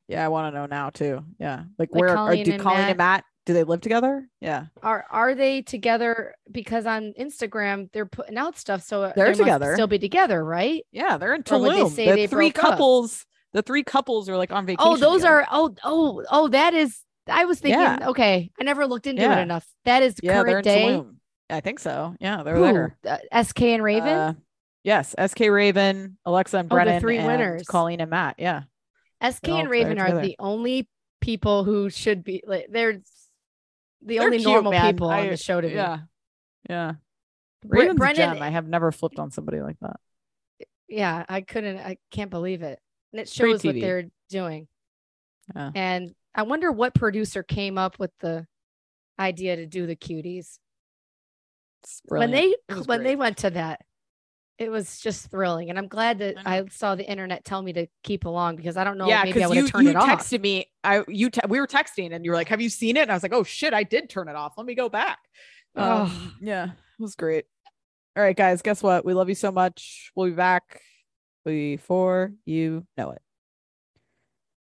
Yeah, 0.06 0.24
I 0.24 0.28
want 0.28 0.54
to 0.54 0.56
know 0.60 0.66
now 0.66 0.90
too. 0.90 1.24
Yeah, 1.40 1.64
like, 1.80 1.90
Like 1.90 2.00
where 2.00 2.10
are 2.10 2.14
Colleen 2.14 2.44
do 2.44 2.52
and 2.52 2.62
Colleen 2.62 2.78
Matt. 2.78 2.90
and 2.90 2.98
Matt? 2.98 3.24
Do 3.46 3.52
they 3.54 3.62
live 3.64 3.80
together? 3.80 4.28
Yeah, 4.40 4.66
Are 4.82 5.06
are 5.10 5.34
they 5.36 5.62
together? 5.62 6.34
Because 6.50 6.84
on 6.84 7.14
Instagram 7.18 7.90
they're 7.92 8.04
putting 8.06 8.36
out 8.36 8.58
stuff, 8.58 8.82
so 8.82 9.12
They're 9.14 9.28
they 9.32 9.34
together. 9.38 9.72
Still 9.74 9.86
be 9.86 9.98
together, 10.00 10.44
right? 10.44 10.84
yeah, 10.92 11.16
they're 11.16 11.32
in 11.34 11.42
they 11.46 11.52
Tulum. 11.56 11.90
say 11.90 12.06
The 12.10 12.12
they 12.16 12.26
three 12.26 12.50
broke 12.50 12.64
up? 12.64 12.70
couples, 12.72 13.24
the 13.52 13.62
three 13.62 13.84
couples 13.84 14.28
are 14.28 14.36
like 14.36 14.50
on 14.52 14.66
vacation. 14.66 14.82
Oh, 14.92 14.96
those 14.96 15.20
together. 15.22 15.42
are 15.42 15.46
oh 15.52 15.74
oh 15.84 16.24
oh 16.30 16.48
that 16.48 16.74
is 16.74 16.98
I 17.28 17.44
was 17.44 17.60
thinking 17.60 17.80
Yeah. 17.80 18.08
okay. 18.08 18.50
I 18.60 18.64
never 18.64 18.84
looked 18.86 19.06
into 19.06 19.22
Yeah. 19.22 19.38
it 19.38 19.42
enough. 19.42 19.66
That 19.84 20.02
is 20.02 20.16
yeah, 20.22 20.42
they're 20.42 20.44
current 20.62 20.66
in 20.66 20.74
day. 20.74 20.82
Tulum. 20.88 21.14
I 21.48 21.60
think 21.60 21.78
so. 21.78 22.16
Yeah, 22.20 22.42
they're 22.42 22.56
Who? 22.56 22.62
there. 22.62 22.98
Uh, 23.08 23.42
SK 23.44 23.62
and 23.62 23.82
Raven. 23.84 24.08
Uh, 24.08 24.34
yes, 24.82 25.14
SK 25.24 25.40
Raven, 25.50 26.18
Alexa 26.24 26.58
and 26.58 26.66
Oh, 26.66 26.74
the 26.74 26.74
Brennan, 26.74 27.00
three 27.00 27.18
and 27.18 27.26
winners. 27.28 27.62
Colleen 27.68 28.00
and 28.00 28.10
Matt. 28.10 28.34
Yeah, 28.38 28.62
SK 29.22 29.48
and 29.50 29.70
Raven 29.70 30.00
are 30.00 30.20
the 30.20 30.34
only 30.40 30.88
people 31.20 31.62
who 31.64 31.88
should 31.90 32.24
be 32.24 32.42
like 32.44 32.66
they're 32.70 33.00
the 34.02 34.16
They're 34.16 34.24
only 34.24 34.38
cute, 34.38 34.48
normal 34.48 34.72
man. 34.72 34.92
people 34.94 35.08
I- 35.10 35.20
on 35.22 35.28
the 35.28 35.36
show 35.36 35.60
to 35.60 35.68
me. 35.68 35.74
yeah, 35.74 35.98
yeah. 36.68 36.92
Raven's 37.64 37.98
Brennan- 37.98 38.16
gem. 38.34 38.42
I 38.42 38.50
have 38.50 38.66
never 38.68 38.92
flipped 38.92 39.18
on 39.18 39.30
somebody 39.30 39.60
like 39.60 39.76
that. 39.80 39.96
yeah, 40.88 41.24
I 41.28 41.40
couldn't 41.40 41.78
I 41.78 41.96
can't 42.10 42.30
believe 42.30 42.62
it. 42.62 42.78
And 43.12 43.20
it 43.20 43.28
shows 43.28 43.64
what 43.64 43.74
they're 43.74 44.04
doing. 44.28 44.68
Yeah. 45.54 45.70
And 45.74 46.14
I 46.34 46.42
wonder 46.42 46.70
what 46.70 46.94
producer 46.94 47.42
came 47.42 47.78
up 47.78 47.98
with 47.98 48.10
the 48.20 48.46
idea 49.18 49.56
to 49.56 49.66
do 49.66 49.86
the 49.86 49.96
cuties. 49.96 50.58
When 52.08 52.30
they 52.32 52.54
when 52.86 53.02
they 53.04 53.16
went 53.16 53.38
to 53.38 53.50
that 53.50 53.80
it 54.58 54.70
was 54.70 54.98
just 55.00 55.30
thrilling, 55.30 55.68
and 55.68 55.78
I'm 55.78 55.88
glad 55.88 56.18
that 56.20 56.36
I 56.46 56.58
I, 56.58 56.64
saw 56.70 56.94
the 56.94 57.08
internet 57.08 57.44
tell 57.44 57.62
me 57.62 57.72
to 57.74 57.86
keep 58.02 58.24
along 58.24 58.56
because 58.56 58.76
I 58.76 58.84
don't 58.84 58.96
know. 58.96 59.06
yeah, 59.06 59.22
maybe 59.24 59.44
I 59.44 59.46
would 59.46 59.56
have 59.56 59.70
turned 59.70 59.84
you 59.84 59.90
it 59.90 59.96
off. 59.96 60.08
You 60.08 60.14
texted 60.14 60.40
me. 60.40 60.66
I 60.82 61.04
you 61.08 61.30
te- 61.30 61.40
we 61.48 61.60
were 61.60 61.66
texting 61.66 62.14
and 62.14 62.24
you 62.24 62.30
were 62.30 62.36
like, 62.36 62.48
"Have 62.48 62.60
you 62.60 62.70
seen 62.70 62.96
it?" 62.96 63.02
And 63.02 63.10
I 63.10 63.14
was 63.14 63.22
like, 63.22 63.34
"Oh 63.34 63.44
shit, 63.44 63.74
I 63.74 63.82
did 63.82 64.08
turn 64.08 64.28
it 64.28 64.36
off. 64.36 64.54
Let 64.56 64.66
me 64.66 64.74
go 64.74 64.88
back." 64.88 65.18
Oh. 65.74 66.02
Um, 66.02 66.34
yeah, 66.40 66.64
it 66.64 67.02
was 67.02 67.16
great. 67.16 67.44
All 68.16 68.22
right, 68.22 68.36
guys, 68.36 68.62
guess 68.62 68.82
what? 68.82 69.04
We 69.04 69.12
love 69.12 69.28
you 69.28 69.34
so 69.34 69.52
much. 69.52 70.10
We'll 70.16 70.28
be 70.28 70.32
back 70.32 70.80
before 71.44 72.32
you 72.46 72.86
know 72.96 73.10
it. 73.10 73.20